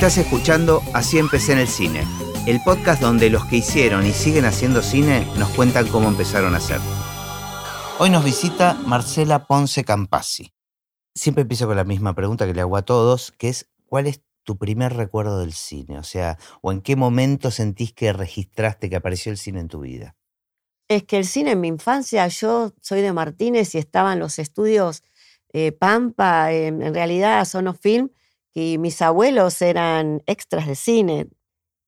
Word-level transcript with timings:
Estás 0.00 0.16
escuchando 0.16 0.80
Así 0.94 1.18
empecé 1.18 1.52
en 1.52 1.58
el 1.58 1.68
cine, 1.68 2.06
el 2.46 2.62
podcast 2.62 3.02
donde 3.02 3.28
los 3.28 3.44
que 3.44 3.56
hicieron 3.56 4.06
y 4.06 4.12
siguen 4.12 4.46
haciendo 4.46 4.80
cine 4.80 5.26
nos 5.38 5.50
cuentan 5.50 5.88
cómo 5.88 6.08
empezaron 6.08 6.54
a 6.54 6.56
hacer. 6.56 6.80
Hoy 7.98 8.08
nos 8.08 8.24
visita 8.24 8.80
Marcela 8.86 9.46
Ponce 9.46 9.84
Campasi. 9.84 10.54
Siempre 11.14 11.42
empiezo 11.42 11.66
con 11.66 11.76
la 11.76 11.84
misma 11.84 12.14
pregunta 12.14 12.46
que 12.46 12.54
le 12.54 12.62
hago 12.62 12.78
a 12.78 12.82
todos, 12.82 13.30
que 13.32 13.50
es 13.50 13.68
¿cuál 13.84 14.06
es 14.06 14.22
tu 14.42 14.56
primer 14.56 14.94
recuerdo 14.94 15.38
del 15.38 15.52
cine? 15.52 15.98
O 15.98 16.02
sea, 16.02 16.38
¿o 16.62 16.72
en 16.72 16.80
qué 16.80 16.96
momento 16.96 17.50
sentís 17.50 17.92
que 17.92 18.14
registraste 18.14 18.88
que 18.88 18.96
apareció 18.96 19.30
el 19.30 19.36
cine 19.36 19.60
en 19.60 19.68
tu 19.68 19.80
vida? 19.80 20.16
Es 20.88 21.04
que 21.04 21.18
el 21.18 21.26
cine 21.26 21.50
en 21.50 21.60
mi 21.60 21.68
infancia, 21.68 22.26
yo 22.28 22.72
soy 22.80 23.02
de 23.02 23.12
Martínez 23.12 23.74
y 23.74 23.78
estaban 23.78 24.18
los 24.18 24.38
estudios 24.38 25.02
eh, 25.52 25.72
Pampa, 25.72 26.52
en, 26.52 26.80
en 26.80 26.94
realidad 26.94 27.44
Sonofilm, 27.44 28.08
y 28.54 28.78
mis 28.78 29.00
abuelos 29.02 29.60
eran 29.62 30.22
extras 30.26 30.66
de 30.66 30.74
cine. 30.74 31.28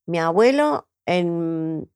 Mi 0.06 0.18
abuelo 0.18 0.88
en 1.06 1.90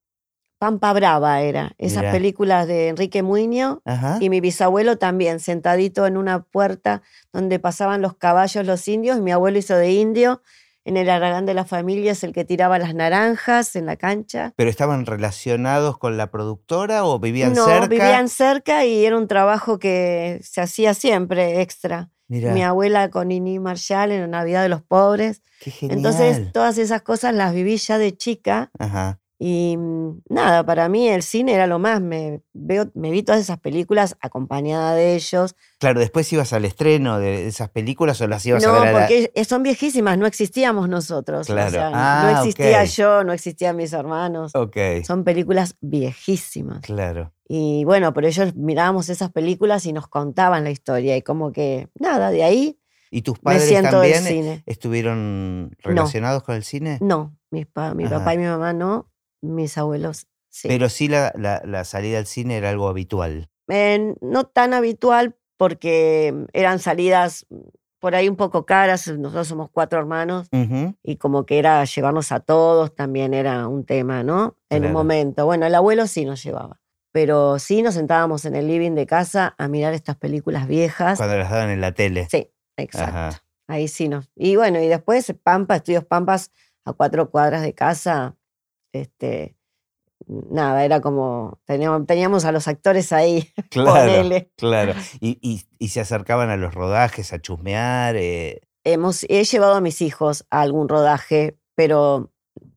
Pampa 0.59 0.93
Brava 0.93 1.43
era, 1.43 1.73
esas 1.79 1.99
Mirá. 2.03 2.13
películas 2.13 2.67
de 2.67 2.89
Enrique 2.89 3.23
Muñoz, 3.23 3.79
Ajá. 3.85 4.19
y 4.21 4.31
mi 4.31 4.41
bisabuelo 4.41 4.97
también, 4.97 5.39
sentadito 5.39 6.07
en 6.07 6.17
una 6.17 6.43
puerta 6.45 7.03
donde 7.33 7.59
pasaban 7.59 8.01
los 8.01 8.17
caballos 8.17 8.65
los 8.67 8.89
indios. 8.89 9.21
Mi 9.21 9.33
abuelo 9.33 9.59
hizo 9.59 9.77
de 9.77 9.93
indio. 9.93 10.43
En 10.87 10.97
el 10.97 11.11
Aragán 11.11 11.47
de 11.47 11.55
la 11.55 11.65
familia 11.65 12.13
es 12.13 12.23
el 12.23 12.33
que 12.33 12.45
tiraba 12.45 12.79
las 12.79 12.95
naranjas 12.95 13.75
en 13.75 13.87
la 13.87 13.97
cancha. 13.97 14.53
¿Pero 14.57 14.71
estaban 14.71 15.05
relacionados 15.05 15.99
con 15.99 16.17
la 16.17 16.31
productora 16.31 17.05
o 17.05 17.19
vivían 17.19 17.55
no, 17.55 17.65
cerca? 17.65 17.89
vivían 17.89 18.29
cerca 18.29 18.85
y 18.85 19.05
era 19.05 19.19
un 19.19 19.27
trabajo 19.27 19.81
que 19.81 20.39
se 20.45 20.61
hacía 20.61 20.95
siempre 20.95 21.61
extra. 21.61 22.11
Mirá, 22.29 22.53
Mi 22.53 22.63
abuela 22.63 23.11
con 23.11 23.29
Nini 23.29 23.59
Marshall 23.59 24.13
en 24.13 24.21
la 24.23 24.27
Navidad 24.27 24.63
de 24.63 24.69
los 24.69 24.83
Pobres. 24.83 25.43
qué 25.61 25.71
genial. 25.71 25.99
Entonces, 25.99 26.53
todas 26.53 26.79
esas 26.79 27.03
cosas 27.03 27.35
las 27.35 27.55
viví 27.55 27.77
ya 27.77 27.99
de 27.99 28.17
chica. 28.17 28.71
Ajá. 28.79 29.21
Y 29.39 29.77
mm, 29.77 30.23
nada, 30.31 30.65
para 30.65 30.89
mí 30.89 31.09
el 31.09 31.23
cine 31.23 31.53
era 31.53 31.67
lo 31.67 31.79
más. 31.79 32.01
Me, 32.01 32.41
veo, 32.55 32.91
me 32.95 33.11
vi 33.11 33.23
todas 33.23 33.41
esas 33.43 33.59
películas 33.59 34.17
acompañada 34.21 34.95
de 34.95 35.15
ellos. 35.15 35.55
Claro, 35.79 36.01
después 36.01 36.33
ibas 36.33 36.53
al 36.55 36.65
estreno 36.65 37.19
de 37.19 37.47
esas 37.47 37.69
películas 37.69 38.19
o 38.23 38.27
las 38.29 38.47
ibas 38.47 38.65
a 38.65 38.67
No, 38.69 38.73
ver 38.73 38.89
a 38.89 38.93
la- 38.93 38.99
porque 39.01 39.31
e- 39.35 39.45
son 39.45 39.63
viejísimas, 39.63 40.17
no 40.17 40.27
existíamos 40.27 40.89
nosotros. 40.89 41.51
o 41.51 41.53
Claro. 41.53 41.71
sea, 41.71 41.91
Ah, 41.93 42.23
no 42.33 42.39
existía 42.41 42.81
ok. 42.83 42.87
yo, 42.89 43.25
no 43.25 43.33
existían 43.35 43.77
mis 43.77 43.93
hermanos. 43.93 44.55
Ok, 44.55 44.77
Son 45.05 45.23
películas 45.23 45.77
viejísimas. 45.83 46.81
claro. 46.81 47.33
Y 47.49 47.85
bueno, 47.85 48.13
pero 48.13 48.27
ellos 48.27 48.57
mirábamos 48.57 49.09
esas 49.09 49.31
películas 49.31 49.87
y 49.87 49.93
nos 49.93 50.09
contaban 50.09 50.65
la 50.65 50.71
historia. 50.71 51.17
Y 51.17 51.23
como 51.23 51.53
que, 51.53 51.89
nada, 51.95 52.31
de 52.31 52.43
ahí 52.43 52.81
¿Y 53.09 53.23
tus 53.23 53.39
padres 53.39 53.71
también 53.83 54.63
estuvieron 54.67 55.71
relacionados 55.79 56.43
con 56.43 56.55
el 56.57 56.65
cine? 56.65 56.99
No, 57.01 57.37
mis 57.51 57.67
pa- 57.67 57.95
mi 57.95 58.05
Ajá. 58.05 58.19
papá 58.19 58.35
y 58.35 58.39
mi 58.39 58.45
mamá 58.47 58.73
no, 58.73 59.09
mis 59.43 59.77
abuelos 59.79 60.27
sí. 60.49 60.69
Pero 60.69 60.89
sí 60.89 61.09
la, 61.09 61.33
la- 61.37 61.63
la 61.65 61.85
salida 61.85 62.19
al 62.19 62.27
cine 62.27 62.57
era 62.57 62.71
algo 62.71 62.89
habitual. 62.89 63.49
Eh, 63.69 64.15
no 64.21 64.45
tan 64.45 64.75
habitual 64.75 65.37
porque 65.57 66.47
eran 66.53 66.79
salidas 66.79 67.47
por 67.99 68.15
ahí 68.15 68.29
un 68.29 68.37
poco 68.37 68.65
caras. 68.67 69.09
Nosotros 69.09 69.49
somos 69.49 69.71
cuatro 69.71 69.99
hermanos 69.99 70.49
y 71.03 71.17
como 71.17 71.47
que 71.47 71.59
era 71.59 71.85
llevarnos 71.85 72.31
a 72.33 72.41
todos 72.41 72.95
también 72.95 73.35
era 73.35 73.67
un 73.69 73.85
tema, 73.85 74.23
¿no? 74.23 74.57
En 74.71 74.81
Claro. 74.83 74.87
un 74.89 74.93
momento. 74.93 75.47
Bueno, 75.47 75.67
el 75.67 75.75
abuelo 75.75 76.07
sí 76.07 76.25
nos 76.25 76.43
llevaba. 76.43 76.81
Pero 77.13 77.59
sí 77.59 77.81
nos 77.83 77.95
sentábamos 77.95 78.45
en 78.45 78.55
el 78.55 78.67
living 78.69 78.93
de 78.93 79.07
casa 79.07 79.55
a 79.57 79.69
mirar 79.69 79.95
estas 79.95 80.17
películas 80.17 80.69
viejas. 80.69 81.17
Cuando 81.19 81.39
las 81.39 81.51
daban 81.51 81.71
en 81.71 81.81
la 81.81 81.93
tele. 81.93 82.29
Sí, 82.31 82.51
exacto. 82.77 83.17
Ajá. 83.17 83.43
Ahí 83.69 83.89
sí 83.89 84.09
nos. 84.09 84.29
Y 84.37 84.57
bueno, 84.57 84.79
y 84.81 84.87
después 84.87 85.35
Pampa, 85.43 85.77
Estudios 85.77 86.05
Pampas, 86.05 86.53
a 86.85 86.93
cuatro 86.93 87.31
cuadras 87.31 87.63
de 87.63 87.73
casa, 87.75 88.37
este, 89.01 89.57
nada, 90.27 90.85
era 90.85 91.01
como, 91.01 91.61
teníamos, 91.65 92.07
teníamos 92.07 92.45
a 92.45 92.53
los 92.53 92.69
actores 92.69 93.13
ahí, 93.13 93.51
Claro, 93.71 94.29
claro. 94.57 94.95
Y, 95.21 95.39
y- 95.41 95.63
y 95.79 95.89
se 95.89 96.01
acercaban 96.01 96.51
a 96.51 96.57
los 96.57 96.75
rodajes, 96.75 97.33
a 97.33 97.41
chusmear. 97.41 98.17
eh, 98.17 98.61
Hemos, 98.85 99.25
he 99.29 99.45
llevado 99.45 99.75
a 99.75 99.81
mis 99.81 100.01
hijos 100.01 100.47
a 100.51 100.61
algún 100.61 100.89
rodaje, 100.89 101.59
pero 101.75 102.31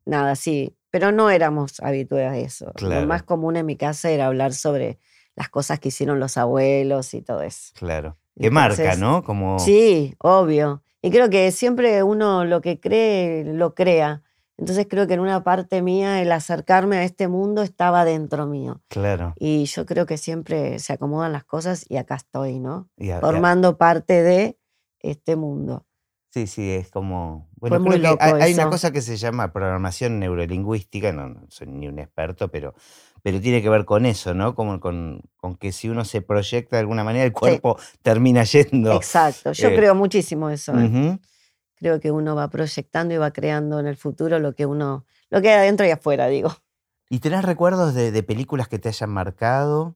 nada, 0.05 0.35
sí, 0.35 0.75
pero 0.91 1.11
no 1.11 1.29
éramos 1.29 1.79
habituados 1.81 2.31
a 2.33 2.37
eso. 2.37 2.71
Claro. 2.73 3.01
Lo 3.01 3.07
más 3.07 3.23
común 3.23 3.55
en 3.57 3.65
mi 3.67 3.75
casa 3.77 4.09
era 4.09 4.25
hablar 4.25 4.53
sobre 4.53 4.99
las 5.35 5.49
cosas 5.49 5.79
que 5.79 5.89
hicieron 5.89 6.19
los 6.19 6.35
abuelos 6.37 7.13
y 7.13 7.21
todo 7.21 7.41
eso. 7.43 7.71
claro. 7.75 8.17
Que 8.39 8.49
marca, 8.51 8.95
¿no? 8.95 9.21
Como. 9.23 9.59
Sí, 9.59 10.15
obvio. 10.19 10.81
Y 11.01 11.11
creo 11.11 11.29
que 11.29 11.51
siempre 11.51 12.03
uno 12.03 12.45
lo 12.45 12.61
que 12.61 12.79
cree, 12.79 13.43
lo 13.43 13.75
crea. 13.75 14.23
Entonces 14.59 14.87
creo 14.89 15.07
que 15.07 15.13
en 15.13 15.21
una 15.21 15.43
parte 15.43 15.81
mía 15.81 16.21
el 16.21 16.31
acercarme 16.33 16.97
a 16.97 17.03
este 17.03 17.27
mundo 17.29 17.61
estaba 17.63 18.03
dentro 18.03 18.45
mío. 18.45 18.81
Claro. 18.89 19.33
Y 19.37 19.65
yo 19.65 19.85
creo 19.85 20.05
que 20.05 20.17
siempre 20.17 20.79
se 20.79 20.93
acomodan 20.93 21.31
las 21.31 21.45
cosas 21.45 21.85
y 21.87 21.95
acá 21.97 22.15
estoy, 22.15 22.59
¿no? 22.59 22.89
A- 23.11 23.19
Formando 23.21 23.77
parte 23.77 24.21
de 24.21 24.59
este 24.99 25.35
mundo. 25.37 25.85
Sí, 26.31 26.45
sí, 26.45 26.69
es 26.69 26.91
como. 26.91 27.49
Bueno, 27.55 27.77
creo 27.81 27.93
que 28.01 28.07
hay, 28.23 28.31
hay 28.43 28.53
una 28.53 28.63
cosa 28.69 28.91
que 28.91 29.01
se 29.01 29.17
llama 29.17 29.51
programación 29.51 30.19
neurolingüística, 30.19 31.11
no, 31.11 31.29
no 31.29 31.41
soy 31.49 31.67
ni 31.67 31.87
un 31.87 31.97
experto, 31.97 32.49
pero, 32.51 32.75
pero 33.23 33.41
tiene 33.41 33.61
que 33.63 33.69
ver 33.69 33.83
con 33.85 34.05
eso, 34.05 34.33
¿no? 34.35 34.53
Como 34.53 34.79
con, 34.79 35.21
con 35.37 35.55
que 35.55 35.71
si 35.71 35.89
uno 35.89 36.05
se 36.05 36.21
proyecta 36.21 36.75
de 36.75 36.81
alguna 36.81 37.03
manera, 37.03 37.25
el 37.25 37.33
cuerpo 37.33 37.79
termina 38.03 38.43
yendo. 38.43 38.93
Exacto. 38.95 39.53
Yo 39.53 39.69
eh, 39.69 39.75
creo 39.75 39.95
muchísimo 39.95 40.49
eso. 40.51 40.77
¿eh? 40.77 40.85
Ujú. 40.85 41.19
Creo 41.79 41.99
que 41.99 42.11
uno 42.11 42.35
va 42.35 42.49
proyectando 42.49 43.13
y 43.13 43.17
va 43.17 43.31
creando 43.31 43.79
en 43.79 43.87
el 43.87 43.95
futuro 43.95 44.37
lo 44.39 44.53
que 44.53 44.65
uno, 44.65 45.05
lo 45.29 45.41
que 45.41 45.49
hay 45.49 45.59
adentro 45.59 45.85
y 45.87 45.91
afuera, 45.91 46.27
digo. 46.27 46.51
¿Y 47.09 47.19
tenés 47.19 47.43
recuerdos 47.43 47.93
de, 47.93 48.11
de 48.11 48.21
películas 48.23 48.67
que 48.67 48.77
te 48.79 48.89
hayan 48.89 49.09
marcado? 49.09 49.95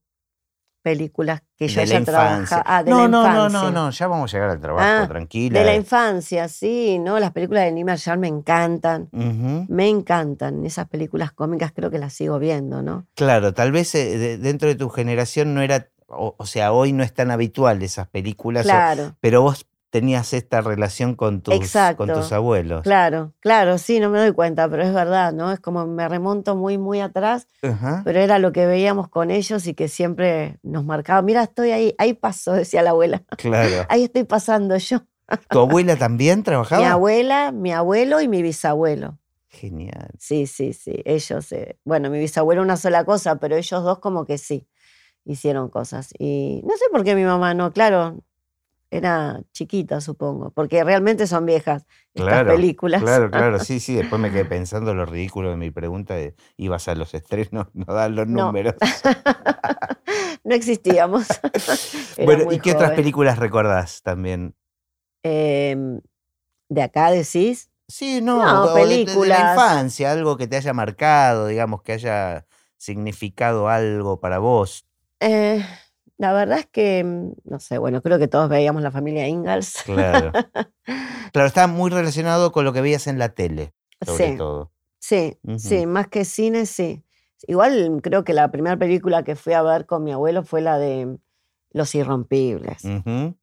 Películas 0.81 1.43
que 1.55 1.67
yo 1.69 1.75
de 1.75 1.81
haya 1.83 2.03
trabajado. 2.03 2.63
Ah, 2.65 2.83
de 2.83 2.91
no, 2.91 2.97
la 2.97 3.03
no, 3.03 3.09
no, 3.23 3.27
infancia. 3.45 3.61
no, 3.61 3.71
no, 3.71 3.89
ya 3.91 4.07
vamos 4.07 4.33
a 4.33 4.37
llegar 4.37 4.49
al 4.49 4.59
trabajo, 4.59 5.03
Ah, 5.03 5.07
tranquila. 5.07 5.59
De 5.59 5.65
la 5.65 5.75
infancia, 5.75 6.47
sí, 6.49 6.99
¿no? 6.99 7.19
Las 7.19 7.31
películas 7.31 7.63
de 7.65 7.71
Nima 7.71 7.93
Marshall 7.93 8.17
me 8.17 8.27
encantan. 8.27 9.09
Me 9.11 9.87
encantan. 9.87 10.65
Esas 10.65 10.89
películas 10.89 11.31
cómicas 11.31 11.71
creo 11.73 11.89
que 11.89 11.99
las 11.99 12.13
sigo 12.13 12.37
viendo, 12.39 12.81
¿no? 12.81 13.07
Claro, 13.15 13.53
tal 13.53 13.71
vez 13.71 13.95
eh, 13.95 14.17
de- 14.17 14.37
dentro 14.37 14.67
de 14.67 14.75
tu 14.75 14.89
generación 14.89 15.53
no 15.53 15.61
era, 15.61 15.89
o, 16.07 16.35
o 16.37 16.45
sea, 16.45 16.73
hoy 16.73 16.91
no 16.91 17.01
es 17.03 17.13
tan 17.13 17.31
habitual 17.31 17.81
esas 17.81 18.07
películas, 18.09 18.65
o- 18.65 18.69
Claro, 18.69 19.15
pero 19.21 19.41
vos 19.41 19.65
tenías 19.93 20.33
esta 20.33 20.59
relación 20.61 21.13
con 21.13 21.41
tus, 21.41 21.53
con 21.53 21.63
Exacto, 21.63 22.07
tus 22.07 22.31
abuelos. 22.31 22.81
claro, 22.81 23.31
claro, 23.39 23.77
sí, 23.77 23.99
no 23.99 24.09
me 24.09 24.17
doy 24.17 24.31
cuenta, 24.31 24.67
pero 24.67 24.81
es 24.81 24.91
verdad, 24.91 25.33
¿no? 25.33 25.51
Es 25.51 25.59
como 25.59 25.85
me 25.85 26.09
remonto 26.09 26.55
muy, 26.55 26.79
muy 26.79 26.99
atrás, 26.99 27.47
pero 28.03 28.19
era 28.19 28.39
lo 28.39 28.51
que 28.51 28.65
veíamos 28.65 29.07
con 29.07 29.29
ellos 29.29 29.67
y 29.67 29.75
que 29.75 29.87
siempre 29.87 30.57
nos 30.63 30.83
marcaba. 30.83 31.21
Mira, 31.21 31.43
estoy 31.43 31.69
ahí, 31.69 31.93
ahí 31.99 32.13
paso, 32.15 32.53
decía 32.63 32.81
la 32.81 32.89
abuela. 32.89 33.21
Claro. 33.37 33.85
Ahí 33.87 34.05
estoy 34.05 34.23
pasando 34.23 34.75
yo. 34.77 35.01
¿Tu 35.51 35.59
abuela 35.59 35.95
también 35.95 36.41
trabajaba? 36.41 36.81
Mi 36.81 36.87
abuela, 36.87 37.51
mi 37.51 37.71
abuelo 37.71 38.19
y 38.19 38.27
mi 38.27 38.41
bisabuelo. 38.41 39.19
Genial. 39.49 40.09
Sí, 40.17 40.47
sí, 40.47 40.73
sí. 40.73 41.03
Ellos, 41.05 41.51
eh, 41.51 41.77
bueno, 41.85 42.09
mi 42.09 42.17
bisabuelo 42.17 42.63
una 42.63 42.77
sola 42.77 43.05
cosa, 43.05 43.35
pero 43.35 43.55
ellos 43.57 43.83
dos 43.83 43.99
como 43.99 44.25
que 44.25 44.39
sí, 44.39 44.67
hicieron 45.23 45.69
cosas. 45.69 46.09
Y 46.17 46.63
no 46.65 46.75
sé 46.77 46.85
por 46.91 47.03
qué 47.03 47.13
mi 47.13 47.25
mamá 47.25 47.53
no, 47.53 47.71
claro, 47.71 48.23
era 48.97 49.41
chiquita, 49.51 50.01
supongo, 50.01 50.51
porque 50.51 50.83
realmente 50.83 51.25
son 51.27 51.45
viejas 51.45 51.85
estas 52.13 52.29
Claro, 52.43 52.55
películas. 52.55 53.01
Claro, 53.01 53.29
claro, 53.31 53.59
sí, 53.59 53.79
sí. 53.79 53.95
Después 53.95 54.21
me 54.21 54.29
quedé 54.31 54.45
pensando 54.45 54.93
lo 54.93 55.05
ridículo 55.05 55.49
de 55.49 55.57
mi 55.57 55.71
pregunta 55.71 56.15
de 56.15 56.35
ibas 56.57 56.87
a 56.87 56.95
los 56.95 57.13
estrenos, 57.13 57.67
no 57.73 57.93
dan 57.93 58.15
los 58.15 58.27
No. 58.27 58.45
números. 58.47 58.75
no 60.43 60.55
existíamos. 60.55 61.27
Era 62.17 62.25
bueno, 62.25 62.51
¿y 62.51 62.59
qué 62.59 62.71
otras 62.73 62.91
películas 62.91 63.37
recordás 63.39 64.01
también? 64.03 64.55
Em, 65.23 66.01
de 66.69 66.81
acá 66.81 67.11
decís. 67.11 67.69
Sí, 67.87 68.21
no, 68.21 68.37
No, 68.37 68.63
o 68.63 68.67
de- 68.67 68.73
la 68.73 68.73
películas. 68.81 69.51
infancia, 69.57 70.11
algo 70.11 70.37
que 70.37 70.47
te 70.47 70.55
haya 70.57 70.73
marcado, 70.73 71.47
digamos, 71.47 71.81
que 71.81 71.93
haya 71.93 72.45
significado 72.77 73.67
algo 73.69 74.19
para 74.19 74.39
vos. 74.39 74.85
Eh, 75.19 75.63
la 76.17 76.33
verdad 76.33 76.59
es 76.59 76.67
que, 76.67 77.03
no 77.43 77.59
sé, 77.59 77.77
bueno, 77.77 78.01
creo 78.01 78.19
que 78.19 78.27
todos 78.27 78.49
veíamos 78.49 78.81
la 78.81 78.91
familia 78.91 79.27
Ingalls. 79.27 79.81
Claro. 79.83 80.31
claro, 81.33 81.47
está 81.47 81.67
muy 81.67 81.89
relacionado 81.91 82.51
con 82.51 82.65
lo 82.65 82.73
que 82.73 82.81
veías 82.81 83.07
en 83.07 83.19
la 83.19 83.29
tele, 83.29 83.73
sobre 84.05 84.31
Sí. 84.31 84.37
todo. 84.37 84.71
Sí, 84.99 85.37
sí, 85.57 85.85
más 85.85 86.07
que 86.07 86.23
cine, 86.23 86.65
sí. 86.65 87.03
Igual 87.45 87.99
creo 88.01 88.23
que 88.23 88.31
la 88.31 88.49
primera 88.51 88.77
película 88.77 89.23
que 89.23 89.35
fui 89.35 89.51
a 89.51 89.61
ver 89.61 89.85
con 89.85 90.01
mi 90.03 90.13
abuelo 90.13 90.43
fue 90.43 90.61
la 90.61 90.77
de 90.77 91.17
Los 91.73 91.93
Irrompibles. 91.95 92.83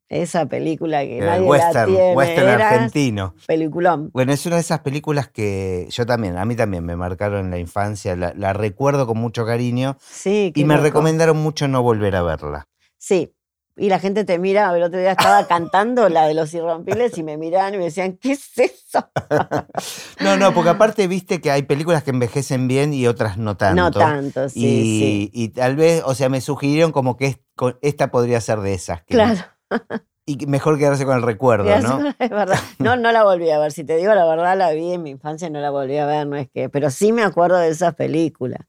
Esa 0.09 0.45
película 0.47 1.01
que 1.03 1.19
el 1.19 1.25
nadie 1.25 1.41
la 1.41 1.47
western, 1.47 1.91
tiene. 1.93 2.15
western 2.15 2.47
era 2.47 2.69
argentino. 2.69 3.35
Peliculón. 3.45 4.09
Bueno, 4.13 4.31
es 4.33 4.45
una 4.45 4.55
de 4.55 4.61
esas 4.61 4.79
películas 4.79 5.27
que 5.29 5.87
yo 5.89 6.05
también, 6.05 6.37
a 6.37 6.45
mí 6.45 6.55
también 6.55 6.85
me 6.85 6.95
marcaron 6.95 7.45
en 7.45 7.51
la 7.51 7.59
infancia, 7.59 8.15
la, 8.15 8.33
la 8.35 8.53
recuerdo 8.53 9.05
con 9.05 9.17
mucho 9.17 9.45
cariño 9.45 9.97
Sí, 9.99 10.51
y 10.55 10.63
me 10.65 10.75
loco. 10.75 10.83
recomendaron 10.85 11.37
mucho 11.37 11.67
no 11.67 11.83
volver 11.83 12.15
a 12.15 12.23
verla. 12.23 12.67
Sí, 12.97 13.33
Y 13.77 13.89
la 13.89 13.99
gente 13.99 14.25
te 14.25 14.37
mira, 14.37 14.75
el 14.75 14.83
otro 14.83 14.99
día 14.99 15.11
estaba 15.11 15.47
cantando 15.47 16.09
la 16.09 16.27
de 16.27 16.33
los 16.33 16.53
irrompibles 16.53 17.17
y 17.17 17.23
me 17.23 17.37
miraban 17.37 17.73
y 17.73 17.77
me 17.77 17.85
decían, 17.85 18.17
¿qué 18.17 18.33
es 18.33 18.57
eso? 18.57 19.09
no, 20.19 20.37
no, 20.37 20.53
porque 20.53 20.71
aparte 20.71 21.07
viste 21.07 21.39
que 21.39 21.51
hay 21.51 21.63
películas 21.63 22.03
que 22.03 22.11
envejecen 22.11 22.67
bien 22.67 22.93
y 22.93 23.07
otras 23.07 23.37
no 23.37 23.55
tanto. 23.55 23.81
No 23.81 23.91
tanto, 23.91 24.49
sí. 24.49 24.59
Y, 24.59 24.99
sí. 24.99 25.31
y 25.33 25.49
tal 25.49 25.77
vez, 25.77 26.03
o 26.05 26.13
sea, 26.15 26.29
me 26.29 26.41
sugirieron 26.41 26.91
como 26.91 27.15
que 27.15 27.41
esta 27.81 28.11
podría 28.11 28.41
ser 28.41 28.59
de 28.59 28.73
esas. 28.73 29.03
Que 29.03 29.13
claro. 29.13 29.41
Y 30.25 30.45
mejor 30.45 30.77
quedarse 30.77 31.05
con 31.05 31.17
el 31.17 31.23
recuerdo, 31.23 31.79
¿no? 31.79 32.13
Es 32.19 32.29
verdad. 32.29 32.59
No, 32.79 32.95
no 32.95 33.11
la 33.11 33.23
volví 33.23 33.49
a 33.49 33.59
ver. 33.59 33.71
Si 33.71 33.83
te 33.83 33.97
digo 33.97 34.13
la 34.13 34.25
verdad, 34.25 34.55
la 34.57 34.71
vi 34.71 34.93
en 34.93 35.03
mi 35.03 35.09
infancia 35.09 35.47
y 35.47 35.51
no 35.51 35.59
la 35.59 35.71
volví 35.71 35.97
a 35.97 36.05
ver, 36.05 36.27
no 36.27 36.35
es 36.35 36.47
que. 36.49 36.69
Pero 36.69 36.89
sí 36.91 37.11
me 37.11 37.23
acuerdo 37.23 37.57
de 37.57 37.69
esas 37.69 37.95
películas. 37.95 38.61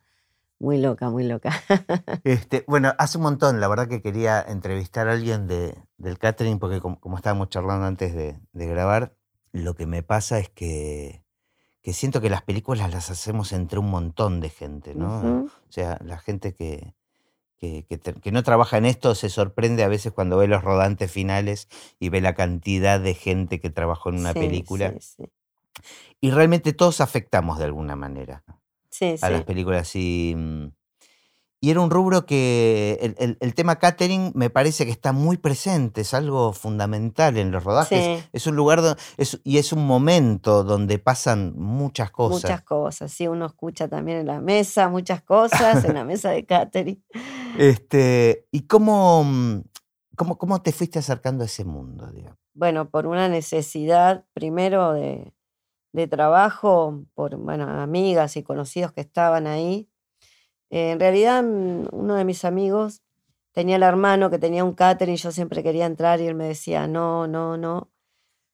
Muy 0.63 0.79
loca, 0.79 1.11
muy 1.11 1.25
loca. 1.25 1.51
Este, 2.23 2.65
bueno, 2.69 2.95
hace 2.97 3.19
un 3.19 3.25
montón, 3.25 3.61
la 3.61 3.67
verdad 3.67 3.89
que 3.89 4.01
quería 4.01 4.41
entrevistar 4.41 5.09
a 5.09 5.13
alguien 5.13 5.49
de, 5.49 5.77
del 5.99 6.19
catering, 6.19 6.61
porque 6.61 6.81
como, 6.81 7.01
como 7.01 7.17
estábamos 7.17 7.49
charlando 7.49 7.85
antes 7.85 8.15
de, 8.15 8.39
de, 8.53 8.67
grabar, 8.69 9.13
lo 9.51 9.75
que 9.75 9.87
me 9.87 10.05
pasa 10.05 10.39
es 10.39 10.49
que, 10.51 11.25
que, 11.83 11.93
siento 11.93 12.21
que 12.21 12.31
las 12.31 12.43
películas 12.43 12.93
las 12.93 13.11
hacemos 13.11 13.53
entre 13.53 13.81
un 13.81 13.91
montón 13.91 14.41
de 14.41 14.51
gente, 14.51 14.95
¿no? 14.95 15.19
Uh 15.19 15.23
-huh. 15.23 15.47
O 15.47 15.73
sea, 15.73 15.99
la 16.05 16.19
gente 16.19 16.55
que, 16.55 16.95
que, 17.57 17.85
que, 17.89 17.99
que, 17.99 18.31
no 18.31 18.45
trabaja 18.45 18.79
en 18.79 18.87
esto 18.87 19.17
se 19.17 19.31
sorprende 19.31 19.83
a 19.83 19.89
veces 19.89 20.13
cuando 20.13 20.37
ve 20.37 20.47
los 20.47 20.63
rodantes 20.63 21.11
finales 21.11 21.67
y 21.99 22.09
ve 22.09 22.21
la 22.21 22.35
cantidad 22.35 23.01
de 23.01 23.15
gente 23.15 23.59
que 23.59 23.71
trabajó 23.71 24.11
en 24.11 24.21
una 24.21 24.33
sí, 24.33 24.39
película. 24.39 24.93
Sí, 25.01 25.17
sí. 25.17 25.33
Y 26.21 26.31
realmente 26.31 26.73
todos 26.73 27.01
afectamos 27.01 27.59
de 27.59 27.65
alguna 27.65 27.97
manera 27.97 28.45
sí, 28.93 29.17
a 29.21 29.31
las 29.31 29.43
películas. 29.45 29.97
Y, 29.97 30.37
y 31.65 31.71
era 31.71 31.81
un 31.81 31.91
rubro 31.91 32.27
que 32.27 32.99
el, 33.01 33.15
el, 33.19 33.39
el, 33.41 33.55
tema 33.55 33.79
catering 33.79 34.33
me 34.35 34.51
parece 34.51 34.85
que 34.85 34.91
está 34.91 35.13
muy 35.13 35.37
presente, 35.37 36.01
es 36.01 36.13
algo 36.13 36.53
fundamental 36.53 37.39
en 37.39 37.53
los 37.53 37.63
rodajes. 37.63 38.25
Es 38.33 38.49
un 38.49 38.57
lugar 38.57 38.83
donde, 38.83 39.01
es, 39.17 39.41
y 39.45 39.59
es 39.59 39.73
un 39.73 39.87
momento 39.87 40.65
donde 40.65 40.99
pasan 40.99 41.55
muchas 41.57 42.11
cosas. 42.11 42.51
Muchas 42.51 42.63
cosas, 42.63 43.13
sí, 43.13 43.29
uno 43.29 43.47
escucha 43.47 43.87
también 43.87 44.19
en 44.19 44.27
la 44.27 44.41
mesa 44.41 44.89
muchas 44.89 45.23
cosas, 45.23 45.85
en 45.85 45.95
la 45.95 46.05
mesa 46.05 46.31
de 46.31 46.45
catering. 46.45 47.03
Este, 47.59 48.49
¿Y 48.51 48.63
cómo, 48.63 49.63
cómo, 50.17 50.39
cómo 50.39 50.63
te 50.63 50.73
fuiste 50.73 50.99
acercando 50.99 51.43
a 51.43 51.47
ese 51.47 51.65
mundo? 51.65 52.11
Digamos? 52.11 52.39
Bueno, 52.55 52.89
por 52.89 53.07
una 53.07 53.29
necesidad 53.29 54.25
primero 54.33 54.95
de, 54.95 55.35
de 55.93 56.09
trabajo, 56.09 57.05
por 57.15 57.37
bueno, 57.37 57.65
amigas 57.69 58.37
y 58.37 58.43
conocidos 58.43 58.93
que 58.93 59.03
estaban 59.03 59.47
ahí. 59.47 59.89
Eh, 60.71 60.93
en 60.93 61.01
realidad, 61.01 61.45
uno 61.45 62.15
de 62.15 62.25
mis 62.25 62.45
amigos 62.45 63.03
tenía 63.53 63.77
el 63.77 63.83
hermano 63.83 64.31
que 64.31 64.39
tenía 64.39 64.65
un 64.65 64.73
catering, 64.73 65.17
yo 65.17 65.31
siempre 65.31 65.63
quería 65.63 65.87
entrar 65.87 66.21
y 66.21 66.27
él 66.27 66.35
me 66.35 66.47
decía, 66.47 66.87
no, 66.87 67.27
no, 67.27 67.57
no. 67.57 67.91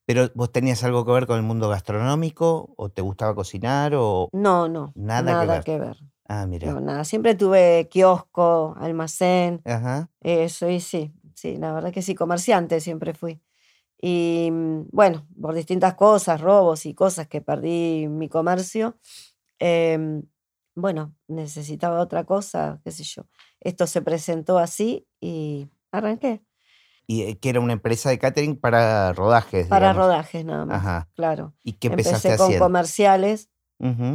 ¿Pero 0.05 0.31
vos 0.35 0.51
tenías 0.51 0.83
algo 0.85 1.05
que 1.05 1.13
ver 1.13 1.27
con 1.27 1.37
el 1.37 1.43
mundo 1.43 1.69
gastronómico? 1.69 2.73
¿O 2.77 2.89
te 2.89 3.03
gustaba 3.03 3.35
cocinar? 3.35 3.93
O... 3.95 4.31
No, 4.33 4.69
no. 4.69 4.93
Nada, 4.95 5.33
nada 5.33 5.61
que, 5.63 5.79
ver. 5.79 5.97
que 5.97 6.01
ver. 6.01 6.11
Ah, 6.27 6.47
mira. 6.47 6.73
No, 6.73 6.81
nada. 6.81 7.05
Siempre 7.05 7.35
tuve 7.35 7.89
kiosco, 7.91 8.75
almacén. 8.79 9.61
Ajá. 9.65 10.11
Eso, 10.21 10.69
y 10.69 10.81
sí, 10.81 11.13
sí, 11.35 11.57
la 11.57 11.73
verdad 11.73 11.93
que 11.93 12.03
sí, 12.03 12.15
comerciante 12.15 12.81
siempre 12.81 13.13
fui. 13.13 13.41
Y 14.01 14.49
bueno, 14.93 15.27
por 15.41 15.55
distintas 15.55 15.95
cosas, 15.95 16.41
robos 16.41 16.87
y 16.87 16.95
cosas 16.95 17.27
que 17.29 17.41
perdí 17.41 18.07
mi 18.09 18.29
comercio, 18.29 18.97
eh, 19.59 20.23
bueno, 20.77 21.15
necesitaba 21.27 22.01
otra 22.01 22.25
cosa, 22.25 22.81
qué 22.85 22.93
sé 22.93 23.03
yo. 23.03 23.23
Esto 23.61 23.87
se 23.89 24.01
presentó 24.03 24.59
así 24.59 25.07
y 25.21 25.69
arranqué. 25.91 26.43
¿Y 27.09 27.23
eh, 27.23 27.39
que 27.39 27.49
era 27.49 27.59
una 27.61 27.73
empresa 27.73 28.11
de 28.11 28.19
catering 28.19 28.57
para 28.61 29.13
rodajes? 29.15 29.67
Para 29.67 29.89
digamos. 29.89 29.97
rodajes 30.07 30.45
nada 30.45 30.65
más, 30.67 30.77
Ajá. 30.79 31.09
claro. 31.15 31.55
¿Y 31.65 31.73
qué 31.73 31.89
empezaste 31.89 32.29
Empecé 32.29 32.37
con 32.39 32.47
haciendo? 32.47 32.65
comerciales 32.67 33.51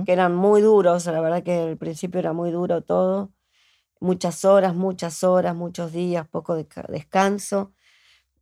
que 0.06 0.12
eran 0.12 0.36
muy 0.36 0.62
duros, 0.62 1.06
la 1.06 1.22
verdad 1.22 1.42
que 1.44 1.58
al 1.58 1.78
principio 1.78 2.20
era 2.20 2.34
muy 2.34 2.52
duro 2.52 2.82
todo. 2.84 3.32
Muchas 4.02 4.44
horas, 4.46 4.76
muchas 4.76 5.24
horas, 5.24 5.56
muchos 5.56 5.92
días, 5.94 6.28
poco 6.28 6.58
desca- 6.58 6.88
descanso. 6.90 7.74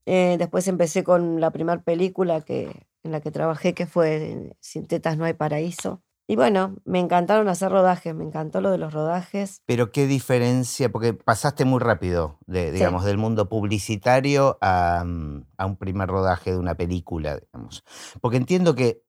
Eh, 0.06 0.36
después 0.40 0.68
empecé 0.68 1.04
con 1.04 1.40
la 1.40 1.52
primera 1.52 1.82
película 1.82 2.42
que, 2.42 2.88
en 3.04 3.12
la 3.12 3.22
que 3.22 3.32
trabajé, 3.32 3.74
que 3.74 3.86
fue 3.86 4.56
Sin 4.60 4.86
tetas 4.88 5.18
no 5.18 5.26
hay 5.26 5.34
paraíso. 5.34 6.02
Y 6.28 6.36
bueno, 6.38 6.78
me 6.86 7.00
encantaron 7.00 7.50
hacer 7.50 7.72
rodajes, 7.72 8.16
me 8.16 8.24
encantó 8.24 8.62
lo 8.62 8.72
de 8.72 8.78
los 8.78 8.94
rodajes. 8.94 9.62
Pero 9.66 9.92
qué 9.92 10.08
diferencia, 10.08 10.90
porque 10.90 11.14
pasaste 11.14 11.66
muy 11.66 11.80
rápido, 11.80 12.38
de, 12.48 12.68
Sí. 12.68 12.76
digamos, 12.76 13.04
del 13.04 13.18
mundo 13.18 13.50
publicitario 13.50 14.58
a, 14.62 15.04
mm, 15.06 15.46
a 15.58 15.66
un 15.66 15.76
primer 15.76 16.08
rodaje 16.08 16.52
de 16.52 16.58
una 16.58 16.76
película, 16.76 17.38
digamos. 17.38 17.84
Porque 18.22 18.38
entiendo 18.38 18.76
que 18.76 19.04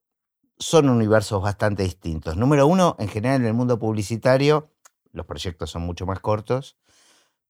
son 0.59 0.89
universos 0.89 1.41
bastante 1.43 1.85
distintos. 1.85 2.37
Número 2.37 2.67
uno, 2.67 2.97
en 2.99 3.09
general 3.09 3.41
en 3.41 3.47
el 3.47 3.55
mundo 3.55 3.79
publicitario, 3.79 4.71
los 5.13 5.27
proyectos 5.27 5.71
son 5.71 5.83
mucho 5.83 6.07
más 6.07 6.19
cortos, 6.21 6.77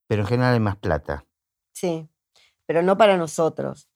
pero 0.07 0.21
en 0.21 0.27
general 0.27 0.53
hay 0.53 0.59
más 0.59 0.75
plata. 0.77 1.25
Sí, 1.71 2.07
pero 2.65 2.81
no 2.81 2.97
para 2.97 3.17
nosotros, 3.17 3.89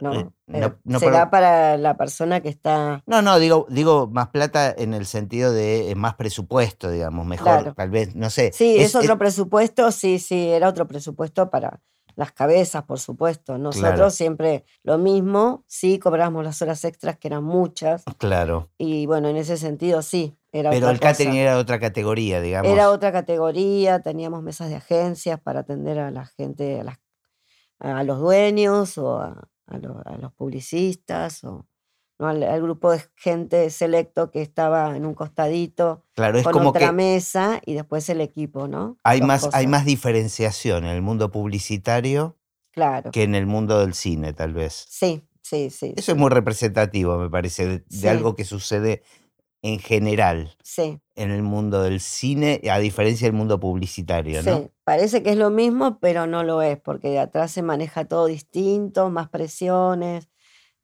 ¿no? 0.00 0.12
Eh, 0.14 0.28
Eh, 0.48 0.60
no, 0.60 0.78
no 0.84 0.98
será 0.98 1.28
para- 1.28 1.30
para 1.30 1.76
la 1.76 1.96
persona 1.96 2.40
que 2.40 2.48
está... 2.48 3.02
no, 3.06 3.20
no, 3.22 3.38
digo, 3.38 3.66
digo 3.68 4.06
más 4.06 4.28
plata 4.28 4.74
en 4.76 4.94
el 4.94 5.04
sentido 5.06 5.52
de 5.52 5.90
eh, 5.90 5.94
más 5.94 6.14
presupuesto, 6.14 6.90
digamos, 6.90 7.26
mejor, 7.26 7.44
Claro. 7.44 7.74
tal 7.74 7.90
vez, 7.90 8.14
no 8.14 8.30
sé. 8.30 8.50
Sí, 8.52 8.78
es, 8.78 8.94
otro 8.94 9.18
presupuesto, 9.18 9.92
sí, 9.92 10.18
sí, 10.18 10.48
era 10.48 10.68
otro 10.68 10.86
presupuesto 10.88 11.50
para 11.50 11.80
las 12.16 12.32
cabezas, 12.32 12.82
por 12.84 12.98
supuesto. 12.98 13.58
Nosotros 13.58 13.94
Claro. 13.94 14.10
siempre 14.10 14.64
lo 14.82 14.98
mismo, 14.98 15.64
sí, 15.68 15.98
cobramos 16.00 16.42
las 16.44 16.60
horas 16.62 16.82
extras, 16.84 17.16
que 17.18 17.28
eran 17.28 17.44
muchas, 17.44 18.04
Claro. 18.16 18.70
y 18.78 19.06
bueno, 19.06 19.28
en 19.28 19.36
ese 19.36 19.56
sentido 19.58 20.00
sí, 20.02 20.36
era 20.50 20.70
Pero 20.70 20.86
otra 20.86 20.92
el 20.92 21.00
catering 21.00 21.30
cosa. 21.32 21.40
era 21.42 21.58
otra 21.58 21.78
categoría, 21.78 22.40
digamos. 22.40 22.72
Era 22.72 22.90
otra 22.90 23.12
categoría, 23.12 24.00
teníamos 24.00 24.42
mesas 24.42 24.68
de 24.70 24.76
agencias 24.76 25.38
para 25.38 25.60
atender 25.60 25.98
a 26.00 26.10
la 26.10 26.24
gente, 26.24 26.80
a, 26.80 26.84
las- 26.84 26.98
a 27.80 28.02
los 28.04 28.18
dueños 28.20 28.98
o 28.98 29.18
a, 29.20 29.48
a 29.66 29.78
lo- 29.78 30.02
a 30.04 30.16
los 30.18 30.32
publicistas 30.32 31.44
o 31.44 31.66
¿no? 32.18 32.26
al, 32.28 32.42
al 32.42 32.60
grupo 32.62 32.90
de 32.92 33.00
gente 33.16 33.70
selecto 33.70 34.30
que 34.30 34.42
estaba 34.42 34.96
en 34.96 35.06
un 35.06 35.14
costadito 35.14 36.04
Claro, 36.14 36.38
es 36.38 36.44
con 36.44 36.52
como 36.52 36.70
otra 36.70 36.86
que 36.88 36.92
mesa 36.92 37.60
y 37.64 37.74
después 37.74 38.08
el 38.08 38.20
equipo, 38.20 38.66
¿no? 38.68 38.98
hay 39.04 39.20
Dos 39.20 39.28
más, 39.28 39.54
hay 39.54 39.66
más 39.66 39.84
diferenciación 39.84 40.84
en 40.84 40.90
el 40.90 41.02
mundo 41.02 41.30
publicitario 41.30 42.36
Claro. 42.72 43.10
que 43.10 43.22
en 43.24 43.34
el 43.34 43.46
mundo 43.46 43.80
del 43.80 43.94
cine, 43.94 44.32
tal 44.32 44.52
vez. 44.54 44.86
Sí, 44.88 45.22
sí, 45.42 45.70
sí. 45.70 45.94
Eso 45.96 46.12
es 46.12 46.18
muy 46.18 46.30
representativo, 46.30 47.18
me 47.18 47.28
parece, 47.30 47.66
de, 47.66 47.84
de 47.88 48.08
algo 48.08 48.34
que 48.36 48.44
sucede 48.44 49.02
en 49.62 49.78
general 49.78 50.56
Sí, 50.62 51.00
en 51.16 51.30
el 51.30 51.42
mundo 51.42 51.82
del 51.82 52.00
cine, 52.00 52.60
a 52.70 52.78
diferencia 52.78 53.26
del 53.26 53.36
mundo 53.36 53.58
publicitario, 53.58 54.42
¿no? 54.42 54.58
sí. 54.58 54.70
Parece 54.84 55.22
que 55.22 55.30
es 55.30 55.36
lo 55.36 55.50
mismo, 55.50 55.98
pero 56.00 56.26
no 56.26 56.44
lo 56.44 56.62
es, 56.62 56.78
porque 56.78 57.08
de 57.10 57.18
atrás 57.18 57.50
se 57.50 57.62
maneja 57.62 58.04
todo 58.06 58.26
distinto, 58.26 59.10
más 59.10 59.28
presiones, 59.28 60.28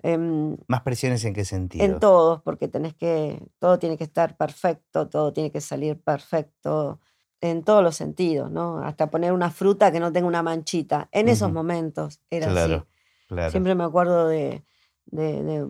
em, 0.02 0.56
Más 0.68 0.82
presiones 0.82 1.24
en 1.24 1.32
qué 1.34 1.44
sentido. 1.44 1.84
en 1.84 1.98
todos, 2.00 2.42
porque 2.42 2.68
tenés 2.68 2.94
que, 2.94 3.40
todo 3.58 3.78
tiene 3.78 3.96
que 3.96 4.04
estar 4.04 4.36
perfecto, 4.36 5.08
todo 5.08 5.32
tiene 5.32 5.50
que 5.50 5.60
salir 5.60 6.00
perfecto, 6.00 7.00
en 7.40 7.62
todos 7.62 7.82
los 7.82 7.94
sentidos, 7.96 8.50
¿no? 8.50 8.78
Hasta 8.78 9.10
poner 9.10 9.32
una 9.32 9.50
fruta 9.50 9.92
que 9.92 10.00
no 10.00 10.10
tenga 10.12 10.26
una 10.26 10.42
manchita. 10.42 11.08
En 11.12 11.28
esos 11.28 11.52
momentos 11.52 12.20
era 12.30 12.46
así. 12.46 12.54
Claro, 12.54 12.86
claro. 13.26 13.50
Siempre 13.50 13.74
me 13.74 13.84
acuerdo 13.84 14.28
de, 14.28 14.64
de, 15.06 15.42
de- 15.42 15.68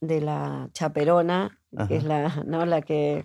de 0.00 0.20
la 0.20 0.68
chaperona, 0.72 1.58
que 1.88 1.96
es 1.96 2.04
la, 2.04 2.42
¿no? 2.46 2.64
la 2.66 2.82
que, 2.82 3.24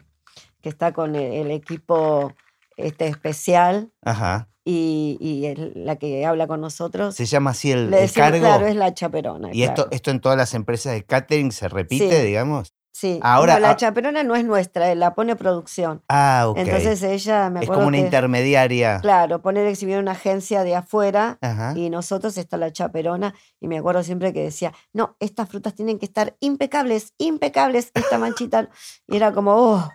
que 0.61 0.69
está 0.69 0.91
con 0.93 1.15
el, 1.15 1.33
el 1.33 1.51
equipo 1.51 2.33
este 2.77 3.07
especial 3.07 3.91
Ajá. 4.01 4.49
y, 4.65 5.17
y 5.21 5.45
es 5.45 5.57
la 5.75 5.97
que 5.97 6.25
habla 6.25 6.47
con 6.47 6.59
nosotros. 6.61 7.13
Se 7.15 7.25
llama 7.25 7.51
así 7.51 7.71
el, 7.71 7.91
Le 7.91 7.97
el 7.97 8.01
decimos, 8.03 8.29
cargo. 8.31 8.39
claro, 8.45 8.65
es 8.67 8.75
la 8.75 8.93
chaperona. 8.93 9.49
y 9.53 9.63
esto, 9.63 9.87
esto 9.91 10.09
en 10.11 10.19
todas 10.19 10.37
las 10.37 10.53
empresas 10.55 10.93
de 10.93 11.03
catering 11.05 11.51
se 11.51 11.67
repite, 11.69 12.19
Sí. 12.21 12.25
digamos. 12.27 12.73
Sí, 12.95 13.19
ahora- 13.23 13.55
no, 13.55 13.61
la 13.61 13.71
ah- 13.71 13.75
chaperona 13.75 14.23
no 14.23 14.35
es 14.35 14.45
nuestra, 14.45 14.91
eh, 14.91 14.95
la 14.95 15.15
pone 15.15 15.35
producción. 15.35 16.03
Ah, 16.09 16.45
ok. 16.47 16.57
Entonces 16.59 17.01
ella, 17.01 17.49
me 17.49 17.61
es 17.61 17.63
acuerdo 17.63 17.79
como 17.81 17.87
una 17.87 17.97
que, 17.97 18.03
intermediaria. 18.05 18.99
claro, 19.01 19.41
poner 19.41 19.65
exhibir 19.65 19.97
una 19.97 20.11
agencia 20.11 20.63
de 20.63 20.75
afuera 20.75 21.39
Ajá. 21.41 21.73
y 21.75 21.89
nosotros 21.89 22.37
está 22.37 22.55
la 22.57 22.71
chaperona 22.71 23.33
y 23.59 23.67
me 23.67 23.79
acuerdo 23.79 24.03
siempre 24.03 24.31
que 24.31 24.43
decía, 24.43 24.73
no, 24.93 25.15
estas 25.19 25.49
frutas 25.49 25.73
tienen 25.73 25.97
que 25.97 26.05
estar 26.05 26.35
impecables, 26.39 27.13
impecables, 27.17 27.89
esta 27.95 28.17
manchita. 28.19 28.69
Y 29.07 29.15
era 29.17 29.31
como, 29.33 29.53
oh, 29.55 29.89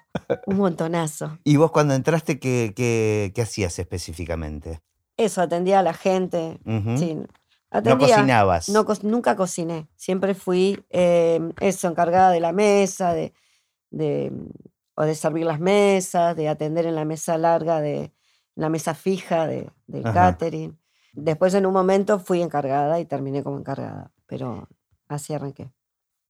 un 0.47 0.57
montonazo. 0.57 1.38
¿Y 1.45 1.57
vos 1.57 1.71
cuando 1.71 1.95
entraste, 1.95 2.40
qué, 2.40 2.73
qué, 2.76 3.31
qué 3.35 3.43
hacías 3.43 3.78
específicamente? 3.78 4.81
Eso, 5.17 5.40
atendía 5.40 5.78
a 5.78 5.83
la 5.85 5.95
gente. 5.95 6.59
Sí, 6.97 7.17
No 7.70 7.98
cocinabas. 7.98 8.68
No 8.68 8.87
nunca 9.02 9.37
cociné. 9.37 9.88
Siempre 9.96 10.34
fui 10.34 10.84
eh, 10.90 11.40
eso, 11.60 11.88
encargada 11.88 12.30
de 12.30 12.40
la 12.40 12.52
mesa, 12.52 13.12
de, 13.12 13.34
de, 13.90 14.32
o 14.94 15.02
de 15.02 15.14
servir 15.14 15.44
las 15.44 15.60
mesas, 15.60 16.34
de 16.34 16.48
atender 16.48 16.87
en 16.87 16.94
la 16.94 17.04
mesa 17.04 17.37
larga, 17.37 17.80
de 17.80 18.12
la 18.54 18.68
mesa 18.70 18.94
fija 18.94 19.46
de, 19.46 19.70
del 19.87 20.06
Ajá. 20.06 20.32
catering. 20.32 20.78
Después 21.12 21.54
en 21.54 21.66
un 21.66 21.72
momento 21.72 22.18
fui 22.18 22.42
encargada 22.42 23.00
y 23.00 23.04
terminé 23.04 23.42
como 23.42 23.58
encargada, 23.58 24.12
pero 24.26 24.68
así 25.08 25.34
arranqué. 25.34 25.70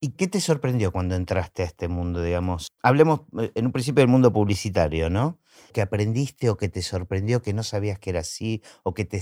¿Y 0.00 0.10
qué 0.10 0.28
te 0.28 0.40
sorprendió 0.40 0.92
cuando 0.92 1.16
entraste 1.16 1.62
a 1.62 1.66
este 1.66 1.88
mundo, 1.88 2.22
digamos? 2.22 2.68
Hablemos 2.82 3.22
eh, 3.40 3.50
en 3.54 3.66
un 3.66 3.72
principio 3.72 4.02
del 4.02 4.08
mundo 4.08 4.32
publicitario, 4.32 5.10
¿no? 5.10 5.40
¿Qué 5.72 5.82
aprendiste 5.82 6.50
o 6.50 6.56
que 6.56 6.68
te 6.68 6.82
sorprendió 6.82 7.42
que 7.42 7.52
no 7.52 7.64
sabías 7.64 7.98
que 7.98 8.10
era 8.10 8.20
así 8.20 8.62
o 8.84 8.94
que 8.94 9.04
te, 9.04 9.20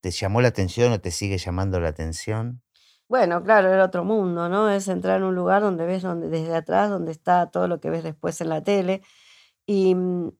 te 0.00 0.10
llamó 0.10 0.40
la 0.40 0.48
atención 0.48 0.92
o 0.92 1.00
te 1.00 1.10
sigue 1.10 1.38
llamando 1.38 1.80
la 1.80 1.88
atención? 1.88 2.62
Bueno, 3.08 3.42
claro, 3.42 3.72
era 3.72 3.84
otro 3.84 4.04
mundo, 4.04 4.48
¿no? 4.48 4.68
Es 4.68 4.88
entrar 4.88 5.18
en 5.18 5.24
un 5.24 5.34
lugar 5.34 5.62
donde 5.62 5.86
ves 5.86 6.02
donde, 6.02 6.28
desde 6.28 6.56
atrás, 6.56 6.90
donde 6.90 7.12
está 7.12 7.50
todo 7.50 7.68
lo 7.68 7.80
que 7.80 7.90
ves 7.90 8.02
después 8.02 8.40
en 8.40 8.48
la 8.48 8.62
tele. 8.62 9.02
Y 9.64 9.94
mm, 9.94 10.32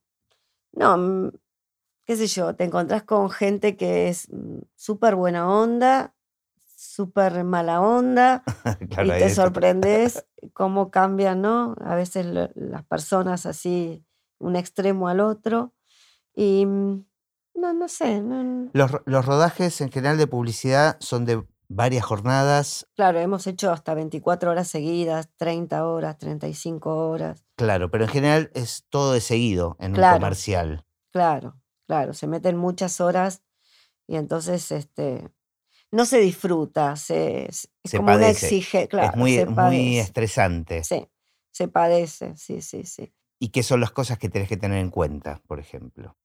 no, 0.73 0.97
mm, 0.97 1.31
qué 2.05 2.15
sé 2.17 2.27
yo, 2.27 2.55
te 2.55 2.65
encontrás 2.65 3.03
con 3.03 3.29
gente 3.29 3.77
que 3.77 4.09
es 4.09 4.29
mm, 4.31 4.59
súper 4.75 5.15
buena 5.15 5.49
onda, 5.49 6.13
súper 6.65 7.43
mala 7.45 7.81
onda, 7.81 8.43
Claro, 8.89 9.07
y 9.07 9.19
te 9.19 9.29
sorprendes 9.29 10.25
cómo 10.53 10.91
cambian, 10.91 11.41
¿no? 11.41 11.75
A 11.79 11.95
veces 11.95 12.25
las 12.25 12.83
personas 12.85 13.45
así, 13.45 14.03
un 14.39 14.57
extremo 14.57 15.07
al 15.07 15.21
otro. 15.21 15.73
Y 16.35 16.67
no, 17.57 17.73
no 17.73 17.87
sé, 17.87 18.21
no- 18.21 18.69
Los, 18.73 18.91
los 19.05 19.25
rodajes 19.25 19.81
en 19.81 19.91
general 19.91 20.17
de 20.17 20.27
publicidad 20.27 20.97
son 20.99 21.25
de 21.25 21.43
varias 21.69 22.05
jornadas, 22.05 22.87
claro, 22.95 23.19
hemos 23.19 23.45
hecho 23.47 23.71
hasta 23.71 23.93
24 23.93 24.51
horas 24.51 24.67
seguidas, 24.69 25.29
30 25.35 25.85
horas, 25.85 26.17
35 26.17 27.09
horas. 27.09 27.43
claro, 27.57 27.91
pero 27.91 28.05
en 28.05 28.09
general 28.09 28.51
es 28.53 28.85
todo 28.89 29.11
de 29.13 29.19
seguido 29.21 29.75
en 29.79 29.91
un 29.91 29.95
Claro. 29.97 30.19
comercial. 30.19 30.85
Claro, 31.11 31.59
claro, 31.87 32.13
se 32.13 32.27
meten 32.27 32.55
muchas 32.57 33.01
horas 33.01 33.41
y 34.07 34.15
entonces 34.15 34.71
este, 34.71 35.29
no 35.91 36.05
se 36.05 36.19
disfruta, 36.19 36.95
se, 36.95 37.45
es 37.47 37.69
Se 37.83 37.97
como 37.97 38.09
una 38.09 38.19
padece. 38.19 38.47
exige, 38.47 38.87
claro, 38.87 39.11
es 39.11 39.17
muy, 39.17 39.33
se 39.35 39.45
muy 39.45 39.97
estresante. 39.99 40.83
Sí, 40.83 41.07
se 41.51 41.67
padece, 41.67 42.37
sí, 42.37 42.61
sí, 42.61 42.83
sí. 42.85 43.11
¿Y 43.39 43.49
qué 43.49 43.61
son 43.63 43.81
las 43.81 43.91
cosas 43.91 44.17
que 44.17 44.29
tenés 44.29 44.47
que 44.47 44.57
tener 44.57 44.77
en 44.79 44.89
cuenta, 44.89 45.41
por 45.47 45.59
ejemplo? 45.59 46.15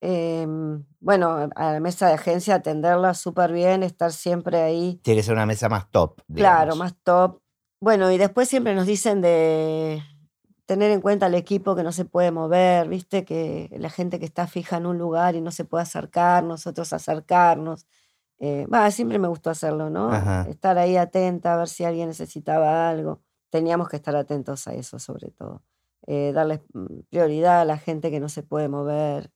Em, 0.00 0.84
bueno, 1.00 1.50
a 1.54 1.72
la 1.72 1.80
mesa 1.80 2.08
de 2.08 2.14
agencia 2.14 2.54
atenderla 2.54 3.12
súper 3.14 3.52
bien, 3.52 3.82
estar 3.82 4.12
siempre 4.12 4.60
ahí, 4.60 4.98
Tiene 5.02 5.20
que 5.20 5.24
ser 5.24 5.34
una 5.34 5.46
mesa 5.46 5.68
más 5.68 5.90
top, 5.90 6.22
claro, 6.34 6.74
más 6.76 6.94
top. 7.02 7.40
Bueno, 7.80 8.10
y 8.10 8.18
después 8.18 8.48
siempre 8.48 8.74
nos 8.74 8.86
dicen 8.86 9.20
de 9.20 10.02
tener 10.66 10.90
en 10.92 11.00
cuenta 11.00 11.26
al 11.26 11.34
equipo 11.34 11.74
que 11.74 11.82
no 11.82 11.92
se 11.92 12.04
puede 12.04 12.30
mover, 12.30 12.88
viste, 12.88 13.24
que 13.24 13.68
la 13.76 13.90
gente 13.90 14.18
que 14.18 14.24
está 14.24 14.46
fija 14.46 14.76
en 14.76 14.86
un 14.86 14.98
lugar 14.98 15.34
y 15.34 15.40
no 15.40 15.50
se 15.50 15.64
puede 15.64 15.82
acercar, 15.82 16.44
nosotros 16.44 16.92
acercarnos. 16.92 17.86
Eh, 18.38 18.66
va, 18.72 18.90
siempre 18.90 19.18
me 19.18 19.28
gustó 19.28 19.50
hacerlo, 19.50 19.90
¿no? 19.90 20.12
Ajá. 20.12 20.46
Estar 20.48 20.78
ahí 20.78 20.96
atenta 20.96 21.54
a 21.54 21.56
ver 21.56 21.68
si 21.68 21.84
alguien 21.84 22.08
necesitaba 22.08 22.88
algo. 22.88 23.20
Teníamos 23.50 23.88
que 23.88 23.96
estar 23.96 24.14
atentos 24.14 24.66
a 24.68 24.74
eso, 24.74 24.98
sobre 24.98 25.30
todo. 25.30 25.62
Eh, 26.06 26.32
darles 26.32 26.60
mm, 26.72 27.00
prioridad 27.10 27.60
a 27.60 27.64
la 27.64 27.76
gente 27.76 28.10
que 28.10 28.20
no 28.20 28.28
se 28.28 28.42
puede 28.42 28.68
mover. 28.68 29.32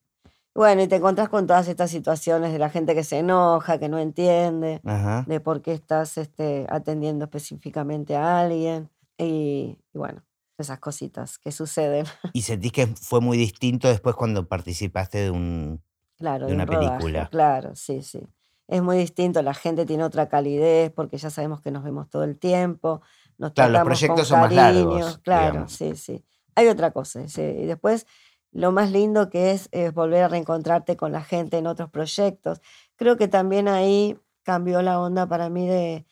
Bueno, 0.54 0.82
y 0.82 0.88
te 0.88 0.96
encontrás 0.96 1.28
con 1.28 1.46
todas 1.46 1.66
estas 1.66 1.90
situaciones 1.90 2.52
de 2.52 2.58
la 2.61 2.70
gente 2.70 2.94
que 2.94 3.02
se 3.02 3.18
enoja, 3.18 3.78
que 3.78 3.88
no 3.88 3.99
entiende, 3.99 4.80
Ajá. 4.84 5.25
de 5.26 5.40
por 5.40 5.62
qué 5.62 5.73
estás 5.73 6.16
este, 6.16 6.66
atendiendo 6.68 7.25
específicamente 7.25 8.14
a 8.14 8.40
alguien. 8.40 8.88
Y, 9.18 9.78
y 9.92 9.99
bueno, 9.99 10.23
esas 10.56 10.78
cositas 10.78 11.38
que 11.38 11.50
suceden, 11.50 12.06
¿Y 12.32 12.42
sentís 12.42 12.70
que 12.73 12.87
fue 12.87 13.20
muy 13.20 13.37
distinto 13.37 13.88
después 13.88 14.14
cuando 14.14 14.46
participaste 14.46 15.18
de 15.18 15.30
un... 15.30 15.82
claro, 16.16 16.46
De 16.46 16.54
una 16.54 16.62
un 16.62 16.68
rodaje, 16.68 16.88
película. 16.88 17.28
Claro, 17.30 17.75
sí, 17.75 18.02
sí. 18.02 18.20
Es 18.68 18.80
muy 18.80 18.96
distinto, 18.96 19.42
la 19.42 19.54
gente 19.54 19.84
tiene 19.84 20.04
otra 20.04 20.28
calidez 20.28 20.90
porque 20.92 21.18
ya 21.18 21.30
sabemos 21.30 21.61
que 21.61 21.70
nos 21.73 21.82
vemos 21.84 22.08
todo 22.08 22.23
el 22.25 22.38
tiempo, 22.38 23.02
nos 23.38 23.52
Claro, 23.52 23.73
los 23.73 23.80
con 23.80 23.87
proyectos 23.88 24.28
son 24.28 24.40
más 24.40 24.52
largos, 24.54 25.18
claro, 25.18 25.50
digamos. 25.50 25.73
sí, 25.73 25.96
sí. 25.96 26.25
Hay 26.54 26.68
otra 26.68 26.92
cosa, 26.92 27.26
sí. 27.28 27.42
Y 27.42 27.66
después 27.66 28.06
lo 28.54 28.73
más 28.73 28.92
lindo 28.92 29.28
que 29.28 29.50
es, 29.50 29.68
volver 29.94 30.23
a 30.23 30.28
reencontrarte 30.28 30.96
con 30.96 31.12
la 31.12 31.23
gente 31.23 31.58
en 31.58 31.66
otros 31.66 31.90
proyectos. 31.90 32.62
Creo 32.96 33.16
que 33.16 33.28
también 33.28 33.68
ahí 33.68 34.18
cambió 34.44 34.80
la 34.80 35.00
onda 35.00 35.26
para 35.26 35.50
mí 35.50 35.66
de, 35.66 36.06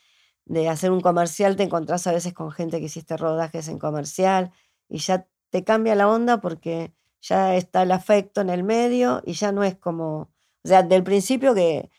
de 0.45 0.69
hacer 0.69 0.91
un 0.91 1.01
comercial, 1.01 1.57
te 1.57 1.63
encontrás 1.63 2.07
a 2.07 2.13
veces 2.13 2.35
con 2.35 2.51
gente 2.51 2.81
que 2.81 2.87
hiciste 2.87 3.17
rodajes 3.17 3.69
en 3.69 3.79
comercial 3.79 4.53
y 4.89 4.99
ya 4.99 5.27
te 5.51 5.65
cambia 5.65 5.95
la 5.95 6.09
onda 6.09 6.41
porque 6.41 6.93
ya 7.21 7.55
está 7.55 7.83
el 7.83 7.93
afecto 7.93 8.41
en 8.41 8.51
el 8.51 8.65
medio 8.65 9.23
y 9.25 9.35
ya 9.35 9.53
no 9.53 9.63
es 9.63 9.77
como, 9.77 10.33
o 10.65 10.69
sea, 10.69 10.83
del 10.83 11.05
principio 11.05 11.55
que, 11.55 11.91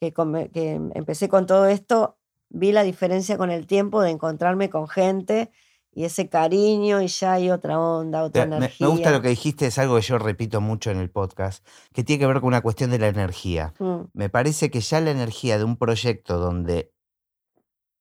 que, 0.00 0.12
que 0.52 0.72
empecé 0.94 1.28
con 1.28 1.46
todo 1.46 1.66
esto, 1.66 2.16
vi 2.48 2.70
la 2.72 2.84
diferencia 2.84 3.36
con 3.36 3.50
el 3.50 3.66
tiempo 3.66 4.02
de 4.02 4.10
encontrarme 4.10 4.70
con 4.70 4.86
gente 4.88 5.50
y 5.92 6.04
ese 6.04 6.28
cariño 6.28 7.02
y 7.02 7.08
ya 7.08 7.32
hay 7.34 7.50
otra 7.50 7.80
onda, 7.80 8.22
otra 8.22 8.46
Me, 8.46 8.56
energía. 8.56 8.86
me 8.86 8.92
gusta 8.92 9.10
lo 9.10 9.20
que 9.22 9.28
dijiste, 9.28 9.66
es 9.66 9.78
algo 9.78 9.96
que 9.96 10.02
yo 10.02 10.18
repito 10.18 10.60
mucho 10.60 10.90
en 10.90 10.98
el 10.98 11.10
podcast, 11.10 11.66
que 11.92 12.04
tiene 12.04 12.20
que 12.20 12.26
ver 12.26 12.40
con 12.40 12.48
una 12.48 12.60
cuestión 12.60 12.90
de 12.90 12.98
la 12.98 13.08
energía. 13.08 13.74
Mm, 13.78 14.02
Me 14.12 14.28
parece 14.28 14.70
que 14.70 14.80
ya 14.80 15.00
la 15.00 15.10
energía 15.10 15.58
de 15.58 15.64
un 15.64 15.76
proyecto 15.76 16.38
donde 16.38 16.92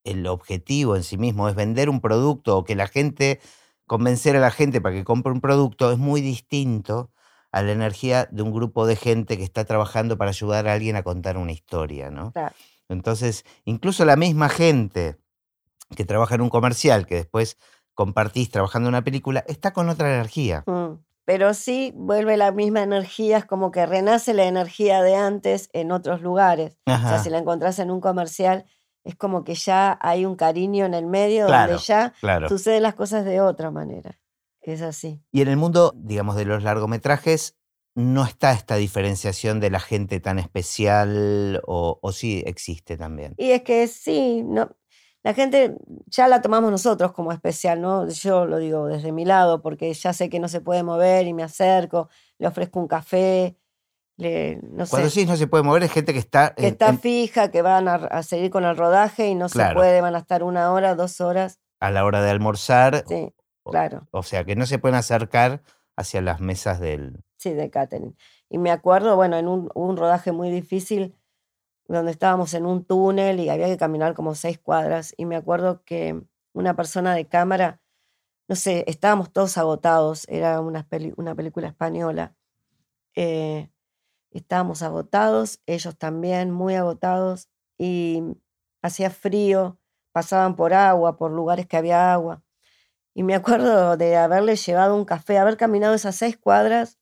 el 0.03 0.25
objetivo 0.27 0.96
en 0.96 1.03
sí 1.03 1.17
mismo 1.17 1.50
es 1.50 1.55
vender 1.55 1.89
un 1.89 2.00
producto 2.00 2.58
o 2.58 2.63
que 2.63 2.75
la 2.75 2.88
gente, 2.88 3.39
convencer 3.86 4.36
a 4.36 4.39
la 4.39 4.51
gente 4.51 4.81
para 4.81 4.96
que 4.96 5.03
compre 5.03 5.31
un 5.31 5.41
producto, 5.41 5.91
es 5.91 5.98
muy 5.98 6.22
distinto 6.22 7.12
a 7.51 7.63
la 7.63 7.72
energía 7.72 8.27
de 8.31 8.43
un 8.43 8.51
grupo 8.53 8.86
de 8.86 8.96
gente 8.96 9.36
que 9.38 9.43
está 9.43 9.65
trabajando 9.65 10.17
para 10.17 10.29
ayudar 10.29 10.67
a 10.67 10.74
alguien 10.74 10.96
a 10.96 11.03
contar 11.03 11.38
una 11.38 11.51
historia, 11.51 12.12
¿no? 12.12 12.31
claro. 12.31 12.55
Entonces, 12.88 13.46
incluso 13.65 14.03
la 14.05 14.15
misma 14.15 14.50
gente 14.50 15.17
que 15.96 16.05
trabaja 16.05 16.36
en 16.36 16.41
un 16.41 16.50
comercial, 16.50 17.05
que 17.05 17.15
después 17.15 17.58
compartís 18.00 18.50
trabajando 18.50 18.88
en 18.88 18.96
una 18.96 19.03
película, 19.03 19.44
está 19.46 19.74
con 19.74 19.89
otra 19.89 20.08
energía. 20.08 20.63
Mm, 20.68 21.01
Pero 21.25 21.53
sí 21.53 21.91
vuelve 21.98 22.38
la 22.38 22.53
misma 22.53 22.82
energía, 22.82 23.39
es 23.39 23.46
como 23.46 23.72
que 23.72 23.86
renace 23.86 24.34
la 24.34 24.46
energía 24.46 25.01
de 25.01 25.15
antes 25.18 25.70
en 25.74 25.91
otros 25.91 26.22
lugares. 26.22 26.77
O 26.86 26.91
sea, 26.98 27.20
si 27.22 27.29
la 27.29 27.39
encontrás 27.39 27.77
en 27.79 27.91
un 27.91 28.00
comercial, 28.00 28.63
es 29.03 29.15
como 29.15 29.44
que 29.44 29.53
ya 29.56 30.00
hay 30.01 30.25
un 30.25 30.36
cariño 30.38 30.86
en 30.86 30.94
el 30.94 31.08
medio 31.08 31.46
Claro, 31.48 31.74
donde 31.74 31.84
ya 31.86 32.13
claro. 32.22 32.48
suceden 32.48 32.84
las 32.84 32.96
cosas 32.96 33.25
de 33.25 33.41
otra 33.41 33.70
manera. 33.70 34.18
Es 34.62 34.82
así. 34.82 35.22
Y 35.34 35.41
en 35.41 35.50
el 35.50 35.58
mundo, 35.58 35.91
digamos, 35.98 36.38
de 36.38 36.46
los 36.46 36.63
largometrajes, 36.63 37.58
no 37.96 38.24
está 38.24 38.53
esta 38.53 38.75
diferenciación 38.77 39.60
de 39.60 39.72
la 39.72 39.82
gente 39.82 40.22
tan 40.22 40.39
especial 40.39 41.62
o, 41.68 42.00
o 42.01 42.12
sí 42.13 42.44
existe 42.46 42.96
también. 42.96 43.34
Y 43.38 43.51
es 43.51 43.63
que 43.63 43.88
sí, 43.88 44.41
no, 44.46 44.70
la 45.30 45.34
gente 45.36 45.76
ya 46.08 46.28
la 46.28 46.42
tomamos 46.42 46.72
nosotros 46.72 47.12
como 47.12 47.32
especial, 47.32 47.80
¿no? 47.82 48.08
Yo 48.10 48.46
lo 48.46 48.58
digo 48.58 48.88
desde 48.88 49.12
mi 49.12 49.26
lado, 49.26 49.62
porque 49.62 49.94
ya 49.94 50.12
sé 50.14 50.30
que 50.30 50.40
no 50.40 50.48
se 50.48 50.60
puede 50.62 50.82
mover 50.84 51.28
y 51.28 51.34
me 51.34 51.44
acerco, 51.44 52.10
le 52.40 52.48
ofrezco 52.48 52.80
un 52.80 52.88
café, 52.88 53.56
le, 54.18 54.58
no 54.64 54.86
Cuando 54.88 55.10
sé, 55.10 55.22
sí 55.22 55.26
no 55.26 55.38
se 55.38 55.48
puede 55.48 55.64
mover 55.64 55.84
es 55.84 55.92
gente 55.92 56.14
que 56.14 56.20
está... 56.20 56.54
que 56.56 56.64
en- 56.68 56.74
está 56.74 56.90
en- 56.90 57.00
fija, 57.00 57.52
que 57.52 57.62
van 57.62 57.88
a, 57.88 57.94
a 57.96 58.24
seguir 58.24 58.50
con 58.50 58.66
el 58.66 58.76
rodaje 58.76 59.28
y 59.28 59.36
no 59.36 59.50
se 59.50 59.64
puede, 59.74 60.02
van 60.02 60.16
a 60.16 60.20
estar 60.20 60.44
una 60.44 60.72
hora, 60.74 60.96
dos 60.96 61.22
horas. 61.22 61.60
a 61.80 61.92
la 61.92 62.04
hora 62.06 62.22
de 62.22 62.32
almorzar, 62.32 63.06
Sí, 63.08 63.32
o- 63.64 63.70
claro. 63.72 64.08
o 64.12 64.24
sea, 64.24 64.44
que 64.46 64.56
no 64.56 64.66
se 64.66 64.80
pueden 64.80 64.96
acercar 64.96 65.62
hacia 65.96 66.22
las 66.22 66.42
mesas 66.42 66.80
del... 66.80 67.24
Sí, 67.38 67.54
de 67.54 67.70
catering. 67.70 68.18
Y 68.50 68.58
me 68.58 68.72
acuerdo, 68.72 69.16
bueno, 69.16 69.38
en 69.38 69.48
un, 69.48 69.70
un 69.76 69.96
rodaje 69.96 70.32
muy 70.32 70.50
difícil, 70.50 71.16
donde 71.98 72.12
estábamos 72.12 72.53
en 72.53 72.65
un 72.65 72.84
túnel 72.86 73.39
y 73.39 73.50
había 73.50 73.67
que 73.67 73.77
caminar 73.77 74.13
como 74.13 74.36
seis 74.36 74.60
cuadras. 74.60 75.13
Y 75.17 75.25
me 75.25 75.36
acuerdo 75.36 75.84
que 75.84 76.22
una 76.53 76.75
persona 76.75 77.15
de 77.15 77.25
cámara, 77.27 77.79
no 78.48 78.55
sé, 78.55 78.84
estábamos 78.88 79.31
todos 79.31 79.58
agotados, 79.58 80.25
era 80.29 80.60
una, 80.62 80.88
peli- 80.88 81.13
una 81.17 81.36
película 81.36 81.67
española. 81.67 82.36
eh, 83.15 83.69
estábamos 84.31 84.84
agotados, 84.84 85.60
ellos 85.65 85.98
también, 85.98 86.51
muy 86.51 86.75
agotados, 86.75 87.50
y 87.77 88.22
hacía 88.84 89.10
frío, 89.10 89.79
pasaban 90.12 90.55
por 90.55 90.74
agua, 90.74 91.17
por 91.17 91.31
lugares 91.31 91.65
que 91.65 91.77
había 91.77 92.13
agua. 92.13 92.43
Y 93.15 93.24
me 93.24 93.34
acuerdo 93.36 93.98
de 93.98 94.15
haberle 94.15 94.55
llevado 94.55 94.96
un 94.96 95.03
café, 95.05 95.39
haber 95.39 95.58
caminado 95.58 95.96
esas 95.96 96.15
seis 96.15 96.38
cuadras 96.38 97.00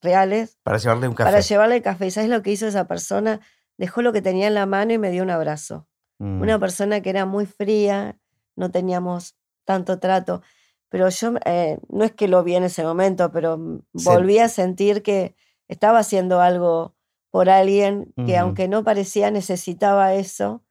reales 0.00 0.58
Para 0.62 0.78
llevarle 0.78 1.06
un 1.08 1.14
café. 1.14 1.30
para 1.30 1.40
llevarle 1.40 1.76
el 1.76 1.82
café. 1.82 2.06
¿Y 2.06 2.10
sabes 2.10 2.30
lo 2.30 2.42
que 2.42 2.50
hizo 2.52 2.66
esa 2.66 2.86
persona? 2.88 3.40
Dejó 3.80 4.02
lo 4.02 4.12
que 4.12 4.20
tenía 4.20 4.46
en 4.46 4.54
la 4.54 4.66
mano 4.66 4.92
y 4.92 4.98
me 4.98 5.10
dio 5.10 5.22
un 5.22 5.30
abrazo. 5.30 5.88
Mm, 6.18 6.42
Una 6.42 6.58
persona 6.58 7.00
que 7.00 7.08
era 7.08 7.24
muy 7.24 7.46
fría, 7.46 8.18
no 8.54 8.70
teníamos 8.70 9.36
tanto 9.64 9.98
trato, 9.98 10.42
pero 10.90 11.08
yo 11.08 11.32
eh, 11.46 11.78
no 11.88 12.04
es 12.04 12.12
que 12.12 12.28
lo 12.28 12.42
vi 12.44 12.56
en 12.56 12.64
ese 12.64 12.82
momento, 12.84 13.32
pero 13.32 13.56
mm, 13.56 13.80
volví 13.92 14.38
a 14.38 14.48
sentir 14.50 15.02
que 15.02 15.34
estaba 15.66 16.00
haciendo 16.00 16.40
algo 16.42 16.94
por 17.30 17.48
alguien 17.48 18.12
que 18.26 18.36
aunque 18.36 18.68
no 18.68 18.84
parecía 18.84 19.30
necesitaba 19.30 20.12
eso. 20.14 20.62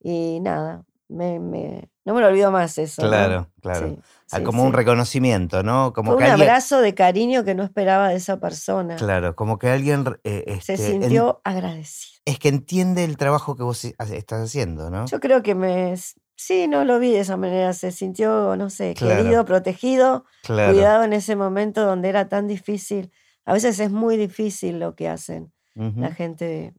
Y 0.00 0.40
nada, 0.40 0.86
me, 1.08 1.38
me- 1.40 1.90
No 2.08 2.14
me 2.14 2.22
lo 2.22 2.28
olvido 2.28 2.50
más 2.50 2.78
eso. 2.78 3.02
¿no? 3.02 3.08
Claro, 3.08 3.50
claro. 3.60 3.88
Sí, 3.90 3.98
Ah, 4.30 4.38
sí, 4.38 4.42
como 4.44 4.62
un 4.64 4.72
reconocimiento, 4.72 5.62
¿no? 5.62 5.92
Como 5.92 6.12
Fue 6.12 6.18
que 6.18 6.24
un 6.24 6.30
alguien. 6.32 6.48
abrazo 6.50 6.80
de 6.80 6.94
cariño 6.94 7.44
que 7.44 7.54
no 7.54 7.62
esperaba 7.62 8.08
de 8.08 8.16
esa 8.16 8.40
persona. 8.40 8.96
Claro, 8.96 9.36
como 9.36 9.58
que 9.58 9.68
alguien 9.68 10.04
eh, 10.24 10.58
Se 10.62 10.74
este, 10.74 10.86
en- 10.94 11.02
sintió 11.02 11.40
agradecido. 11.44 12.20
es 12.24 12.38
que 12.38 12.48
entiende 12.48 13.04
el 13.04 13.16
trabajo 13.16 13.56
que 13.56 13.62
vos 13.62 13.84
estás 13.84 14.40
haciendo, 14.42 14.90
¿no? 14.90 15.04
Yo 15.06 15.20
creo 15.20 15.42
que 15.42 15.54
me. 15.54 15.94
Sí, 16.36 16.66
no 16.68 16.84
lo 16.84 16.98
vi 16.98 17.10
de 17.12 17.20
esa 17.20 17.36
manera. 17.36 17.72
Se 17.74 17.90
sintió, 17.92 18.54
no 18.56 18.70
sé, 18.70 18.94
Claro. 18.94 19.22
querido, 19.22 19.44
protegido, 19.44 20.24
Claro. 20.42 20.72
cuidado 20.72 21.04
en 21.04 21.12
ese 21.12 21.36
momento 21.36 21.84
donde 21.84 22.08
era 22.08 22.28
tan 22.28 22.46
difícil. 22.48 23.10
A 23.44 23.52
veces 23.52 23.80
es 23.80 23.90
muy 23.90 24.16
difícil 24.16 24.78
lo 24.78 24.94
que 24.94 25.08
hacen 25.08 25.52
la 25.74 26.12
gente 26.12 26.74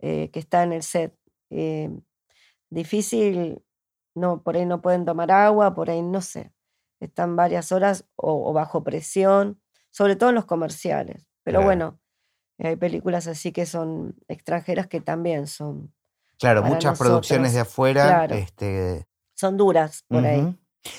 eh, 0.00 0.30
que 0.32 0.38
está 0.38 0.62
en 0.64 0.72
el 0.74 0.82
set. 0.82 1.12
Eh, 1.50 1.90
difícil, 2.70 3.62
no, 4.18 4.42
por 4.42 4.56
ahí 4.56 4.66
no 4.66 4.80
pueden 4.82 5.04
tomar 5.04 5.30
agua, 5.30 5.74
por 5.74 5.90
ahí 5.90 6.02
no 6.02 6.20
sé. 6.20 6.52
Están 7.00 7.36
varias 7.36 7.72
horas 7.72 8.04
o, 8.16 8.50
o 8.50 8.52
bajo 8.52 8.82
presión, 8.84 9.60
sobre 9.90 10.16
todo 10.16 10.30
en 10.30 10.34
los 10.34 10.44
comerciales. 10.46 11.26
Pero 11.44 11.58
Claro. 11.60 11.66
bueno, 11.66 12.00
hay 12.58 12.76
películas 12.76 13.26
así 13.28 13.52
que 13.52 13.64
son 13.66 14.16
extranjeras 14.28 14.86
que 14.88 15.00
también 15.00 15.46
son, 15.46 15.92
Claro, 16.38 16.62
muchas 16.62 16.98
producciones 16.98 17.52
de 17.54 17.60
afuera. 17.60 18.04
claro. 18.04 18.34
Este, 18.34 19.06
son 19.34 19.56
duras 19.56 20.04
por 20.08 20.24
ahí. 20.24 20.56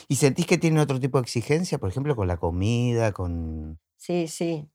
¿Y 0.07 0.15
sentís 0.15 0.45
que 0.45 0.57
tienen 0.57 0.79
otro 0.79 0.99
tipo 0.99 1.17
de 1.17 1.23
exigencia, 1.23 1.77
por 1.77 1.89
ejemplo, 1.89 2.15
con 2.15 2.27
la 2.27 2.37
comida, 2.37 3.11
con. 3.11 3.79
Sí, 3.97 4.27
sí, 4.27 4.69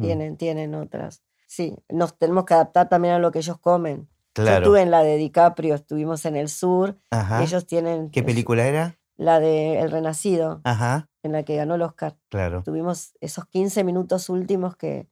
tienen, 0.00 0.36
tienen 0.36 0.74
otras. 0.74 1.22
Sí, 1.46 1.74
nos 1.88 2.16
tenemos 2.18 2.44
que 2.44 2.54
adaptar 2.54 2.88
también 2.88 3.14
a 3.14 3.18
lo 3.18 3.32
que 3.32 3.38
ellos 3.40 3.58
comen. 3.58 4.08
Yo 4.36 4.44
Claro. 4.44 4.58
estuve 4.58 4.82
en 4.82 4.90
la 4.90 5.02
de 5.02 5.16
DiCaprio, 5.16 5.74
estuvimos 5.74 6.24
en 6.24 6.36
el 6.36 6.48
sur, 6.48 6.96
Ajá. 7.10 7.42
ellos 7.42 7.66
tienen 7.66 8.10
¿Qué 8.10 8.22
película 8.22 8.64
era? 8.66 8.96
la 9.16 9.40
de 9.40 9.80
El 9.80 9.90
Renacido, 9.90 10.60
Ajá, 10.64 11.08
en 11.22 11.32
la 11.32 11.42
que 11.42 11.56
ganó 11.56 11.74
el 11.74 11.82
Oscar. 11.82 12.16
claro. 12.30 12.62
Tuvimos 12.62 13.12
esos 13.20 13.44
15 13.46 13.82
minutos 13.84 14.28
últimos 14.30 14.76
que, 14.76 15.08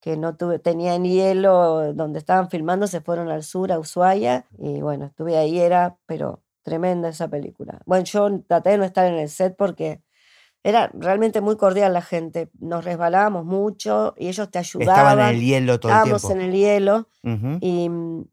que 0.00 0.16
no 0.16 0.34
tuve, 0.36 0.58
tenían 0.58 1.04
hielo, 1.04 1.92
donde 1.92 2.18
estaban 2.18 2.48
filmando, 2.50 2.86
se 2.86 3.00
fueron 3.02 3.28
al 3.28 3.42
sur, 3.44 3.70
a 3.70 3.78
Ushuaia, 3.78 4.46
y 4.58 4.80
bueno, 4.80 5.04
estuve 5.06 5.36
ahí, 5.36 5.58
era, 5.60 5.98
pero 6.06 6.42
tremenda 6.62 7.10
esa 7.10 7.28
película. 7.28 7.80
Bueno, 7.86 8.04
yo 8.04 8.28
traté 8.46 8.70
de 8.70 8.78
no 8.78 8.84
estar 8.84 9.06
en 9.06 9.18
el 9.18 9.28
set 9.28 9.54
porque 9.56 10.02
era 10.64 10.90
realmente 10.94 11.40
muy 11.40 11.56
cordial 11.56 11.92
la 11.92 12.02
gente, 12.02 12.50
nos 12.58 12.84
resbalábamos 12.84 13.44
mucho 13.44 14.14
y 14.16 14.28
ellos 14.28 14.50
te 14.50 14.58
ayudaban. 14.58 14.96
Estaban 15.06 15.18
en 15.20 15.34
el 15.36 15.40
hielo 15.42 15.78
todo 15.80 15.92
el 15.92 15.98
estábamos 15.98 16.22
tiempo. 16.22 16.40
en 16.40 16.48
el 16.48 16.56
hielo 16.56 17.08
y 17.60 17.88
mm, 17.88 18.24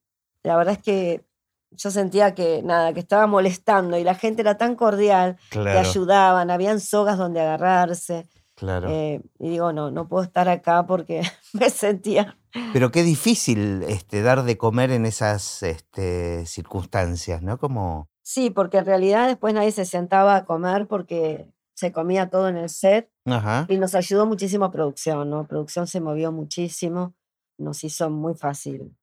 la 0.46 0.56
verdad 0.58 0.74
es 0.74 0.80
que 0.82 1.26
yo 1.72 1.92
sentía 1.92 2.34
que 2.34 2.62
nada, 2.64 2.94
que 2.94 3.02
estaba 3.02 3.28
molestando 3.28 3.98
y 3.98 4.04
la 4.04 4.16
gente 4.16 4.42
era 4.42 4.58
tan 4.58 4.76
cordial, 4.76 5.36
te 5.50 5.60
Claro, 5.60 5.80
ayudaban, 5.80 6.50
habían 6.50 6.80
sogas 6.80 7.18
donde 7.18 7.42
agarrarse. 7.42 8.28
claro. 8.56 8.88
eh, 8.90 9.22
y 9.40 9.50
digo, 9.50 9.74
no, 9.74 9.92
no 9.92 10.08
puedo 10.08 10.24
estar 10.24 10.48
acá 10.48 10.86
porque 10.86 11.22
me 11.54 11.70
sentía. 11.70 12.38
Pero 12.72 12.92
qué 12.92 13.04
difícil 13.04 13.84
este, 13.90 14.22
dar 14.22 14.44
de 14.44 14.58
comer 14.58 14.92
en 14.92 15.06
esas 15.06 15.62
este, 15.64 16.46
circunstancias, 16.46 17.42
¿no? 17.42 17.58
Como. 17.58 18.08
Sí, 18.22 18.50
porque 18.50 18.78
en 18.78 18.86
realidad 18.86 19.28
después 19.28 19.54
nadie 19.54 19.72
se 19.72 19.86
sentaba 19.86 20.36
a 20.38 20.46
comer 20.46 20.88
porque 20.88 21.52
se 21.76 21.92
comía 21.92 22.30
todo 22.30 22.48
en 22.48 22.56
el 22.56 22.70
set 22.70 23.12
Ajá. 23.26 23.66
y 23.68 23.78
nos 23.78 23.94
ayudó 23.96 24.26
muchísimo 24.26 24.72
producción, 24.72 25.30
¿no? 25.30 25.46
Producción 25.46 25.88
se 25.88 26.00
movió 26.00 26.32
muchísimo, 26.32 27.14
nos 27.58 27.84
hizo 27.84 28.10
muy 28.10 28.34
fácil 28.34 28.96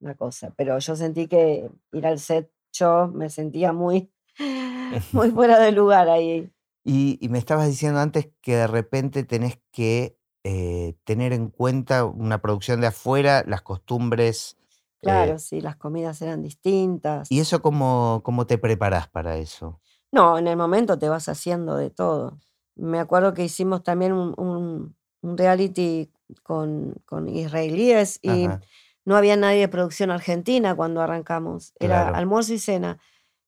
la 0.00 0.14
cosa, 0.14 0.52
pero 0.56 0.78
yo 0.78 0.96
sentí 0.96 1.26
que 1.28 1.70
ir 1.92 2.06
al 2.06 2.18
set, 2.18 2.50
yo 2.72 3.08
me 3.08 3.30
sentía 3.30 3.72
muy, 3.72 4.10
muy 5.12 5.30
fuera 5.30 5.58
de 5.58 5.72
lugar 5.72 6.08
ahí. 6.08 6.50
Y, 6.84 7.18
y 7.20 7.28
me 7.28 7.38
estabas 7.38 7.66
diciendo 7.68 7.98
antes 8.00 8.28
que 8.42 8.56
de 8.56 8.66
repente 8.68 9.24
tenés 9.24 9.58
que 9.72 10.16
eh, 10.44 10.94
tener 11.04 11.32
en 11.32 11.48
cuenta 11.48 12.04
una 12.04 12.40
producción 12.40 12.80
de 12.80 12.86
afuera, 12.88 13.42
las 13.46 13.62
costumbres. 13.62 14.56
eh, 14.60 15.00
Claro, 15.02 15.38
sí, 15.38 15.60
las 15.60 15.76
comidas 15.76 16.22
eran 16.22 16.42
distintas. 16.42 17.30
¿Y 17.30 17.40
eso 17.40 17.60
cómo, 17.60 18.20
cómo 18.24 18.46
te 18.46 18.58
preparás 18.58 19.08
para 19.08 19.36
eso? 19.36 19.80
No, 20.12 20.38
en 20.38 20.46
el 20.46 20.56
momento 20.56 20.98
te 20.98 21.08
vas 21.08 21.28
haciendo 21.28 21.76
de 21.76 21.90
todo. 21.90 22.38
Me 22.76 22.98
acuerdo 22.98 23.34
que 23.34 23.44
hicimos 23.44 23.82
también 23.82 24.12
un, 24.12 24.34
un- 24.38 24.96
un 25.22 25.36
reality 25.38 26.10
con, 26.42 26.94
con 27.04 27.28
israelíes 27.28 28.20
y 28.22 28.44
Ajá, 28.44 28.60
no 29.06 29.16
había 29.16 29.36
nadie 29.36 29.60
de 29.60 29.68
producción 29.68 30.10
argentina 30.10 30.74
cuando 30.74 31.00
arrancamos. 31.00 31.72
Era 31.80 32.02
Claro. 32.02 32.16
almuerzo 32.16 32.52
y 32.52 32.58
cena. 32.58 32.98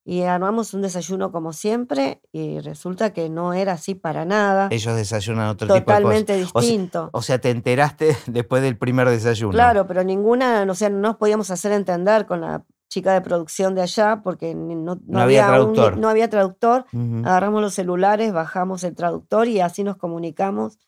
Y 0.05 0.23
armamos 0.23 0.73
un 0.73 0.81
desayuno 0.81 1.31
como 1.33 1.53
siempre 1.53 2.23
y 2.33 2.61
resulta 2.61 3.13
que 3.13 3.29
no 3.29 3.53
era 3.53 3.73
así 3.73 3.95
para 3.95 4.25
nada. 4.25 4.69
Ellos 4.71 4.97
desayunan 4.97 5.49
otro 5.49 5.67
tipo 5.67 5.75
de 5.75 5.85
cosas. 5.85 5.99
Totalmente 6.01 6.33
O 6.33 6.47
sea, 6.47 6.61
distinto. 6.63 7.11
o 7.13 7.21
sea, 7.21 7.39
te 7.39 7.51
enteraste 7.51 8.17
después 8.27 8.63
del 8.63 8.79
primer 8.79 9.07
desayuno. 9.11 9.53
Claro, 9.53 9.87
pero 9.87 10.03
ninguna, 10.05 10.65
o 10.67 10.75
sea, 10.75 10.89
no 10.89 10.97
nos 11.01 11.17
podíamos 11.17 11.51
hacer 11.51 11.73
entender 11.73 12.25
con 12.25 12.41
la 12.41 12.65
chica 12.89 13.13
de 13.13 13.21
producción 13.21 13.75
de 13.75 13.83
allá 13.83 14.23
porque 14.25 14.55
no, 14.55 14.95
no 14.95 14.99
No 15.07 15.21
había 15.21 15.43
un- 15.43 15.49
traductor. 15.75 15.99
no 15.99 16.09
había 16.09 16.31
traductor. 16.31 16.87
Ujú, 16.91 17.19
Agarramos 17.27 17.61
los 17.61 17.75
celulares, 17.75 18.33
bajamos 18.33 18.85
el 18.85 18.95
traductor 18.95 19.47
y 19.47 19.61
así 19.61 19.85
nos 19.85 19.99
comunicamos 19.99 20.79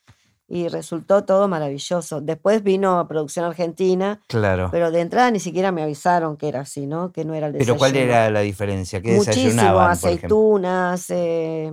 y 0.52 0.66
resultó 0.66 1.24
todo 1.24 1.46
maravilloso. 1.46 2.20
Después 2.20 2.64
vino 2.64 2.98
a 2.98 3.06
producción 3.06 3.44
argentina, 3.44 4.20
Claro. 4.26 4.68
pero 4.72 4.90
de 4.90 5.00
entrada 5.00 5.30
ni 5.30 5.38
siquiera 5.38 5.70
me 5.70 5.82
avisaron 5.82 6.36
que 6.36 6.48
era 6.48 6.60
así, 6.62 6.88
¿no? 6.88 7.12
Que 7.12 7.24
no 7.24 7.34
era 7.34 7.46
el 7.46 7.52
Pero 7.52 7.58
desayuno. 7.74 7.78
¿cuál 7.78 7.96
era 7.96 8.30
la 8.30 8.40
diferencia? 8.40 9.00
¿Qué 9.00 9.12
Muchísimo, 9.14 9.46
desayunaban, 9.46 9.90
aceitunas, 9.92 11.08
eh, 11.10 11.72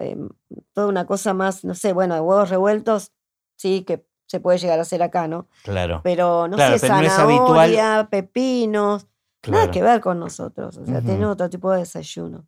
em, 0.00 0.28
toda 0.72 0.88
una 0.88 1.06
cosa 1.06 1.32
más, 1.32 1.64
no 1.64 1.74
sé, 1.76 1.92
bueno, 1.92 2.16
huevos 2.20 2.50
revueltos, 2.50 3.12
sí, 3.56 3.82
que 3.86 4.04
se 4.26 4.40
puede 4.40 4.58
llegar 4.58 4.80
a 4.80 4.82
hacer 4.82 5.00
acá, 5.02 5.28
¿no? 5.28 5.46
Claro, 5.62 6.00
Pero 6.02 6.48
no 6.48 6.56
Claro, 6.56 6.74
sé, 6.76 6.80
pero 6.80 6.94
no 6.96 7.02
es 7.06 7.12
habitual. 7.18 7.70
zanahoria, 7.70 8.08
pepinos, 8.10 9.06
nada 9.46 9.70
que 9.70 9.80
ver 9.82 10.00
con 10.00 10.18
nosotros, 10.18 10.76
o 10.76 10.84
sea, 10.84 11.00
tienen 11.02 11.22
Ujú. 11.22 11.32
otro 11.32 11.48
tipo 11.48 11.70
de 11.70 11.78
desayuno. 11.78 12.46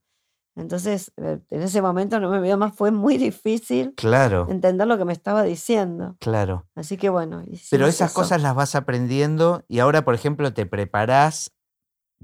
Entonces, 0.57 1.13
eh, 1.17 1.39
en 1.51 1.63
ese 1.63 1.81
momento 1.81 2.19
no 2.21 2.29
me 2.31 2.41
vio 2.41 2.59
más, 2.59 2.75
fue 2.75 2.91
muy 2.91 3.17
difícil 3.17 3.95
Claro, 3.97 4.47
entender 4.51 4.87
lo 4.87 4.99
que 4.99 5.05
me 5.05 5.13
estaba 5.13 5.43
diciendo. 5.45 6.17
claro. 6.21 6.67
Así 6.75 6.97
que 6.97 7.09
bueno, 7.09 7.43
Pero 7.71 7.87
esas 7.87 8.11
eso. 8.11 8.21
cosas 8.21 8.43
las 8.43 8.55
vas 8.55 8.75
aprendiendo 8.75 9.65
y 9.69 9.79
ahora, 9.79 10.05
por 10.05 10.15
ejemplo, 10.15 10.53
te 10.53 10.67
preparás 10.67 11.53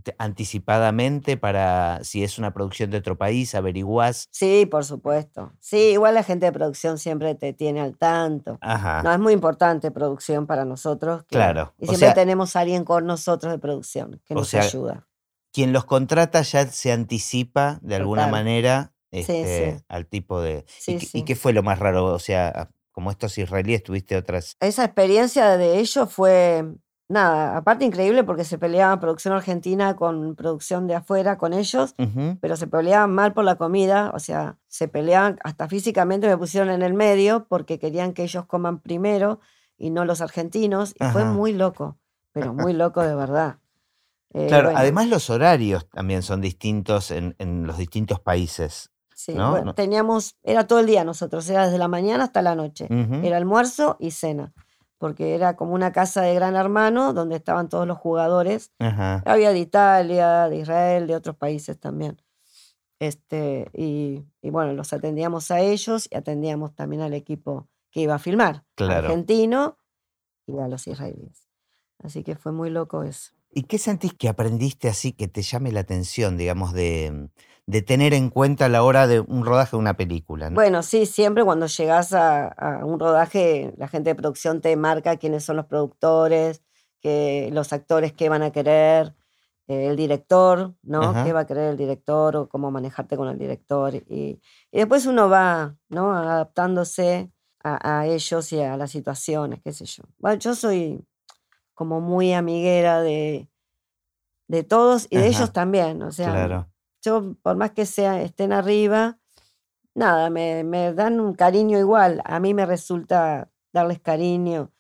te- 0.02 0.14
anticipadamente 0.18 1.36
para 1.38 2.00
si 2.02 2.22
es 2.22 2.38
una 2.38 2.52
producción 2.52 2.90
de 2.90 2.98
otro 2.98 3.16
país, 3.16 3.54
averiguás. 3.54 4.28
Sí, 4.30 4.66
por 4.70 4.84
supuesto. 4.84 5.52
Sí, 5.60 5.92
igual 5.92 6.14
la 6.14 6.22
gente 6.22 6.44
de 6.46 6.52
producción 6.52 6.98
siempre 6.98 7.34
te 7.34 7.52
tiene 7.54 7.80
al 7.80 7.96
tanto. 7.96 8.58
Ajá. 8.60 9.02
No, 9.02 9.12
es 9.12 9.18
muy 9.18 9.32
importante 9.32 9.90
producción 9.90 10.46
para 10.46 10.64
nosotros. 10.66 11.22
que- 11.24 11.36
Claro, 11.36 11.72
Y 11.78 11.84
o 11.84 11.88
siempre 11.88 12.08
sea- 12.08 12.14
tenemos 12.14 12.56
a 12.56 12.60
alguien 12.60 12.84
con 12.84 13.06
nosotros 13.06 13.50
de 13.52 13.58
producción 13.58 14.20
que 14.26 14.34
nos 14.34 14.48
sea, 14.48 14.62
ayuda. 14.62 15.06
Quien 15.56 15.72
los 15.72 15.86
contrata 15.86 16.42
ya 16.42 16.66
se 16.66 16.92
anticipa 16.92 17.78
de 17.80 17.96
alguna 17.96 18.22
Total. 18.26 18.32
manera 18.32 18.92
este, 19.10 19.72
sí. 19.78 19.84
al 19.88 20.06
tipo 20.06 20.40
de. 20.42 20.66
Sí, 20.68 20.92
¿Y, 20.92 20.98
qué- 20.98 21.04
y 21.04 21.08
sí. 21.08 21.24
qué 21.24 21.34
fue 21.34 21.52
lo 21.54 21.62
más 21.62 21.78
raro? 21.78 22.04
O 22.04 22.18
sea, 22.18 22.68
como 22.92 23.10
estos 23.10 23.38
israelíes, 23.38 23.82
tuviste 23.82 24.16
otras. 24.16 24.56
Esa 24.60 24.84
experiencia 24.84 25.56
de 25.56 25.78
ellos 25.78 26.12
fue, 26.12 26.64
nada, 27.08 27.56
aparte 27.56 27.86
increíble 27.86 28.22
porque 28.24 28.44
se 28.44 28.58
peleaban 28.58 29.00
producción 29.00 29.32
argentina 29.32 29.96
con 29.96 30.34
producción 30.36 30.86
de 30.86 30.96
afuera 30.96 31.38
con 31.38 31.54
ellos, 31.54 31.94
pero 32.40 32.56
se 32.56 32.66
peleaban 32.66 33.14
mal 33.14 33.32
por 33.32 33.44
la 33.44 33.54
comida, 33.56 34.10
o 34.14 34.18
sea, 34.18 34.58
se 34.66 34.88
peleaban 34.88 35.38
hasta 35.42 35.68
físicamente, 35.68 36.26
me 36.26 36.36
pusieron 36.36 36.68
en 36.70 36.82
el 36.82 36.92
medio 36.94 37.46
porque 37.48 37.78
querían 37.78 38.12
que 38.12 38.24
ellos 38.24 38.44
coman 38.46 38.80
primero 38.80 39.40
y 39.78 39.88
no 39.90 40.04
los 40.04 40.20
argentinos, 40.20 40.94
y 41.00 41.04
fue 41.12 41.24
muy 41.24 41.52
loco, 41.54 41.96
pero 42.32 42.52
muy 42.54 42.72
loco 42.74 43.02
de 43.02 43.14
verdad. 43.14 43.58
Eh, 44.34 44.46
Claro, 44.48 44.64
bueno, 44.64 44.78
además 44.78 45.08
los 45.08 45.30
horarios 45.30 45.88
también 45.90 46.22
son 46.22 46.40
distintos 46.40 47.10
en, 47.10 47.34
en 47.38 47.66
los 47.66 47.78
distintos 47.78 48.20
países. 48.20 48.90
sí, 49.14 49.34
¿no? 49.34 49.50
bueno, 49.50 49.66
No. 49.66 49.74
teníamos, 49.74 50.36
era 50.42 50.66
todo 50.66 50.80
el 50.80 50.86
día 50.86 51.04
nosotros, 51.04 51.48
era 51.48 51.64
desde 51.66 51.78
la 51.78 51.88
mañana 51.88 52.24
hasta 52.24 52.42
la 52.42 52.54
noche, 52.54 52.86
era 53.22 53.36
almuerzo 53.38 53.96
y 53.98 54.10
cena, 54.10 54.52
porque 54.98 55.34
era 55.34 55.56
como 55.56 55.72
una 55.74 55.90
casa 55.92 56.20
de 56.22 56.34
gran 56.34 56.54
hermano 56.56 57.12
donde 57.14 57.36
estaban 57.36 57.68
todos 57.68 57.86
los 57.86 57.96
jugadores. 57.98 58.72
Había 58.78 59.52
de 59.52 59.58
Italia, 59.58 60.48
de 60.48 60.56
Israel, 60.58 61.06
de 61.06 61.14
otros 61.16 61.36
países 61.36 61.78
también. 61.78 62.20
Este, 62.98 63.70
y, 63.74 64.24
y 64.40 64.50
bueno, 64.50 64.72
los 64.72 64.92
atendíamos 64.92 65.50
a 65.50 65.60
ellos 65.60 66.08
y 66.10 66.16
atendíamos 66.16 66.74
también 66.74 67.02
al 67.02 67.12
equipo 67.14 67.68
que 67.90 68.00
iba 68.00 68.14
a 68.14 68.18
filmar, 68.18 68.64
Claro. 68.74 69.08
argentino 69.08 69.78
y 70.46 70.58
a 70.58 70.68
los 70.68 70.86
israelíes. 70.86 71.46
Así 72.02 72.22
que 72.22 72.36
fue 72.36 72.52
muy 72.52 72.70
loco 72.70 73.02
eso. 73.02 73.32
¿Y 73.58 73.62
qué 73.62 73.78
sentís 73.78 74.12
que 74.12 74.28
aprendiste 74.28 74.86
así 74.88 75.12
que 75.12 75.28
te 75.28 75.40
llame 75.40 75.72
la 75.72 75.80
atención, 75.80 76.36
digamos, 76.36 76.74
de, 76.74 77.30
de 77.66 77.80
tener 77.80 78.12
en 78.12 78.28
cuenta 78.28 78.66
a 78.66 78.68
la 78.68 78.82
hora 78.82 79.06
de 79.06 79.20
un 79.20 79.46
rodaje 79.46 79.70
de 79.72 79.78
una 79.78 79.96
película? 79.96 80.50
¿no? 80.50 80.54
Bueno, 80.56 80.82
sí, 80.82 81.06
siempre 81.06 81.42
cuando 81.42 81.66
llegas 81.66 82.12
a, 82.12 82.48
a 82.48 82.84
un 82.84 83.00
rodaje, 83.00 83.72
la 83.78 83.88
gente 83.88 84.10
de 84.10 84.14
producción 84.14 84.60
te 84.60 84.76
marca 84.76 85.16
quiénes 85.16 85.42
son 85.42 85.56
los 85.56 85.64
productores, 85.64 86.62
que, 87.00 87.48
los 87.52 87.72
actores 87.72 88.12
que 88.12 88.28
van 88.28 88.42
a 88.42 88.50
querer. 88.50 89.14
eh, 89.68 89.86
el 89.88 89.96
director, 89.96 90.74
¿no? 90.82 91.24
¿Qué 91.24 91.32
va 91.32 91.40
a 91.40 91.46
querer 91.46 91.70
el 91.70 91.76
director 91.78 92.36
o 92.36 92.48
cómo 92.48 92.70
manejarte 92.70 93.16
con 93.16 93.28
el 93.28 93.38
director? 93.38 93.94
Y, 93.94 94.38
y 94.70 94.78
después 94.78 95.06
uno 95.06 95.28
va, 95.30 95.74
¿no? 95.88 96.12
Adaptándose 96.14 97.32
a, 97.64 98.00
a, 98.00 98.06
ellos 98.06 98.52
y 98.52 98.60
a 98.60 98.76
las 98.76 98.90
situaciones, 98.92 99.60
qué 99.64 99.72
sé 99.72 99.86
yo. 99.86 100.04
Bueno, 100.18 100.38
yo 100.38 100.54
soy 100.54 101.00
como 101.76 102.00
muy 102.00 102.32
amiguera 102.32 103.00
de, 103.00 103.48
de 104.48 104.64
todos 104.64 105.06
y 105.10 105.16
de 105.18 105.28
ellos 105.28 105.52
también, 105.52 106.02
o 106.02 106.10
sea, 106.10 106.32
Claro. 106.32 106.68
yo 107.04 107.34
por 107.42 107.56
más 107.56 107.70
que 107.70 107.86
sea, 107.86 108.20
estén 108.22 108.52
arriba, 108.52 109.18
nada, 109.94 110.30
me, 110.30 110.64
me 110.64 110.92
dan 110.92 111.20
un 111.20 111.34
cariño 111.34 111.78
igual. 111.78 112.20
A 112.24 112.40
mí 112.40 112.54
me 112.54 112.66
resulta 112.66 113.50
darles 113.72 114.00
cariño, 114.00 114.72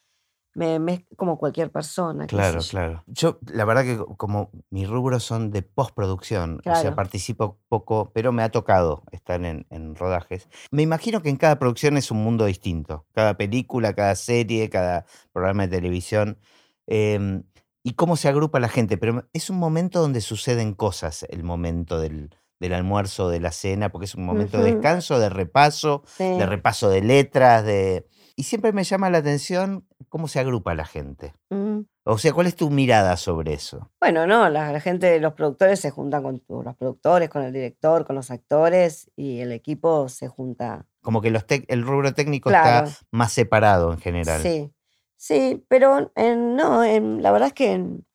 me, 0.54 0.78
me- 0.78 1.06
como 1.16 1.36
cualquier 1.38 1.70
persona. 1.70 2.26
Claro, 2.26 2.60
yo. 2.60 2.68
claro. 2.70 3.02
Yo, 3.06 3.38
la 3.52 3.64
verdad 3.66 3.84
que 3.84 3.98
co- 3.98 4.16
como 4.16 4.50
mis 4.70 4.88
rubros 4.88 5.22
son 5.24 5.50
de 5.50 5.62
postproducción, 5.62 6.60
o 6.60 6.62
sea, 6.62 6.80
Claro. 6.80 6.96
participo 6.96 7.58
poco, 7.68 8.10
pero 8.14 8.32
me 8.32 8.42
ha 8.42 8.50
tocado 8.50 9.02
estar 9.12 9.44
en, 9.44 9.66
en 9.70 9.94
rodajes. 9.96 10.48
Me 10.70 10.82
imagino 10.82 11.20
que 11.22 11.28
en 11.28 11.36
cada 11.36 11.58
producción 11.58 11.96
es 11.98 12.10
un 12.10 12.22
mundo 12.24 12.46
distinto. 12.46 13.04
Cada 13.12 13.36
película, 13.36 13.94
cada 13.94 14.14
serie, 14.14 14.70
cada 14.70 15.04
programa 15.32 15.64
de 15.66 15.76
televisión. 15.76 16.38
Em, 16.86 17.42
y 17.82 17.92
cómo 17.94 18.16
se 18.16 18.28
agrupa 18.28 18.58
la 18.60 18.68
gente. 18.68 18.96
Pero 18.98 19.28
es 19.32 19.50
un 19.50 19.58
momento 19.58 20.00
donde 20.00 20.20
suceden 20.20 20.74
cosas, 20.74 21.24
el 21.30 21.44
momento 21.44 21.98
del, 22.00 22.30
del 22.60 22.72
almuerzo, 22.74 23.28
de 23.28 23.40
la 23.40 23.52
cena, 23.52 23.90
porque 23.90 24.06
es 24.06 24.14
un 24.14 24.24
momento 24.26 24.58
de 24.58 24.72
descanso, 24.72 25.18
de 25.20 25.28
repaso, 25.28 26.02
de 26.18 26.46
repaso 26.46 26.88
de 26.88 27.02
letras, 27.02 27.64
de... 27.64 28.06
Y 28.38 28.42
siempre 28.42 28.72
me 28.72 28.84
llama 28.84 29.08
la 29.08 29.18
atención 29.18 29.86
cómo 30.10 30.28
se 30.28 30.40
agrupa 30.40 30.74
la 30.74 30.84
gente. 30.84 31.34
Mm. 31.50 31.80
O 32.04 32.18
sea, 32.18 32.32
¿cuál 32.32 32.46
es 32.46 32.54
tu 32.54 32.70
mirada 32.70 33.16
sobre 33.16 33.54
eso? 33.54 33.90
Bueno, 34.00 34.26
no, 34.26 34.48
la, 34.48 34.70
la 34.72 34.80
gente, 34.80 35.18
los 35.20 35.32
productores 35.32 35.80
se 35.80 35.90
juntan 35.90 36.22
con 36.22 36.40
tu- 36.40 36.62
los 36.62 36.76
productores, 36.76 37.28
con 37.30 37.42
el 37.42 37.52
director, 37.52 38.06
con 38.06 38.14
los 38.14 38.30
actores 38.30 39.10
y 39.16 39.40
el 39.40 39.52
equipo 39.52 40.08
se 40.08 40.28
junta. 40.28 40.86
Como 41.02 41.20
que 41.22 41.30
los 41.30 41.44
el 41.48 41.82
rubro 41.82 42.12
técnico 42.14 42.50
Claro, 42.50 42.88
está 42.88 42.98
más 43.10 43.32
separado 43.32 43.92
en 43.92 43.98
general. 43.98 44.40
sí, 44.42 44.70
sí, 45.16 45.64
pero 45.68 46.10
en- 46.14 46.56
no, 46.56 46.82
en- 46.84 47.22
la 47.22 47.30
verdad 47.32 47.48
es 47.48 47.54
que 47.54 47.72
en- 47.72 48.06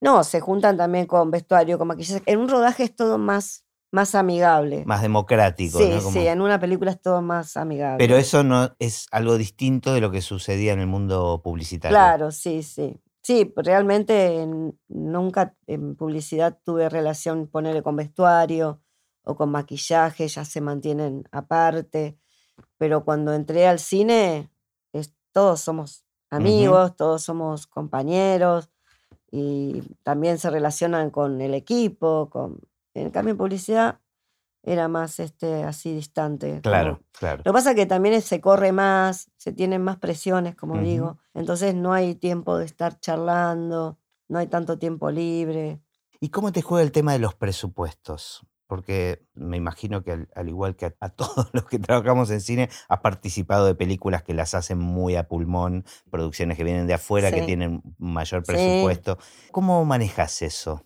no, 0.00 0.22
se 0.24 0.40
juntan 0.40 0.76
también 0.76 1.06
con 1.06 1.30
vestuario, 1.30 1.78
con 1.78 1.88
maquillaje. 1.88 2.22
En 2.26 2.38
un 2.38 2.48
rodaje 2.48 2.84
es 2.84 2.94
todo 2.94 3.18
más, 3.18 3.64
más 3.90 4.14
amigable. 4.14 4.84
Más 4.86 5.02
democrático, 5.02 5.78
Sí, 5.78 5.90
¿no? 5.90 6.02
Como- 6.02 6.10
sí, 6.12 6.26
en 6.26 6.40
una 6.40 6.60
película 6.60 6.90
es 6.92 7.00
todo 7.00 7.20
más 7.22 7.56
amigable. 7.56 7.98
Pero 7.98 8.16
eso 8.16 8.44
no 8.44 8.74
es 8.78 9.06
algo 9.10 9.36
distinto 9.38 9.92
de 9.94 10.00
lo 10.00 10.10
que 10.10 10.20
sucedía 10.22 10.72
en 10.72 10.80
el 10.80 10.86
mundo 10.86 11.40
publicitario. 11.42 11.96
Claro, 11.96 12.30
sí, 12.30 12.62
sí. 12.62 13.00
Sí, 13.22 13.52
realmente 13.56 14.40
en- 14.40 14.78
nunca 14.88 15.54
en 15.66 15.96
publicidad 15.96 16.58
tuve 16.64 16.88
relación, 16.88 17.46
ponerle 17.48 17.82
con 17.82 17.96
vestuario 17.96 18.80
o 19.24 19.36
con 19.36 19.50
maquillaje, 19.50 20.28
ya 20.28 20.44
se 20.44 20.60
mantienen 20.60 21.24
aparte. 21.32 22.18
Pero 22.78 23.04
cuando 23.04 23.34
entré 23.34 23.66
al 23.66 23.80
cine, 23.80 24.50
es- 24.92 25.14
todos 25.32 25.60
somos 25.60 26.04
amigos, 26.30 26.96
todos 26.96 27.22
somos 27.22 27.66
compañeros 27.66 28.70
y 29.30 29.82
también 30.02 30.38
se 30.38 30.50
relacionan 30.50 31.10
con 31.10 31.40
el 31.40 31.54
equipo. 31.54 32.28
Con... 32.30 32.60
En 32.94 33.10
cambio, 33.10 33.32
en 33.32 33.38
publicidad 33.38 34.00
era 34.62 34.88
más 34.88 35.20
este, 35.20 35.62
así 35.64 35.94
distante. 35.94 36.48
como- 36.50 36.62
Claro, 36.62 37.00
claro. 37.12 37.38
lo 37.38 37.44
que 37.44 37.52
pasa 37.52 37.70
es 37.70 37.76
que 37.76 37.86
también 37.86 38.20
se 38.22 38.40
corre 38.40 38.72
más, 38.72 39.30
se 39.36 39.52
tienen 39.52 39.82
más 39.82 39.98
presiones, 39.98 40.54
como 40.56 40.78
digo. 40.78 41.18
Entonces 41.34 41.74
no 41.74 41.92
hay 41.92 42.14
tiempo 42.14 42.58
de 42.58 42.64
estar 42.66 42.98
charlando, 43.00 43.98
no 44.28 44.38
hay 44.38 44.46
tanto 44.48 44.78
tiempo 44.78 45.10
libre. 45.10 45.80
¿Y 46.20 46.30
cómo 46.30 46.50
te 46.52 46.62
juega 46.62 46.82
el 46.82 46.92
tema 46.92 47.12
de 47.12 47.20
los 47.20 47.34
presupuestos? 47.34 48.44
Porque 48.68 49.26
me 49.34 49.56
imagino 49.56 50.04
que 50.04 50.12
al, 50.12 50.28
al 50.36 50.48
igual 50.48 50.76
que 50.76 50.86
a, 50.86 50.94
a 51.00 51.08
todos 51.16 51.48
los 51.52 51.64
que 51.64 51.80
trabajamos 51.80 52.30
en 52.30 52.40
cine, 52.40 52.68
has 52.88 53.00
participado 53.00 53.66
de 53.66 53.74
películas 53.74 54.22
que 54.22 54.34
las 54.34 54.54
hacen 54.54 54.78
muy 54.78 55.16
a 55.16 55.26
pulmón, 55.26 55.84
producciones 56.10 56.56
que 56.56 56.64
vienen 56.64 56.86
de 56.86 56.94
afuera, 56.94 57.32
que 57.32 57.42
tienen 57.42 57.82
mayor 57.98 58.42
Sí. 58.44 58.46
presupuesto. 58.46 59.18
¿Cómo 59.50 59.84
manejas 59.84 60.42
eso? 60.42 60.84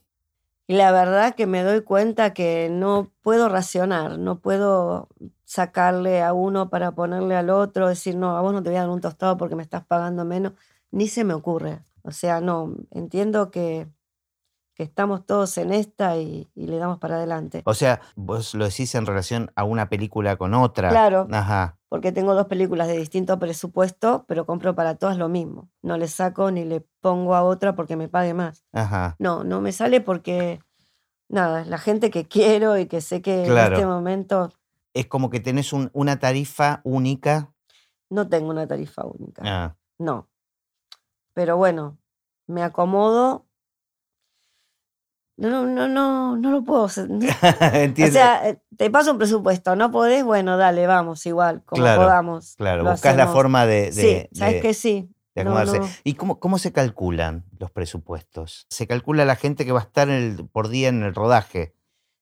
Y 0.69 0.75
la 0.77 0.93
verdad 0.93 1.35
que 1.35 1.47
me 1.47 1.63
doy 1.65 1.83
cuenta 1.83 2.33
que 2.33 2.69
no 2.71 3.11
puedo 3.21 3.49
racionar, 3.49 4.19
no 4.19 4.39
puedo 4.41 5.09
sacarle 5.45 6.23
a 6.23 6.33
uno 6.33 6.71
para 6.71 6.93
ponerle 6.93 7.37
al 7.37 7.51
otro, 7.51 7.89
decir, 7.89 8.17
no, 8.17 8.37
a 8.37 8.41
vos 8.41 8.53
no 8.53 8.63
te 8.63 8.71
voy 8.71 8.79
a 8.79 8.83
dar 8.83 8.91
un 8.91 9.01
tostado 9.01 9.37
porque 9.37 9.57
me 9.57 9.63
estás 9.65 9.85
pagando 9.85 10.25
menos, 10.25 10.53
ni 10.91 11.09
se 11.09 11.25
me 11.25 11.35
ocurre. 11.35 11.81
O 12.03 12.13
sea, 12.13 12.41
no, 12.41 12.75
entiendo 12.91 13.51
que, 13.51 13.89
que 14.83 14.89
estamos 14.89 15.25
todos 15.25 15.57
en 15.59 15.73
esta 15.73 16.17
y, 16.17 16.51
y 16.57 16.67
le 16.67 16.77
damos 16.79 16.99
para 16.99 17.17
adelante. 17.17 17.63
O 17.67 17.75
sea, 17.75 18.01
vos 18.17 18.53
lo 18.55 18.65
decís 18.65 18.95
en 18.97 19.07
relación 19.07 19.53
a 19.55 19.63
una 19.63 19.89
película 19.89 20.37
con 20.37 20.55
otra. 20.55 20.89
Claro. 20.89 21.29
Ajá. 21.31 21.79
porque 21.89 22.11
tengo 22.11 22.35
dos 22.35 22.47
películas 22.47 22.89
de 22.89 22.97
distinto 22.99 23.39
presupuesto, 23.39 24.25
pero 24.27 24.45
compro 24.47 24.75
para 24.75 24.97
todas 24.97 25.17
lo 25.19 25.29
mismo. 25.29 25.71
No 25.83 25.97
le 25.99 26.09
saco 26.09 26.51
ni 26.51 26.65
le 26.65 26.81
pongo 27.01 27.35
a 27.37 27.43
otra 27.45 27.75
porque 27.77 27.97
me 27.97 28.09
pague 28.09 28.35
más. 28.35 28.65
Ajá. 28.73 29.15
No, 29.19 29.45
no 29.45 29.61
me 29.61 29.71
sale 29.73 30.01
porque, 30.01 30.59
nada, 31.29 31.61
es 31.61 31.69
la 31.69 31.79
gente 31.79 32.11
que 32.11 32.27
quiero 32.27 32.77
y 32.79 32.87
que 32.87 33.01
sé 33.03 33.23
que 33.23 33.45
en 33.47 33.57
este 33.57 33.87
momento 33.87 34.51
Es 34.95 35.07
como 35.07 35.31
que 35.31 35.39
tenés 35.41 35.73
un- 35.73 35.91
una 35.93 36.19
tarifa 36.19 36.81
única. 36.85 37.53
no 38.11 38.29
tengo 38.29 38.51
una 38.51 38.67
tarifa 38.67 39.05
única. 39.07 39.43
Ah, 39.45 39.77
No. 39.99 40.29
Pero 41.35 41.57
bueno, 41.57 41.99
me 42.47 42.63
acomodo. 42.63 43.47
No, 45.37 45.49
no, 45.49 45.67
no, 45.67 45.89
no, 45.89 46.37
no 46.37 46.51
lo 46.51 46.63
puedo. 46.63 46.85
hacer. 46.85 47.09
O 48.09 48.11
sea, 48.13 48.49
eh, 48.49 48.61
te 48.77 48.91
paso 48.91 49.13
un 49.13 49.19
presupuesto, 49.19 49.75
¿no 49.77 49.91
podés? 49.91 50.25
Bueno, 50.25 50.57
dale, 50.57 50.87
vamos, 50.87 51.25
igual, 51.27 51.63
como 51.65 51.83
Claro, 51.83 52.03
podamos. 52.03 52.55
claro, 52.57 52.85
buscas 52.85 53.17
la 53.17 53.27
forma 53.29 53.67
de, 53.67 53.91
de- 53.91 54.29
Sí, 54.31 54.39
¿sabes 54.39 54.55
de- 54.57 54.61
que 54.61 54.75
sí? 54.75 55.11
de 55.35 55.45
No, 55.45 55.51
acomodarse. 55.57 55.81
no. 55.81 55.89
¿Y 56.05 56.15
cómo, 56.15 56.39
cómo 56.39 56.59
se 56.59 56.73
calculan 56.73 57.45
los 57.59 57.71
presupuestos? 57.71 58.67
Se 58.69 58.87
calcula 58.87 59.25
la 59.25 59.37
gente 59.37 59.65
que 59.65 59.73
va 59.73 59.81
a 59.81 59.85
estar 59.85 60.09
en 60.11 60.15
el- 60.39 60.47
por 60.49 60.69
día 60.69 60.89
en 60.89 61.03
el 61.03 61.15
rodaje, 61.15 61.75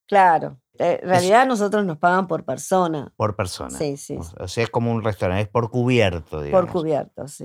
Claro. 0.07 0.61
eh, 0.79 1.01
En 1.03 1.09
realidad 1.09 1.47
nosotros 1.47 1.85
nos 1.85 1.99
pagan 1.99 2.27
por 2.29 2.45
persona. 2.45 3.13
por 3.17 3.35
persona. 3.37 3.77
Sí, 3.77 3.97
sí, 3.97 4.17
O- 4.39 4.49
sea, 4.49 4.65
es 4.65 4.71
como 4.71 4.93
un 4.93 5.03
restaurante, 5.05 5.43
es 5.43 5.49
por 5.49 5.71
cubierto, 5.71 6.41
digamos. 6.43 6.67
Por 6.67 6.73
cubierto, 6.73 7.27
sí. 7.29 7.45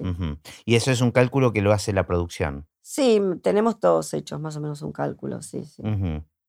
Y 0.65 0.75
eso 0.75 0.91
es 0.91 1.01
un 1.01 1.12
cálculo 1.12 1.51
que 1.54 1.62
lo 1.62 1.71
hace 1.73 1.91
la 1.93 2.06
producción. 2.06 2.67
Sí, 2.88 3.19
tenemos 3.41 3.80
todos 3.80 4.13
hechos 4.13 4.39
más 4.39 4.56
o 4.58 4.62
menos 4.62 4.84
un 4.84 4.91
cálculo, 4.91 5.41
sí, 5.41 5.65
sí. 5.65 5.82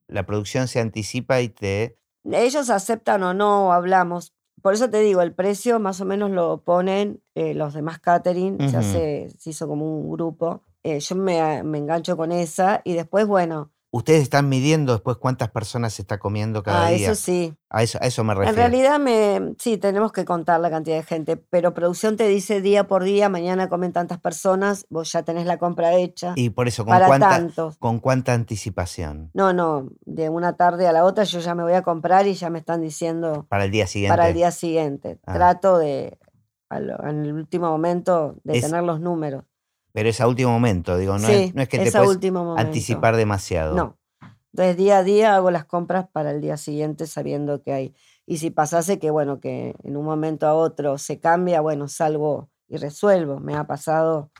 La 0.06 0.26
producción 0.26 0.68
se 0.68 0.80
anticipa 0.80 1.40
y 1.40 1.48
te... 1.48 1.98
Ellos 2.24 2.68
aceptan 2.68 3.22
o 3.22 3.32
no, 3.32 3.72
hablamos. 3.72 4.34
Por 4.60 4.74
eso 4.74 4.90
te 4.90 5.00
digo, 5.00 5.22
el 5.22 5.32
precio 5.34 5.80
más 5.80 6.02
o 6.02 6.04
menos 6.04 6.30
lo 6.30 6.62
ponen 6.62 7.22
eh, 7.34 7.54
los 7.54 7.72
demás 7.72 8.00
catering, 8.00 8.58
se, 8.68 8.76
hace, 8.76 9.30
se 9.38 9.50
hizo 9.50 9.66
como 9.66 9.98
un 9.98 10.10
grupo. 10.10 10.62
Eh, 10.82 11.00
yo 11.00 11.16
me, 11.16 11.40
a- 11.40 11.62
me 11.64 11.78
engancho 11.78 12.18
con 12.18 12.30
esa 12.32 12.82
y 12.84 12.92
después, 12.92 13.26
bueno, 13.26 13.72
Ustedes 13.92 14.22
están 14.22 14.48
midiendo 14.48 14.92
después 14.92 15.16
cuántas 15.16 15.50
personas 15.50 15.94
se 15.94 16.02
está 16.02 16.18
comiendo 16.18 16.62
cada 16.62 16.86
ah, 16.86 16.90
día. 16.90 17.12
eso 17.12 17.14
sí. 17.14 17.54
A 17.70 17.82
eso, 17.82 17.98
a 18.02 18.06
eso 18.06 18.24
me 18.24 18.34
refiero. 18.34 18.50
En 18.50 18.56
realidad 18.56 18.98
me, 18.98 19.54
sí, 19.58 19.78
tenemos 19.78 20.12
que 20.12 20.24
contar 20.24 20.60
la 20.60 20.70
cantidad 20.70 20.96
de 20.96 21.02
gente, 21.02 21.36
pero 21.36 21.72
producción 21.72 22.16
te 22.16 22.26
dice 22.28 22.60
día 22.60 22.88
por 22.88 23.04
día, 23.04 23.28
mañana 23.28 23.68
comen 23.68 23.92
tantas 23.92 24.18
personas, 24.20 24.86
vos 24.90 25.10
ya 25.12 25.22
tenés 25.22 25.46
la 25.46 25.58
compra 25.58 25.94
hecha 25.94 26.32
Y 26.36 26.50
por 26.50 26.68
eso, 26.68 26.84
¿con 26.84 26.92
para 26.92 27.06
cuánta, 27.06 27.28
tantos. 27.30 27.78
¿con 27.78 28.00
cuánta 28.00 28.34
anticipación? 28.34 29.30
No, 29.34 29.52
no, 29.52 29.88
de 30.04 30.28
una 30.28 30.56
tarde 30.56 30.86
a 30.88 30.92
la 30.92 31.04
otra 31.04 31.24
yo 31.24 31.38
ya 31.40 31.54
me 31.54 31.62
voy 31.62 31.74
a 31.74 31.82
comprar 31.82 32.26
y 32.26 32.34
ya 32.34 32.50
me 32.50 32.58
están 32.58 32.82
diciendo 32.82 33.46
Para 33.48 33.64
el 33.64 33.70
día 33.70 33.86
siguiente. 33.86 34.12
para 34.16 34.28
el 34.28 34.34
día 34.34 34.50
siguiente. 34.50 35.18
Ah. 35.26 35.34
Trato 35.34 35.78
de, 35.78 36.18
en 36.70 37.24
el 37.24 37.32
último 37.32 37.70
momento, 37.70 38.36
de 38.44 38.58
Es- 38.58 38.64
tener 38.64 38.82
los 38.82 39.00
números. 39.00 39.44
Pero 39.96 40.10
es 40.10 40.20
a 40.20 40.28
último 40.28 40.52
momento, 40.52 40.98
digo, 40.98 41.14
no, 41.14 41.26
sí, 41.26 41.32
es, 41.32 41.54
no 41.54 41.62
es 41.62 41.70
que 41.70 41.78
te 41.78 41.84
es 41.84 41.96
puedes 41.96 42.20
anticipar 42.58 43.16
demasiado. 43.16 43.74
No. 43.74 43.98
Entonces, 44.52 44.76
día 44.76 44.98
a 44.98 45.02
día 45.02 45.34
hago 45.34 45.50
las 45.50 45.64
compras 45.64 46.06
para 46.12 46.32
el 46.32 46.42
día 46.42 46.58
siguiente 46.58 47.06
sabiendo 47.06 47.62
que 47.62 47.72
hay. 47.72 47.94
Y 48.26 48.36
si 48.36 48.50
pasase 48.50 48.98
que, 48.98 49.10
bueno, 49.10 49.40
que 49.40 49.74
en 49.84 49.96
un 49.96 50.04
momento 50.04 50.46
a 50.46 50.52
otro 50.52 50.98
se 50.98 51.18
cambia, 51.18 51.62
bueno, 51.62 51.88
salgo 51.88 52.50
y 52.68 52.76
resuelvo. 52.76 53.40
Me 53.40 53.54
ha 53.54 53.66
pasado 53.66 54.30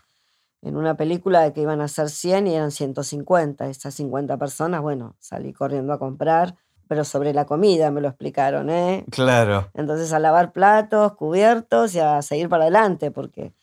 en 0.61 0.77
una 0.77 0.99
película 0.99 1.41
de 1.41 1.55
que 1.55 1.63
iban 1.63 1.81
a 1.81 1.89
ser 1.89 2.11
100 2.11 2.49
y 2.49 2.55
eran 2.55 2.71
150. 2.71 3.67
Esas 3.71 3.95
50 3.95 4.37
personas, 4.37 4.83
bueno, 4.83 5.17
salí 5.21 5.55
corriendo 5.55 5.95
a 5.95 5.99
comprar, 5.99 6.55
pero 6.87 7.03
sobre 7.03 7.33
la 7.33 7.47
comida 7.47 7.91
me 7.91 8.03
lo 8.03 8.09
explicaron, 8.09 8.69
¿eh? 8.69 9.07
Claro. 9.11 9.71
Entonces 9.73 10.13
a 10.13 10.19
lavar 10.19 10.53
platos, 10.53 11.15
cubiertos 11.15 11.95
y 11.95 12.01
a 12.01 12.21
seguir 12.21 12.51
para 12.51 12.65
adelante, 12.65 13.11
porque 13.11 13.55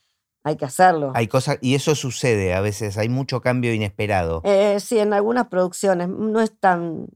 hay 0.44 0.56
que 0.58 0.66
hacerlo. 0.66 1.12
Hay 1.16 1.28
cosas, 1.28 1.58
y 1.62 1.76
eso 1.76 1.96
sucede 1.96 2.54
a 2.54 2.62
veces, 2.62 2.98
hay 2.98 3.10
mucho 3.10 3.42
cambio 3.42 3.74
inesperado. 3.74 4.42
Eh, 4.44 4.80
sí, 4.80 5.00
en 5.00 5.14
algunas 5.14 5.48
producciones, 5.48 6.10
no 6.10 6.42
es 6.42 6.58
tan, 6.60 7.08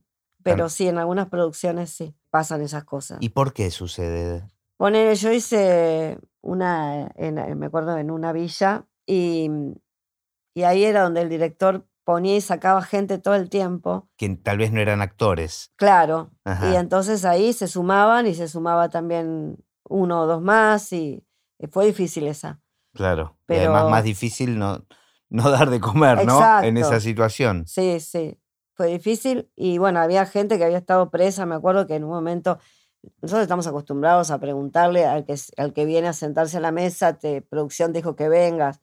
pero 0.42 0.68
sí, 0.68 0.88
en 0.88 0.98
algunas 0.98 1.28
producciones 1.28 1.90
sí, 1.90 2.14
pasan 2.30 2.62
esas 2.62 2.84
cosas. 2.84 3.18
¿Y 3.20 3.28
por 3.30 3.52
qué 3.52 3.70
sucede? 3.70 4.46
Ponele, 4.78 5.14
yo 5.16 5.32
hice 5.32 6.18
una, 6.40 7.10
en- 7.16 7.58
me 7.58 7.66
acuerdo, 7.66 7.98
en 7.98 8.10
una 8.10 8.32
villa 8.32 8.86
y, 9.06 9.50
y 10.54 10.62
ahí 10.62 10.84
era 10.84 11.02
donde 11.02 11.22
el 11.22 11.28
director 11.28 11.86
ponía 12.04 12.36
y 12.36 12.40
sacaba 12.40 12.80
gente 12.82 13.18
todo 13.18 13.34
el 13.34 13.50
tiempo. 13.50 14.08
Que 14.16 14.28
tal 14.36 14.56
vez 14.58 14.72
no 14.72 14.80
eran 14.80 15.02
actores. 15.02 15.72
Claro. 15.76 16.30
Y 16.70 16.74
entonces 16.76 17.24
ahí 17.26 17.52
se 17.52 17.68
sumaban 17.68 18.26
y 18.26 18.34
se 18.34 18.48
sumaba 18.48 18.88
también 18.88 19.58
uno 19.84 20.22
o 20.22 20.26
dos 20.26 20.40
más 20.42 20.92
y 20.92 21.24
y 21.60 21.66
fue 21.66 21.86
difícil 21.86 22.26
esa. 22.28 22.60
Claro. 22.94 23.36
Y 23.48 23.54
además 23.54 23.82
Pero- 23.82 23.90
más 23.90 24.04
difícil 24.04 24.58
no, 24.58 24.84
no 25.28 25.50
dar 25.50 25.70
de 25.70 25.80
comer, 25.80 26.24
¿no? 26.26 26.62
En 26.62 26.76
esa 26.76 27.00
situación. 27.00 27.64
Sí, 27.66 28.00
sí, 28.00 28.40
fue 28.74 28.88
difícil. 28.88 29.50
Y 29.56 29.78
bueno, 29.78 30.00
había 30.00 30.24
gente 30.26 30.58
que 30.58 30.64
había 30.64 30.78
estado 30.78 31.10
presa, 31.10 31.46
me 31.46 31.54
acuerdo 31.54 31.86
que 31.86 31.94
en 31.94 32.04
un 32.04 32.10
momento, 32.10 32.58
nosotros 33.22 33.42
estamos 33.42 33.66
acostumbrados 33.66 34.30
a 34.30 34.38
preguntarle 34.40 35.06
al 35.06 35.24
que, 35.24 35.36
al 35.56 35.72
que 35.72 35.84
viene 35.84 36.08
a 36.08 36.12
sentarse 36.12 36.56
a 36.56 36.60
la 36.60 36.72
mesa, 36.72 37.18
te, 37.18 37.42
producción 37.42 37.92
dijo 37.92 38.16
que 38.16 38.28
vengas. 38.28 38.80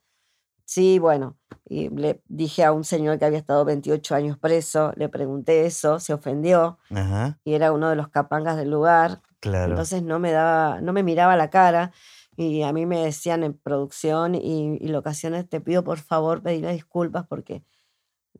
Sí, 0.68 0.98
bueno, 0.98 1.36
y 1.64 1.90
le 1.90 2.22
dije 2.26 2.64
a 2.64 2.72
un 2.72 2.82
señor 2.82 3.20
que 3.20 3.24
había 3.24 3.38
estado 3.38 3.64
28 3.64 4.16
años 4.16 4.36
preso, 4.36 4.92
le 4.96 5.08
pregunté 5.08 5.64
eso, 5.64 6.00
se 6.00 6.12
ofendió 6.12 6.78
Ajá. 6.90 7.38
y 7.44 7.54
era 7.54 7.70
uno 7.70 7.88
de 7.88 7.94
los 7.94 8.08
capangas 8.08 8.56
del 8.56 8.70
lugar, 8.70 9.20
Claro. 9.38 9.70
entonces 9.72 10.02
no 10.02 10.18
me 10.18 10.32
daba, 10.32 10.80
no 10.80 10.92
me 10.92 11.04
miraba 11.04 11.36
la 11.36 11.50
cara 11.50 11.92
y 12.36 12.62
a 12.62 12.72
mí 12.72 12.86
me 12.86 13.00
decían 13.02 13.42
en 13.42 13.54
producción 13.54 14.34
y, 14.34 14.76
y 14.80 14.88
locaciones, 14.88 15.48
te 15.48 15.60
pido 15.60 15.82
por 15.84 15.98
favor 15.98 16.42
pedirle 16.42 16.72
disculpas 16.72 17.26
porque 17.26 17.62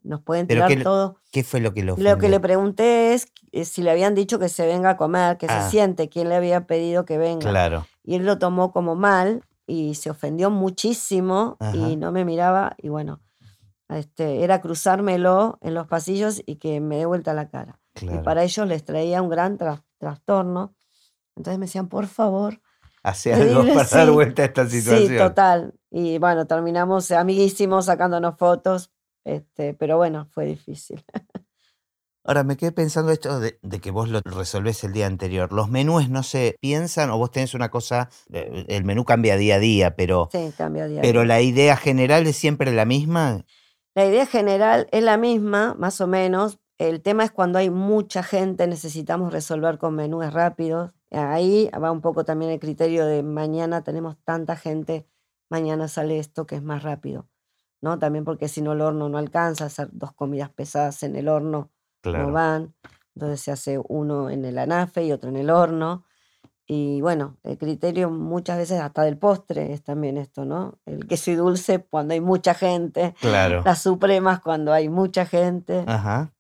nos 0.02 0.20
pueden 0.22 0.46
tirar 0.46 0.68
¿qué 0.68 0.76
todo. 0.76 1.16
¿Qué 1.32 1.42
fue 1.42 1.61
lo 1.61 1.72
que 1.74 1.82
lo 1.82 1.96
Lo 1.96 2.18
que 2.18 2.28
le 2.28 2.38
pregunté 2.38 3.14
es 3.14 3.26
eh, 3.52 3.64
si 3.64 3.82
le 3.82 3.90
habían 3.90 4.14
dicho 4.14 4.38
que 4.38 4.48
se 4.48 4.66
venga 4.66 4.90
a 4.90 4.96
comer, 4.96 5.37
que 5.38 5.46
Ah. 5.48 5.62
se 5.64 5.70
siente, 5.70 6.09
quién 6.09 6.28
le 6.28 6.37
había 6.37 6.66
pedido 6.66 7.04
que 7.04 7.18
venga. 7.18 7.48
Claro. 7.50 7.87
Y 8.04 8.14
él 8.14 8.24
lo 8.26 8.38
tomó 8.38 8.70
como 8.72 8.94
mal 8.94 9.42
y 9.66 9.94
se 9.96 10.11
ofendió 10.11 10.50
muchísimo 10.50 11.56
Ajá. 11.59 11.74
y 11.76 11.96
no 11.96 12.12
me 12.12 12.24
miraba 12.24 12.76
y 12.78 12.88
bueno, 12.88 13.20
este, 13.88 14.44
era 14.44 14.61
cruzármelo 14.61 15.59
en 15.61 15.74
los 15.74 15.87
pasillos 15.88 16.42
y 16.46 16.56
que 16.56 16.80
me 16.80 16.98
dé 16.98 17.06
vuelta 17.06 17.35
la 17.35 17.48
cara. 17.48 17.80
Y 17.96 18.06
Claro. 18.06 18.22
para 18.22 18.44
ellos 18.44 18.68
les 18.68 18.85
traía 18.85 19.22
un 19.22 19.28
gran 19.30 19.56
tras- 19.59 19.82
trastorno. 19.98 20.74
Entonces 21.35 21.59
me 21.59 21.66
decían, 21.66 21.88
por 21.88 22.06
favor, 22.06 22.61
Hace 23.06 23.32
algo 23.34 23.64
para 23.72 23.88
dar 23.88 24.10
vuelta 24.10 24.42
a 24.42 24.46
esta 24.46 24.68
situación. 24.68 25.08
Sí, 25.12 25.16
total. 25.16 25.74
Y 25.90 26.18
bueno, 26.18 26.46
terminamos 26.46 27.12
amiguísimos 27.12 27.84
sacándonos 27.86 28.36
fotos, 28.36 28.90
este, 29.24 29.74
pero 29.74 29.96
bueno, 29.96 30.26
fue 30.32 30.46
difícil. 30.46 31.04
Ahora 32.24 32.42
me 32.42 32.56
quedé 32.56 32.72
pensando 32.72 33.12
esto 33.12 33.38
de, 33.38 33.60
de 33.62 33.80
que 33.80 33.92
vos 33.92 34.08
lo 34.08 34.20
resolvés 34.24 34.82
el 34.82 34.92
día 34.92 35.06
anterior. 35.06 35.52
¿Los 35.52 35.68
menús 35.70 36.08
no 36.10 36.24
se 36.24 36.56
piensan 36.60 37.10
o 37.10 37.18
vos 37.18 37.30
tenés 37.30 37.54
una 37.54 37.70
cosa, 37.70 38.08
eh, 38.32 38.64
el 38.66 38.82
menú 38.82 39.04
cambia 39.04 39.36
día 39.36 39.54
a 39.54 39.58
día, 39.60 39.94
pero, 39.94 40.28
Sí, 40.32 40.52
cambia 40.58 40.88
día 40.88 40.98
a 40.98 41.02
pero 41.02 41.20
día. 41.20 41.28
la 41.28 41.40
idea 41.40 41.76
general 41.76 42.26
es 42.26 42.34
siempre 42.36 42.72
la 42.72 42.84
misma? 42.84 43.44
La 43.94 44.04
idea 44.04 44.26
general 44.26 44.88
es 44.90 45.04
la 45.04 45.16
misma, 45.16 45.76
más 45.78 46.00
o 46.00 46.08
menos. 46.08 46.58
El 46.78 47.00
tema 47.00 47.22
es 47.22 47.30
cuando 47.30 47.60
hay 47.60 47.70
mucha 47.70 48.24
gente, 48.24 48.66
necesitamos 48.66 49.32
resolver 49.32 49.78
con 49.78 49.94
menús 49.94 50.32
rápidos. 50.32 50.90
Ahí 51.16 51.70
va 51.83 51.90
un 51.90 52.00
poco 52.00 52.24
también 52.24 52.50
el 52.50 52.61
criterio 52.61 53.07
de 53.07 53.22
mañana 53.22 53.83
tenemos 53.83 54.16
tanta 54.24 54.57
gente, 54.57 55.07
mañana 55.48 55.88
sale 55.88 56.18
esto 56.18 56.46
que 56.46 56.57
es 56.57 56.62
más 56.62 56.83
rápido. 56.83 57.26
¿no? 57.81 57.98
También 57.98 58.24
porque 58.24 58.48
si 58.48 58.62
no 58.62 58.72
el 58.72 58.81
horno 58.81 59.09
no 59.09 59.18
alcanza, 59.18 59.66
hacer 59.66 59.88
dos 59.92 60.12
comidas 60.12 60.50
pesadas 60.50 61.02
en 61.02 61.16
el 61.16 61.29
horno 61.29 61.70
no 62.05 62.33
van. 62.33 62.74
Entonces 63.14 63.40
se 63.40 63.52
hace 63.52 63.81
uno 63.88 64.29
en 64.31 64.44
el 64.44 64.59
anafe 64.59 65.05
y 65.05 65.12
otro 65.12 65.31
en 65.31 65.37
el 65.37 65.50
horno. 65.50 66.05
Y 66.66 67.00
bueno, 67.00 67.37
el 67.44 67.59
criterio 67.59 68.11
muchas 68.11 68.59
veces 68.59 68.81
hasta 68.81 69.02
del 69.02 69.18
postre 69.18 69.72
es 69.72 69.85
también 69.85 70.18
esto, 70.18 70.44
¿no? 70.44 70.79
El 70.85 71.07
queso 71.07 71.31
y 71.31 71.37
dulce 71.37 71.87
cuando 71.88 72.14
hay 72.14 72.20
mucha 72.20 72.55
gente, 72.55 73.14
Claro. 73.20 73.62
las 73.64 73.83
supremas 73.83 74.40
cuando 74.40 74.72
hay 74.72 74.88
mucha 74.88 75.26
gente, 75.26 75.85
Ajá. 75.87 76.33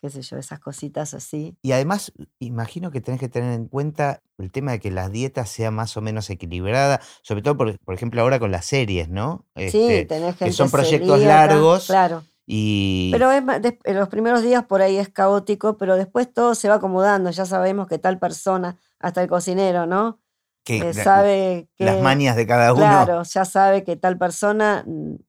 Qué 0.00 0.10
sé 0.10 0.22
yo, 0.22 0.36
esas 0.36 0.60
cositas 0.60 1.14
así. 1.14 1.56
Y 1.62 1.72
además, 1.72 2.12
imagino 2.38 2.90
que 2.90 3.00
tenés 3.00 3.20
que 3.20 3.28
tener 3.28 3.52
en 3.52 3.66
cuenta 3.68 4.22
el 4.38 4.52
tema 4.52 4.72
de 4.72 4.80
que 4.80 4.90
las 4.90 5.10
dietas 5.10 5.48
sean 5.48 5.74
más 5.74 5.96
o 5.96 6.00
menos 6.00 6.28
equilibradas, 6.30 7.04
sobre 7.22 7.42
todo, 7.42 7.56
por, 7.56 7.78
por 7.80 7.94
ejemplo, 7.94 8.20
ahora 8.20 8.38
con 8.38 8.50
las 8.50 8.66
series, 8.66 9.08
¿no? 9.08 9.46
Sí, 9.56 9.62
Este, 9.64 10.04
tenés 10.06 10.34
que 10.36 10.44
gente 10.46 10.56
son 10.56 10.70
proyectos 10.70 11.18
celíaca, 11.18 11.46
largos 11.46 11.86
Claro. 11.86 12.22
y... 12.46 13.10
Pero 13.12 13.32
es 13.32 13.42
en 13.84 13.96
los 13.96 14.08
primeros 14.08 14.42
días 14.42 14.64
por 14.64 14.82
ahí 14.82 14.96
es 14.96 15.08
caótico, 15.08 15.76
pero 15.78 15.96
después 15.96 16.32
todo 16.32 16.54
se 16.54 16.68
va 16.68 16.76
acomodando. 16.76 17.30
Ya 17.30 17.46
sabemos 17.46 17.86
que 17.88 17.98
tal 17.98 18.18
persona, 18.18 18.78
hasta 18.98 19.22
el 19.22 19.28
cocinero, 19.28 19.86
¿no? 19.86 20.18
Que 20.66 20.92
la- 20.92 21.04
sabe 21.04 21.68
que. 21.76 21.84
las 21.84 22.00
mañas 22.00 22.36
de 22.36 22.46
cada 22.46 22.72
uno. 22.72 22.82
Claro, 22.82 23.22
ya 23.22 23.44
sabe 23.44 23.84
que 23.84 23.96
tal 23.96 24.18
persona 24.18 24.84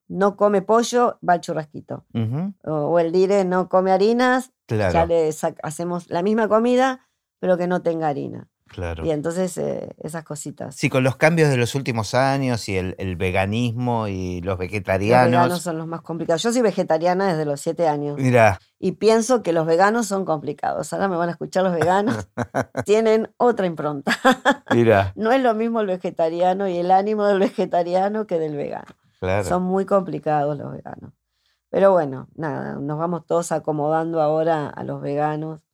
no 0.08 0.36
come 0.36 0.62
pollo, 0.62 1.20
va 1.28 1.34
al 1.34 1.42
churrasquito. 1.42 2.06
O, 2.64 2.72
o 2.74 3.00
el 3.00 3.12
dire 3.12 3.46
no 3.46 3.70
come 3.70 3.92
harinas, 3.92 4.52
ya 4.68 4.90
Claro, 4.90 5.08
le 5.08 5.30
sac- 5.30 5.60
hacemos 5.64 6.10
la 6.10 6.22
misma 6.24 6.48
comida, 6.48 7.08
pero 7.40 7.58
que 7.58 7.68
no 7.68 7.82
tenga 7.82 8.08
harina. 8.10 8.48
Claro. 8.68 9.06
Y 9.06 9.12
entonces 9.12 9.58
eh, 9.58 9.96
esas 10.04 10.24
cositas. 10.24 10.76
Sí, 10.76 10.90
con 10.90 11.04
los 11.04 11.16
cambios 11.16 11.50
de 11.50 11.58
los 11.58 11.76
últimos 11.76 12.14
años 12.14 12.68
y 12.70 12.78
el, 12.78 12.96
el 12.98 13.16
veganismo 13.16 14.08
y 14.08 14.42
los 14.42 14.58
Los 14.58 14.58
veganos 14.60 14.72
vegetarianos. 14.72 15.62
son 15.62 15.78
los 15.78 15.88
más 15.88 16.02
complicados. 16.02 16.44
Yo 16.44 16.52
soy 16.52 16.62
vegetariana 16.62 17.28
desde 17.28 17.46
los 17.46 17.60
siete 17.62 17.88
años 17.88 18.18
Mira, 18.18 18.60
y 18.80 18.94
pienso 18.94 19.42
que 19.44 19.54
los 19.54 19.66
veganos 19.66 20.08
son 20.08 20.26
complicados. 20.26 20.94
Ahora 20.94 21.08
me 21.08 21.16
van 21.18 21.30
a 21.30 21.32
escuchar 21.32 21.64
los 21.64 21.74
veganos. 21.74 22.28
Tienen 22.86 23.30
otra 23.38 23.66
impronta. 23.66 24.12
mira, 24.72 25.14
No 25.16 25.32
es 25.32 25.42
lo 25.42 25.54
mismo 25.56 25.82
el 25.82 25.88
vegetariano 25.88 26.68
y 26.68 26.78
el 26.78 26.92
ánimo 26.92 27.26
del 27.26 27.40
vegetariano 27.40 28.28
que 28.28 28.40
del 28.40 28.56
vegano. 28.56 28.86
claro. 29.20 29.44
Son 29.44 29.64
muy 29.64 29.86
complicados 29.86 30.58
los 30.58 30.72
veganos. 30.72 31.12
Pero 31.70 31.92
bueno, 31.92 32.30
nada, 32.36 32.76
nos 32.80 32.98
vamos 32.98 33.26
todos 33.26 33.52
acomodando 33.52 34.22
ahora 34.22 34.68
a 34.70 34.84
los 34.84 35.02
veganos. 35.02 35.67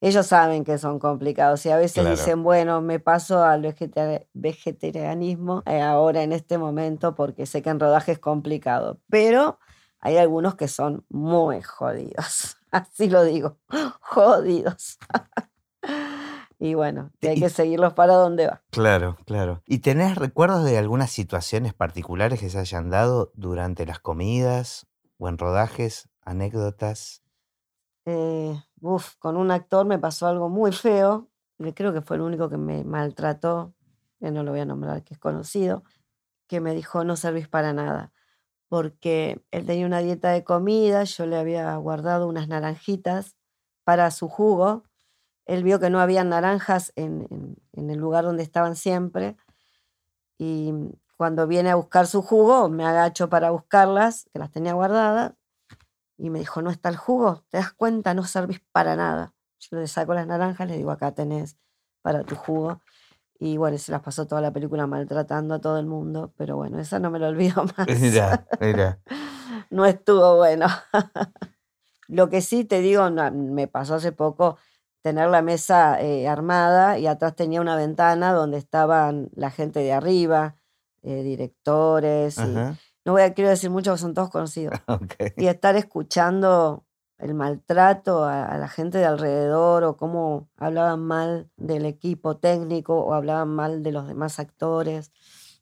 Ellos 0.00 0.26
saben 0.28 0.62
que 0.64 0.78
son 0.78 0.98
complicados 1.00 1.66
y 1.66 1.70
a 1.70 1.76
veces 1.76 1.94
Claro. 2.02 2.10
dicen, 2.10 2.42
bueno, 2.44 2.80
me 2.80 3.00
paso 3.00 3.42
al 3.42 3.62
vegeta- 3.62 4.22
vegetarianismo 4.32 5.62
eh, 5.66 5.80
ahora 5.80 6.22
en 6.22 6.32
este 6.32 6.56
momento 6.56 7.14
porque 7.16 7.46
sé 7.46 7.62
que 7.62 7.70
en 7.70 7.80
rodaje 7.80 8.12
es 8.12 8.18
complicado. 8.20 9.00
Pero 9.10 9.58
hay 10.00 10.16
algunos 10.16 10.54
que 10.54 10.68
son 10.68 11.04
muy 11.08 11.62
jodidos. 11.62 12.56
Así 12.70 13.08
lo 13.10 13.24
digo, 13.24 13.56
jodidos. 14.00 14.98
y 16.60 16.74
bueno, 16.74 17.10
que 17.20 17.30
hay 17.30 17.40
que 17.40 17.50
seguirlos 17.50 17.94
para 17.94 18.14
donde 18.14 18.46
va. 18.46 18.62
Claro, 18.70 19.16
claro. 19.26 19.62
¿Y 19.66 19.78
tenés 19.78 20.16
recuerdos 20.16 20.64
de 20.64 20.78
algunas 20.78 21.10
situaciones 21.10 21.74
particulares 21.74 22.40
que 22.40 22.50
se 22.50 22.58
hayan 22.58 22.90
dado 22.90 23.32
durante 23.34 23.86
las 23.86 23.98
comidas 24.00 24.86
o 25.18 25.28
en 25.28 25.38
rodajes, 25.38 26.08
anécdotas? 26.22 27.22
Eh, 28.10 28.58
con 29.18 29.36
un 29.36 29.50
actor 29.50 29.86
me 29.86 29.98
pasó 29.98 30.26
algo 30.26 30.48
muy 30.48 30.72
feo. 30.72 31.28
Creo 31.74 31.92
que 31.92 32.00
fue 32.02 32.16
el 32.16 32.22
único 32.22 32.48
que 32.48 32.56
me 32.56 32.84
maltrató, 32.84 33.74
que 34.20 34.30
no 34.30 34.42
lo 34.44 34.52
voy 34.52 34.60
a 34.60 34.64
nombrar, 34.64 35.02
que 35.04 35.14
es 35.14 35.20
conocido, 35.20 35.82
que 36.48 36.60
me 36.60 36.74
dijo 36.74 37.04
no 37.04 37.16
servís 37.16 37.48
para 37.48 37.72
nada. 37.74 38.12
Porque 38.68 39.42
él 39.52 39.66
tenía 39.66 39.86
una 39.86 40.00
dieta 40.00 40.30
de 40.30 40.44
comida, 40.44 41.04
yo 41.04 41.26
le 41.26 41.36
había 41.38 41.76
guardado 41.76 42.28
unas 42.28 42.48
naranjitas 42.48 43.36
para 43.84 44.10
su 44.12 44.28
jugo. 44.28 44.84
Él 45.46 45.64
vio 45.64 45.80
que 45.80 45.90
no 45.90 46.00
había 46.00 46.24
naranjas 46.24 46.92
en, 46.96 47.26
en- 47.30 47.56
en 47.74 47.90
el 47.90 47.98
lugar 48.00 48.24
donde 48.24 48.42
estaban 48.44 48.76
siempre. 48.76 49.36
Y 50.38 50.72
cuando 51.16 51.46
viene 51.46 51.70
a 51.70 51.74
buscar 51.76 52.06
su 52.06 52.22
jugo, 52.22 52.68
me 52.68 52.84
agacho 52.86 53.28
para 53.28 53.50
buscarlas, 53.50 54.28
que 54.32 54.38
las 54.38 54.50
tenía 54.50 54.72
guardadas. 54.74 55.32
Y 56.18 56.30
me 56.30 56.40
dijo, 56.40 56.60
no 56.62 56.70
está 56.70 56.88
el 56.88 56.96
jugo, 56.96 57.44
¿te 57.48 57.58
das 57.58 57.72
cuenta? 57.72 58.12
No 58.12 58.24
servís 58.24 58.60
para 58.72 58.96
nada. 58.96 59.34
Yo 59.60 59.78
le 59.78 59.86
saco 59.86 60.14
las 60.14 60.26
naranjas, 60.26 60.68
le 60.68 60.76
digo, 60.76 60.90
acá 60.90 61.12
tenés 61.12 61.56
para 62.02 62.24
tu 62.24 62.34
jugo. 62.34 62.80
Y 63.38 63.56
bueno, 63.56 63.78
se 63.78 63.92
las 63.92 64.02
pasó 64.02 64.26
toda 64.26 64.40
la 64.40 64.52
película 64.52 64.86
maltratando 64.88 65.54
a 65.54 65.60
todo 65.60 65.78
el 65.78 65.86
mundo, 65.86 66.32
pero 66.36 66.56
bueno, 66.56 66.80
esa 66.80 66.98
no 66.98 67.10
me 67.10 67.20
lo 67.20 67.28
olvido 67.28 67.64
más. 67.78 67.86
Mira, 68.00 68.46
mira. 68.60 68.98
no 69.70 69.86
estuvo 69.86 70.36
bueno. 70.36 70.66
Lo 72.08 72.28
que 72.30 72.40
sí 72.40 72.64
te 72.64 72.80
digo, 72.80 73.08
me 73.10 73.68
pasó 73.68 73.94
hace 73.96 74.12
poco 74.12 74.56
tener 75.02 75.28
la 75.28 75.42
mesa 75.42 76.00
eh, 76.00 76.26
armada 76.26 76.98
y 76.98 77.06
atrás 77.06 77.36
tenía 77.36 77.60
una 77.60 77.76
ventana 77.76 78.32
donde 78.32 78.58
estaban 78.58 79.28
la 79.34 79.50
gente 79.50 79.80
de 79.80 79.92
arriba, 79.92 80.56
eh, 81.02 81.22
directores. 81.22 82.38
y- 82.38 82.40
no 83.04 83.12
voy 83.12 83.22
a 83.22 83.34
quiero 83.34 83.50
decir 83.50 83.70
mucho, 83.70 83.96
son 83.96 84.14
todos 84.14 84.30
conocidos 84.30 84.74
y 85.36 85.46
estar 85.46 85.76
escuchando 85.76 86.84
el 87.18 87.34
maltrato 87.34 88.24
a, 88.24 88.44
a 88.44 88.58
la 88.58 88.68
gente 88.68 88.98
de 88.98 89.06
alrededor 89.06 89.82
o 89.84 89.96
cómo 89.96 90.48
hablaban 90.56 91.00
mal 91.00 91.50
del 91.56 91.84
equipo 91.86 92.36
técnico 92.36 92.98
o 93.00 93.14
hablaban 93.14 93.48
mal 93.48 93.82
de 93.82 93.90
los 93.92 94.06
demás 94.06 94.38
actores, 94.38 95.10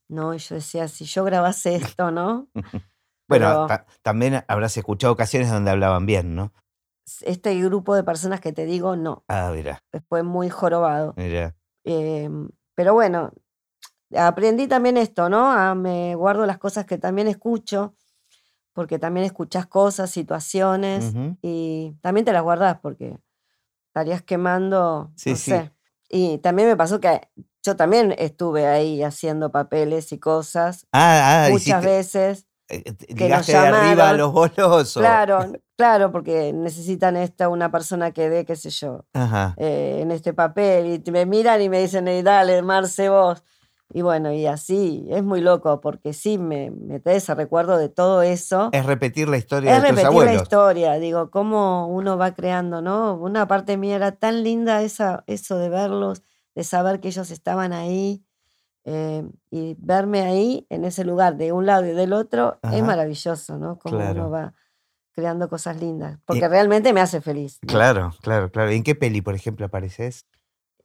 ¿no? 0.08 0.34
Y 0.34 0.38
yo 0.38 0.54
decía, 0.56 0.86
si 0.88 1.04
yo 1.06 1.24
grabase 1.24 1.76
esto, 1.98 2.10
¿no? 2.10 2.48
Bueno, 2.54 3.46
Pero- 3.48 3.66
ta- 3.66 3.86
también 4.02 4.44
habrás 4.48 4.76
escuchado 4.76 5.12
ocasiones 5.12 5.50
donde 5.50 5.70
hablaban 5.70 6.04
bien, 6.06 6.34
¿no? 6.34 6.52
Este 7.22 7.54
grupo 7.62 7.94
de 7.94 8.02
personas 8.04 8.40
que 8.40 8.52
te 8.52 8.66
digo, 8.66 8.96
no, 8.96 9.24
Ah, 9.28 9.50
mira, 9.54 9.78
fue 10.08 10.22
muy 10.24 10.50
jorobado. 10.50 11.14
mira. 11.16 11.56
Em, 11.84 12.48
pero 12.74 12.92
bueno, 12.94 13.32
aprendí 14.16 14.66
también 14.68 14.96
esto, 14.96 15.28
¿no? 15.28 15.50
A- 15.50 15.74
me 15.74 16.14
guardo 16.14 16.46
las 16.46 16.58
cosas 16.58 16.84
que 16.86 16.98
también 16.98 17.28
escucho, 17.28 17.94
porque 18.72 18.98
también 18.98 19.24
escuchás 19.26 19.66
cosas, 19.66 20.10
situaciones 20.10 21.14
y 21.42 21.96
también 22.02 22.24
te 22.26 22.32
las 22.32 22.42
guardás 22.42 22.78
porque 22.80 23.18
estarías 23.88 24.22
quemando, 24.22 25.10
Sí, 25.16 25.30
no 25.30 25.36
sí. 25.36 25.50
sé. 25.50 25.72
Y 26.08 26.38
también 26.38 26.68
me 26.68 26.76
pasó 26.76 27.00
que 27.00 27.28
yo 27.62 27.74
también 27.74 28.14
estuve 28.18 28.66
ahí 28.66 29.02
haciendo 29.02 29.50
papeles 29.50 30.12
y 30.12 30.18
cosas 30.18 30.86
Ah, 30.92 31.46
ah, 31.46 31.50
muchas 31.50 31.82
hiciste- 31.82 31.86
veces. 31.86 32.46
eh, 32.68 32.82
te- 32.92 33.06
nos 33.14 33.18
¿Llegaste 33.18 33.52
de 33.52 33.58
arriba 33.58 34.08
a 34.10 34.12
llamaron. 34.12 34.18
los 34.18 34.92
Claro, 34.94 35.38
claro, 35.76 36.12
porque 36.12 36.52
necesitan 36.52 37.16
esta 37.16 37.48
una 37.48 37.70
persona 37.72 38.10
que 38.12 38.28
dé, 38.28 38.44
qué 38.44 38.56
sé 38.56 38.70
yo, 38.70 39.04
Ajá. 39.14 39.54
eh, 39.56 39.98
en 40.02 40.10
este 40.10 40.32
papel 40.34 41.02
y 41.04 41.10
me 41.10 41.26
miran 41.26 41.60
y 41.62 41.68
me 41.68 41.80
dicen, 41.80 42.06
"Ey, 42.08 42.22
dale, 42.22 42.62
Marce, 42.62 43.08
vos. 43.08 43.42
Y 43.92 44.02
bueno, 44.02 44.32
y 44.32 44.46
así, 44.46 45.06
es 45.10 45.22
muy 45.22 45.40
loco 45.40 45.80
porque 45.80 46.12
sí 46.12 46.38
me, 46.38 46.70
me 46.72 46.98
trae 47.00 47.16
ese 47.16 47.34
recuerdo 47.34 47.78
de 47.78 47.88
todo 47.88 48.22
eso. 48.22 48.70
Es 48.72 48.84
repetir 48.84 49.28
la 49.28 49.36
historia 49.38 49.76
Es 49.76 49.82
de 49.82 49.88
tus 49.88 49.96
repetir 49.98 50.04
la 50.16 50.22
abuelos. 50.22 50.42
historia, 50.42 50.94
digo, 50.94 51.30
cómo 51.30 51.86
uno 51.88 52.18
va 52.18 52.34
creando, 52.34 52.82
¿no? 52.82 53.14
Una 53.14 53.46
parte 53.46 53.76
mía 53.76 53.96
era 53.96 54.12
tan 54.12 54.42
linda 54.42 54.82
esa, 54.82 55.22
eso 55.28 55.56
de 55.58 55.68
verlos, 55.68 56.22
de 56.56 56.64
saber 56.64 57.00
que 57.00 57.08
ellos 57.08 57.30
estaban 57.30 57.72
ahí 57.72 58.24
eh, 58.84 59.24
y 59.50 59.76
verme 59.78 60.22
ahí 60.22 60.66
en 60.68 60.84
ese 60.84 61.04
lugar 61.04 61.36
de 61.36 61.52
un 61.52 61.66
lado 61.66 61.86
y 61.86 61.92
del 61.92 62.12
otro 62.12 62.58
Ajá. 62.62 62.76
es 62.76 62.82
maravilloso, 62.82 63.56
¿no? 63.58 63.78
Como 63.78 63.96
Claro. 63.98 64.22
uno 64.22 64.30
va 64.30 64.54
creando 65.12 65.48
cosas 65.48 65.80
lindas, 65.80 66.18
porque 66.26 66.46
realmente 66.46 66.92
me 66.92 67.00
hace 67.00 67.20
feliz. 67.22 67.58
¿no? 67.62 67.68
Claro, 67.72 68.12
claro, 68.20 68.50
claro. 68.50 68.70
¿Y 68.72 68.76
en 68.76 68.82
qué 68.82 68.94
peli, 68.94 69.22
por 69.22 69.34
ejemplo, 69.34 69.64
apareces? 69.66 70.26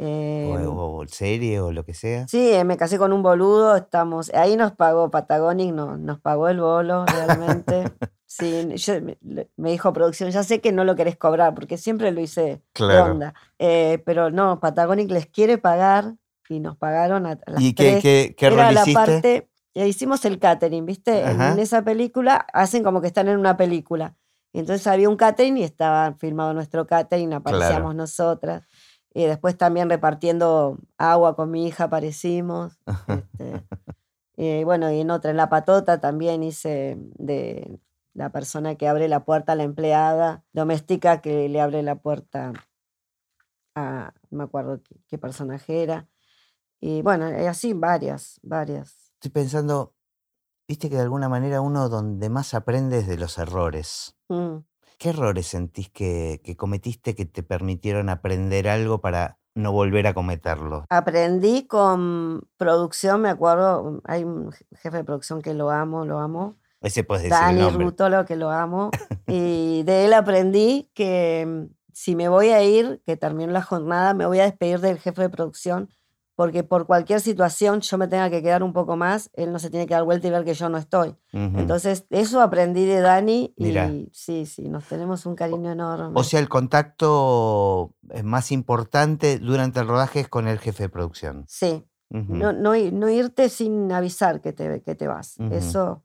O, 0.02 0.58
Eh, 0.58 0.66
o 0.68 1.06
serie 1.08 1.60
o 1.60 1.72
lo 1.72 1.86
que 1.86 1.94
sea. 1.94 2.28
Sí, 2.28 2.52
eh, 2.52 2.64
me 2.64 2.76
casé 2.76 2.98
con 2.98 3.14
un 3.14 3.22
boludo, 3.22 3.76
estamos, 3.76 4.34
ahí 4.34 4.56
nos 4.56 4.72
pagó 4.72 5.12
Patagonic, 5.12 5.74
no, 5.74 5.98
nos 5.98 6.20
pagó 6.20 6.50
el 6.50 6.60
bolo 6.60 7.06
realmente. 7.06 7.92
Sí, 8.34 8.66
yo- 8.78 8.94
me, 9.02 9.72
dijo 9.72 9.92
producción, 9.92 10.32
ya 10.32 10.42
sé 10.44 10.62
que 10.62 10.72
no 10.72 10.86
lo 10.86 10.96
querés 10.96 11.18
cobrar, 11.18 11.54
porque 11.54 11.78
siempre 11.78 12.14
lo 12.14 12.22
hice 12.22 12.42
de 12.42 12.62
Claro. 12.72 13.12
onda. 13.12 13.34
Eh, 13.60 14.02
pero 14.06 14.32
no, 14.32 14.62
Patagonic 14.62 15.12
les 15.12 15.26
quiere 15.26 15.58
pagar 15.58 16.16
y 16.48 16.62
nos 16.62 16.78
pagaron 16.78 17.26
a, 17.26 17.38
las 17.46 17.62
¿Y 17.62 17.74
qué, 17.74 18.00
tres. 18.00 18.02
qué, 18.02 18.36
qué 18.38 18.46
Era 18.48 18.72
la 18.72 18.86
parte, 18.94 19.50
eh, 19.74 19.86
hicimos 19.86 20.24
el 20.24 20.40
catering, 20.40 20.86
¿viste? 20.86 21.30
En, 21.30 21.60
esa 21.60 21.82
película 21.84 22.48
hacen 22.54 22.86
como 22.86 23.02
que 23.02 23.08
están 23.08 23.28
en 23.28 23.38
una 23.38 23.58
película. 23.58 24.16
Entonces 24.54 24.88
había 24.88 25.10
un 25.10 25.18
catering 25.18 25.58
y 25.58 25.64
estaba 25.64 26.14
filmado 26.14 26.54
nuestro 26.54 26.88
catering, 26.88 27.34
aparecíamos 27.34 27.96
nosotras. 27.96 28.64
Y 29.14 29.26
después 29.26 29.58
también 29.58 29.90
repartiendo 29.90 30.78
agua 30.98 31.36
con 31.36 31.52
mi 31.52 31.68
hija 31.68 31.86
aparecimos. 31.86 32.80
este, 33.08 33.64
y 34.38 34.64
bueno, 34.64 34.92
y 34.92 35.02
en 35.02 35.12
otra, 35.12 35.32
en 35.32 35.38
La 35.38 35.50
Patota 35.50 36.00
también 36.00 36.44
hice 36.44 36.98
de 37.16 37.80
la 38.14 38.30
persona 38.32 38.76
que 38.76 38.88
abre 38.88 39.08
la 39.08 39.26
puerta 39.26 39.54
a 39.54 39.56
la 39.56 39.64
empleada 39.64 40.44
doméstica 40.54 41.22
que 41.22 41.48
le 41.50 41.62
abre 41.62 41.82
la 41.84 41.96
puerta 41.96 42.54
a, 43.76 44.14
no 44.30 44.38
me 44.38 44.44
acuerdo 44.44 44.82
qué, 44.84 44.96
qué 45.08 45.18
personaje 45.18 45.84
era. 45.84 46.08
Y 46.80 47.02
bueno, 47.02 47.26
así 47.48 47.74
varias, 47.74 48.40
varias. 48.42 49.14
Estoy 49.14 49.32
pensando, 49.32 49.94
viste 50.68 50.90
que 50.90 50.96
de 50.96 51.04
alguna 51.04 51.30
manera 51.30 51.62
uno 51.62 51.90
donde 51.90 52.30
más 52.30 52.54
aprende 52.54 53.00
es 53.00 53.08
de 53.08 53.18
los 53.18 53.38
errores. 53.38 54.18
Mm. 54.30 54.58
¿Qué 55.02 55.10
errores 55.10 55.48
sentís 55.48 55.90
que, 55.90 56.42
que 56.44 56.56
cometiste 56.56 57.16
que 57.16 57.26
te 57.26 57.42
permitieron 57.42 58.08
aprender 58.08 58.68
algo 58.70 59.02
para 59.02 59.40
no 59.56 59.72
volver 59.72 60.06
a 60.06 60.14
cometerlo? 60.14 60.86
Aprendí 60.90 61.66
con 61.66 62.44
producción, 62.56 63.22
me 63.22 63.30
acuerdo, 63.30 64.00
hay 64.06 64.24
un 64.24 64.52
je- 64.52 64.64
jefe 64.78 64.98
de 64.98 65.04
producción 65.04 65.42
que 65.42 65.56
lo 65.56 65.72
amo, 65.72 66.06
lo 66.06 66.20
amo, 66.20 66.60
Ese 66.82 67.04
puedes 67.04 67.24
decir 67.24 67.40
Dani. 67.40 67.72
Rutolo, 67.72 68.26
que 68.26 68.36
lo 68.36 68.52
amo, 68.52 68.92
y 69.28 69.82
de 69.82 70.06
él 70.06 70.14
aprendí 70.14 70.92
que 70.94 71.48
mm, 71.48 71.74
si 71.94 72.16
me 72.16 72.30
voy 72.30 72.50
a 72.50 72.62
ir, 72.62 73.02
que 73.04 73.18
termino 73.18 73.52
la 73.52 73.64
jornada, 73.64 74.14
me 74.14 74.28
voy 74.28 74.40
a 74.40 74.44
despedir 74.44 74.82
del 74.82 75.00
jefe 75.00 75.24
de 75.24 75.30
producción, 75.30 75.90
porque 76.42 76.64
por 76.64 76.88
cualquier 76.88 77.22
situación 77.22 77.82
yo 77.82 78.00
me 78.00 78.08
tenga 78.08 78.32
que 78.32 78.42
quedar 78.42 78.64
un 78.64 78.74
poco 78.74 78.98
más, 78.98 79.30
él 79.36 79.52
no 79.52 79.60
se 79.60 79.70
tiene 79.70 79.86
que 79.86 79.94
dar 79.94 80.04
vuelta 80.06 80.26
y 80.28 80.32
ver 80.32 80.44
que 80.44 80.56
yo 80.56 80.70
no 80.70 80.80
estoy. 80.80 81.16
Entonces, 81.32 82.08
eso 82.10 82.42
aprendí 82.42 82.84
de 82.84 83.00
Dani 83.00 83.54
y 83.56 83.64
Mirá. 83.66 83.92
sí, 84.12 84.48
sí, 84.48 84.68
nos 84.68 84.86
tenemos 84.88 85.28
un 85.28 85.36
cariño 85.36 85.72
enorme. 85.72 86.20
O 86.20 86.24
sea, 86.24 86.40
el 86.40 86.50
contacto 86.50 87.94
eh, 88.10 88.24
más 88.24 88.52
importante 88.52 89.38
durante 89.38 89.82
el 89.82 89.88
rodaje 89.88 90.22
es 90.22 90.30
con 90.30 90.48
el 90.48 90.58
jefe 90.58 90.84
de 90.84 90.90
producción. 90.90 91.46
sí, 91.48 91.86
no, 92.10 92.52
no, 92.54 92.76
irte 92.76 93.48
sin 93.50 93.92
avisar 93.92 94.42
que 94.42 94.52
te, 94.52 94.82
que 94.82 94.96
te 94.96 95.08
vas. 95.08 95.38
Eso, 95.52 96.04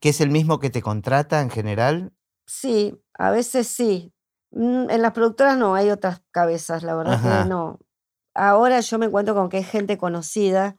¿Que 0.00 0.08
es 0.08 0.20
el 0.20 0.30
mismo 0.30 0.58
que 0.58 0.70
te 0.70 0.82
contrata 0.82 1.40
en 1.40 1.50
general? 1.50 2.12
sí, 2.46 3.00
a 3.14 3.30
veces 3.30 3.68
sí. 3.68 4.12
Mm, 4.50 4.90
En 4.90 5.02
las 5.02 5.12
productoras 5.12 5.56
no, 5.56 5.74
hay 5.76 5.90
otras 5.90 6.20
cabezas, 6.32 6.82
la 6.82 6.96
verdad 6.96 7.14
Ajá. 7.14 7.42
que 7.44 7.48
no. 7.48 7.78
Ahora 8.38 8.78
yo 8.80 8.98
me 8.98 9.06
encuentro 9.06 9.34
con 9.34 9.48
que 9.48 9.58
es 9.58 9.68
gente 9.68 9.98
conocida 9.98 10.76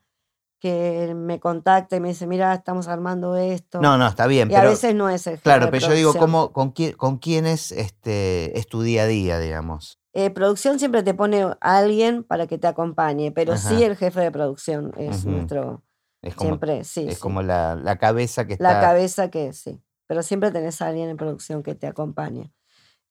que 0.60 1.14
me 1.16 1.40
contacta 1.40 1.96
y 1.96 2.00
me 2.00 2.10
dice, 2.10 2.26
mira, 2.28 2.54
estamos 2.54 2.88
armando 2.88 3.36
esto. 3.36 3.82
No, 3.82 3.98
no, 3.98 4.08
está 4.08 4.28
bien, 4.28 4.52
y 4.52 4.56
a 4.56 4.64
veces 4.64 4.94
no 4.94 5.10
es 5.10 5.26
el 5.28 5.34
jefe 5.34 5.44
claro, 5.44 5.70
pero 5.72 5.88
yo 5.88 5.94
digo. 5.94 6.14
¿cómo, 6.14 6.52
con, 6.52 6.72
quién, 6.72 6.94
¿con 6.94 7.18
quién 7.18 7.46
es, 7.46 7.72
este, 7.72 8.58
es 8.58 8.68
tu 8.68 8.82
día 8.82 9.04
a 9.04 9.08
día, 9.08 9.40
digamos? 9.40 10.00
Eh, 10.14 10.30
producción 10.32 10.80
siempre 10.80 11.04
te 11.04 11.14
pone 11.14 11.44
a 11.44 11.56
alguien 11.62 12.24
para 12.24 12.48
que 12.48 12.58
te 12.58 12.68
acompañe, 12.68 13.32
pero 13.32 13.58
sí 13.58 13.84
el 13.84 13.96
jefe 13.96 14.22
de 14.22 14.32
producción 14.32 14.92
es 14.98 15.26
nuestro, 15.26 15.84
Es 16.22 16.36
como, 16.36 16.50
siempre, 16.50 16.84
sí, 16.84 17.08
es 17.08 17.16
sí. 17.16 17.22
como 17.22 17.42
la, 17.42 17.76
la 17.76 17.98
cabeza 17.98 18.46
que 18.46 18.58
la 18.60 18.74
está... 18.74 18.82
cabeza 18.82 19.30
que 19.30 19.54
sí, 19.54 19.82
pero 20.08 20.24
siempre 20.24 20.52
tenés 20.52 20.82
a 20.82 20.88
alguien 20.88 21.10
en 21.10 21.18
producción 21.18 21.64
que 21.64 21.76
te 21.76 21.88
acompañe. 21.88 22.52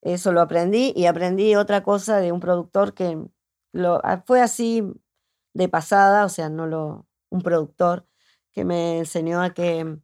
Eso 0.03 0.33
lo 0.33 0.41
aprendí 0.41 0.93
y 0.95 1.07
aprendí 1.07 1.55
otra 1.55 1.83
cosa 1.83 2.19
de 2.19 2.31
un 2.33 2.41
productor 2.41 2.95
que 2.95 3.19
lo, 3.73 4.01
ah, 4.05 4.23
fue 4.27 4.41
así 4.41 4.85
de 5.55 5.69
pasada, 5.69 6.25
o 6.25 6.29
sea, 6.29 6.49
no 6.49 6.67
lo, 6.67 7.07
un 7.31 7.43
productor 7.43 8.07
que 8.53 8.65
me 8.65 8.99
enseñó 8.99 9.43
a 9.43 9.51
que 9.51 9.99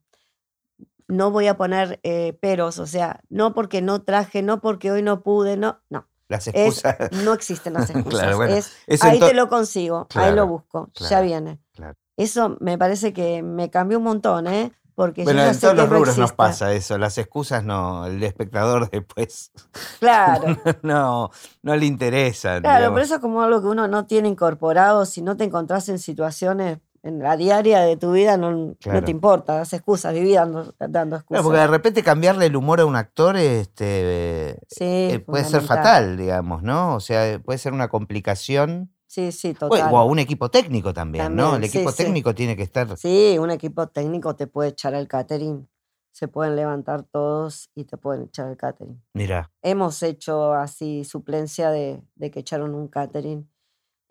no 1.09 1.31
voy 1.31 1.47
a 1.49 1.57
poner 1.57 2.01
eh, 2.03 2.33
peros, 2.41 2.79
o 2.79 2.87
sea, 2.87 3.21
no 3.29 3.55
porque 3.55 3.83
no 3.83 4.03
traje, 4.03 4.43
no 4.43 4.61
porque 4.61 4.91
hoy 4.91 5.03
no 5.03 5.23
pude, 5.23 5.57
no, 5.57 5.81
no. 5.91 6.09
Las 6.29 6.47
Es, 6.49 6.55
excusas. 6.55 7.13
no 7.25 7.35
existen 7.35 7.75
las 7.75 7.91
excusas. 7.91 8.21
Claro, 8.21 8.37
bueno, 8.37 8.55
es, 8.55 8.73
eso 8.87 9.07
ahí 9.07 9.21
te 9.21 9.35
lo 9.35 9.49
consigo, 9.49 10.07
ahí 10.15 10.35
lo 10.35 10.47
busco, 10.47 10.91
ya 10.95 11.21
viene. 11.21 11.61
Eso 12.17 12.57
me 12.61 12.79
parece 12.79 13.13
que 13.13 13.43
me 13.43 13.71
cambió 13.71 13.99
un 13.99 14.05
montón, 14.05 14.47
¿eh? 14.47 14.73
Porque 14.95 15.25
Bueno, 15.25 15.41
yo 15.41 15.45
ya 15.45 15.49
en 15.49 15.55
sé 15.55 15.61
todos 15.63 15.77
los 15.77 15.89
no 15.89 15.97
rubros 15.97 16.19
nos 16.19 16.33
pasa 16.33 16.73
eso. 16.73 16.99
Las 16.99 17.19
excusas 17.19 17.65
no, 17.65 18.07
el 18.07 18.23
espectador 18.23 18.89
después 18.93 19.51
Claro, 19.99 20.57
no, 20.83 21.31
no 21.63 21.77
le 21.77 21.87
interesan. 21.87 22.63
claro, 22.63 22.79
digamos. 22.79 22.97
pero 22.97 23.05
eso 23.05 23.15
es 23.17 23.21
como 23.21 23.43
algo 23.43 23.61
que 23.61 23.67
uno 23.69 23.89
no 23.89 24.07
tiene 24.07 24.29
incorporado. 24.29 25.05
Si 25.05 25.23
no 25.23 25.37
te 25.37 25.45
encontrás 25.45 25.89
en 25.89 25.99
situaciones 25.99 26.79
en 27.05 27.19
la 27.19 27.37
diaria 27.37 27.81
de 27.81 27.99
tu 27.99 28.13
vida, 28.13 28.39
no, 28.39 28.51
no 28.51 29.05
te 29.05 29.11
importa, 29.11 29.57
das 29.57 29.75
excusas, 29.75 30.15
viví 30.15 30.33
dando, 30.33 30.75
dando 30.79 31.17
excusas. 31.17 31.43
Porque 31.45 31.59
de 31.59 31.67
repente 31.67 32.03
cambiarle 32.03 32.47
el 32.47 32.57
humor 32.57 32.81
a 32.81 32.87
un 32.87 32.97
actor 32.97 33.37
este, 33.37 34.59
sí, 34.69 34.85
eh, 34.85 35.19
puede 35.25 35.45
ser 35.45 35.61
fatal, 35.61 36.17
digamos, 36.17 36.63
¿no? 36.63 36.95
O 36.95 37.01
sea, 37.01 37.39
puede 37.41 37.59
ser 37.59 37.75
una 37.75 37.89
complicación. 37.89 38.91
Sí, 39.15 39.31
sí, 39.31 39.55
total. 39.55 39.93
o 39.95 39.99
a 39.99 40.05
un 40.05 40.19
equipo 40.19 40.51
técnico 40.51 40.93
también, 40.93 41.37
¿no? 41.37 41.45
El 41.45 41.51
También, 41.53 41.71
sí, 41.71 41.79
equipo 41.79 41.93
sí. 41.93 41.99
técnico 42.03 42.35
tiene 42.35 42.57
que 42.57 42.65
estar. 42.65 42.97
Sí, 42.97 43.37
un 43.39 43.51
equipo 43.53 43.87
técnico 43.87 44.35
te 44.35 44.49
puede 44.49 44.71
echar 44.71 44.93
al 44.97 45.07
catering. 45.07 45.69
Se 46.11 46.27
pueden 46.27 46.57
levantar 46.57 47.05
todos 47.05 47.71
y 47.77 47.85
te 47.85 47.97
pueden 47.97 48.23
echar 48.25 48.47
al 48.49 48.57
catering. 48.57 49.01
Mira, 49.13 49.53
Hemos 49.63 50.03
hecho 50.03 50.53
así 50.55 51.05
suplencia 51.05 51.71
de, 51.71 52.03
de 52.17 52.31
que 52.33 52.41
echaron 52.41 52.75
un 52.75 52.89
catering 52.89 53.49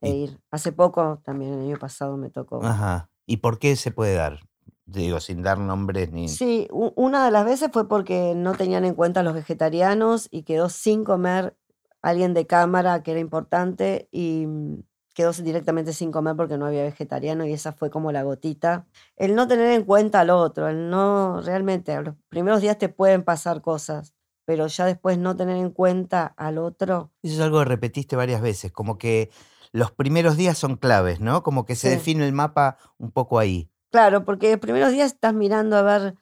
e 0.02 0.10
Y- 0.10 0.24
ir. 0.24 0.40
Hace 0.52 0.72
poco, 0.72 1.22
también 1.26 1.54
el 1.54 1.60
año 1.62 1.78
pasado 1.78 2.16
me 2.16 2.30
tocó. 2.30 2.64
ajá. 2.64 3.10
¿Y 3.26 3.38
por 3.38 3.60
qué 3.60 3.76
se 3.76 3.92
puede 3.92 4.14
dar? 4.16 4.40
Digo, 4.86 5.20
sin 5.20 5.44
dar 5.44 5.58
nombres 5.60 6.12
ni. 6.14 6.30
Sí, 6.30 6.68
una 6.72 7.26
de 7.26 7.32
las 7.32 7.44
veces 7.46 7.70
fue 7.74 7.90
porque 7.90 8.34
no 8.38 8.54
tenían 8.54 8.86
en 8.86 8.96
cuenta 8.96 9.20
a 9.20 9.24
los 9.24 9.34
vegetarianos 9.34 10.30
y 10.32 10.44
quedó 10.44 10.70
sin 10.70 11.04
comer 11.04 11.58
alguien 12.02 12.34
de 12.34 12.48
cámara 12.48 13.02
que 13.04 13.12
era 13.12 13.20
importante 13.22 14.08
y 14.12 14.46
mm, 14.46 14.84
quedó 15.14 15.32
directamente 15.34 15.94
sin 15.94 16.12
comer 16.12 16.36
porque 16.36 16.58
no 16.58 16.66
había 16.66 16.84
vegetariano 16.84 17.46
y 17.46 17.54
esa 17.54 17.72
fue 17.72 17.90
como 17.90 18.12
la 18.12 18.24
gotita. 18.24 18.86
El 19.16 19.36
no 19.36 19.48
tener 19.48 19.72
en 19.72 19.84
cuenta 19.84 20.22
al 20.22 20.30
otro, 20.32 20.68
el 20.68 20.90
no 20.90 21.42
realmente, 21.42 22.00
los 22.02 22.16
primeros 22.30 22.62
días 22.62 22.78
te 22.78 22.90
pueden 22.90 23.24
pasar 23.24 23.62
cosas, 23.62 24.14
pero 24.46 24.68
ya 24.68 24.86
después 24.86 25.18
no 25.18 25.36
tener 25.36 25.58
en 25.58 25.70
cuenta 25.72 26.26
al 26.38 26.58
otro. 26.58 27.12
Eso 27.22 27.36
es 27.36 27.40
algo 27.42 27.60
que 27.60 27.66
repetiste 27.66 28.16
varias 28.16 28.42
veces, 28.42 28.72
como 28.72 28.98
que 28.98 29.30
los 29.72 29.92
primeros 29.92 30.36
días 30.38 30.58
son 30.58 30.76
claves, 30.78 31.20
¿no? 31.20 31.44
Como 31.44 31.66
que 31.66 31.76
se 31.76 31.90
Sí. 31.90 31.96
define 31.96 32.26
el 32.28 32.34
mapa 32.34 32.78
un 32.98 33.12
poco 33.12 33.40
ahí. 33.40 33.70
Claro, 33.92 34.26
porque 34.26 34.52
los 34.52 34.60
primeros 34.60 34.92
días 34.92 35.12
estás 35.14 35.34
mirando 35.34 35.78
a 35.78 35.84
ver, 35.84 36.16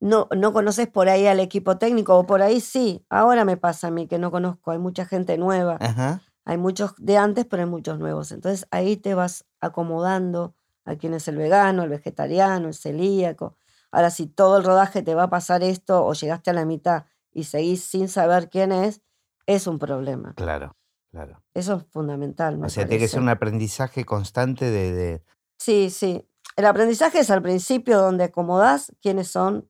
no, 0.00 0.28
no 0.36 0.52
conoces 0.52 0.88
por 0.88 1.08
ahí 1.08 1.26
al 1.26 1.40
equipo 1.40 1.78
técnico, 1.78 2.18
o 2.18 2.26
por 2.26 2.42
ahí 2.42 2.60
sí. 2.60 3.04
Ahora 3.08 3.44
me 3.46 3.56
pasa 3.56 3.88
a 3.88 3.90
mí 3.90 4.06
que 4.06 4.18
no 4.18 4.30
conozco, 4.30 4.70
hay 4.70 4.78
mucha 4.78 5.06
gente 5.06 5.38
nueva, 5.38 5.78
Ajá. 5.80 6.20
Hay 6.46 6.56
muchos 6.56 6.94
de 6.96 7.18
antes, 7.18 7.44
pero 7.44 7.62
hay 7.64 7.68
muchos 7.68 7.98
nuevos. 7.98 8.32
Entonces 8.32 8.66
ahí 8.70 8.96
te 8.96 9.14
vas 9.14 9.44
acomodando 9.60 10.54
a 10.84 10.96
quién 10.96 11.12
es 11.12 11.28
el 11.28 11.36
vegano, 11.36 11.82
el 11.82 11.90
vegetariano, 11.90 12.68
el 12.68 12.74
celíaco. 12.74 13.56
Ahora, 13.90 14.10
si 14.10 14.26
todo 14.26 14.56
el 14.58 14.64
rodaje 14.64 15.02
te 15.02 15.14
va 15.14 15.24
a 15.24 15.30
pasar 15.30 15.62
esto 15.62 16.04
o 16.04 16.12
llegaste 16.14 16.50
a 16.50 16.54
la 16.54 16.64
mitad 16.64 17.04
y 17.32 17.44
seguís 17.44 17.82
sin 17.84 18.08
saber 18.08 18.48
quién 18.48 18.72
es, 18.72 19.02
es 19.46 19.66
un 19.66 19.78
problema. 19.78 20.34
Claro, 20.34 20.76
claro. 21.10 21.42
Eso 21.54 21.74
es 21.76 21.84
fundamental. 21.90 22.58
me 22.58 22.66
O 22.66 22.70
sea, 22.70 22.86
tiene 22.86 23.00
que 23.00 23.08
ser 23.08 23.20
un 23.20 23.28
aprendizaje 23.28 24.04
constante 24.04 24.70
de... 24.70 24.92
de- 24.92 25.22
Sí, 25.58 25.90
sí. 25.90 26.28
El 26.56 26.66
aprendizaje 26.66 27.18
es 27.20 27.30
al 27.30 27.42
principio 27.42 27.98
donde 27.98 28.24
acomodás 28.24 28.92
quiénes 29.02 29.28
son 29.28 29.68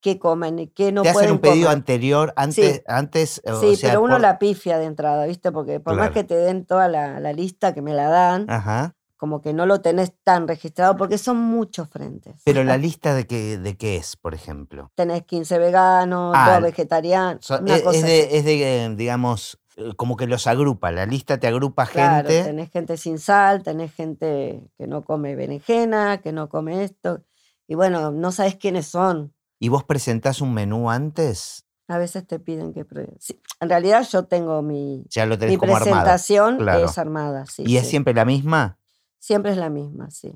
qué 0.00 0.18
comen 0.18 0.58
y 0.58 0.68
qué 0.68 0.92
no 0.92 1.02
te 1.02 1.08
hacen 1.10 1.14
pueden 1.20 1.32
un 1.32 1.38
pedido 1.40 1.66
comer. 1.66 1.76
anterior 1.76 2.32
antes, 2.36 2.82
antes 2.86 3.42
o 3.46 3.60
Sí, 3.60 3.76
sea, 3.76 3.90
pero 3.90 4.02
uno 4.02 4.14
por- 4.14 4.20
la 4.20 4.38
pifia 4.38 4.78
de 4.78 4.84
entrada, 4.86 5.26
¿viste? 5.26 5.50
Porque 5.52 5.80
por 5.80 5.94
más 5.94 6.10
Claro. 6.10 6.14
que 6.14 6.24
te 6.24 6.36
den 6.36 6.64
toda 6.66 6.88
la, 6.88 7.20
la 7.20 7.32
lista 7.32 7.74
que 7.74 7.82
me 7.82 7.94
la 7.94 8.08
dan, 8.08 8.46
Ajá. 8.48 8.94
como 9.16 9.40
que 9.40 9.52
no 9.52 9.66
lo 9.66 9.80
tenés 9.80 10.12
tan 10.22 10.46
registrado 10.46 10.96
porque 10.96 11.18
son 11.18 11.38
muchos 11.38 11.88
frentes. 11.90 12.40
Pero 12.44 12.62
la 12.62 12.76
lista 12.78 13.14
de 13.14 13.26
qué, 13.26 13.58
de 13.58 13.76
qué 13.76 13.96
es, 13.96 14.16
por 14.16 14.34
ejemplo. 14.34 14.92
Tenés 14.94 15.24
15 15.24 15.58
veganos, 15.58 16.34
Ah, 16.38 16.52
dos 16.54 16.62
vegetarianos, 16.62 17.44
So- 17.44 17.58
una 17.58 17.76
es, 17.76 17.82
cosa 17.82 17.98
es 17.98 18.04
de, 18.04 18.36
es 18.38 18.44
de, 18.44 18.84
eh, 18.84 18.94
digamos, 18.94 19.58
eh, 19.76 19.92
como 19.96 20.16
que 20.16 20.26
los 20.28 20.46
agrupa. 20.46 20.92
La 20.92 21.06
lista 21.06 21.38
te 21.38 21.48
agrupa 21.48 21.86
Claro, 21.86 22.28
gente. 22.28 22.44
tenés 22.44 22.70
gente 22.70 22.96
sin 22.96 23.18
sal, 23.18 23.62
tenés 23.64 23.92
gente 23.92 24.62
que 24.78 24.86
no 24.86 25.02
come 25.02 25.34
berenjena, 25.34 26.18
que 26.20 26.32
no 26.32 26.48
come 26.48 26.84
esto. 26.84 27.24
Y 27.66 27.74
bueno, 27.74 28.12
no 28.12 28.30
sabes 28.32 28.54
quiénes 28.56 28.86
son. 28.86 29.34
¿Y 29.58 29.68
vos 29.68 29.84
presentás 29.84 30.40
un 30.40 30.54
menú 30.54 30.90
antes? 30.90 31.64
A 31.88 31.98
veces 31.98 32.26
te 32.26 32.38
piden 32.38 32.72
que. 32.72 32.86
Sí, 33.18 33.40
en 33.60 33.68
realidad 33.68 34.06
yo 34.10 34.24
tengo 34.24 34.62
mi, 34.62 35.04
Ya 35.08 35.26
lo 35.26 35.38
tenés 35.38 35.54
mi 35.54 35.58
como 35.58 35.74
presentación 35.74 36.58
claro. 36.58 36.84
es 36.84 36.98
armada, 36.98 37.46
sí. 37.46 37.64
¿Y 37.66 37.78
es 37.78 37.88
siempre 37.88 38.12
la 38.14 38.24
misma? 38.24 38.78
Siempre 39.18 39.52
es 39.52 39.56
la 39.56 39.70
misma, 39.70 40.10
sí. 40.10 40.32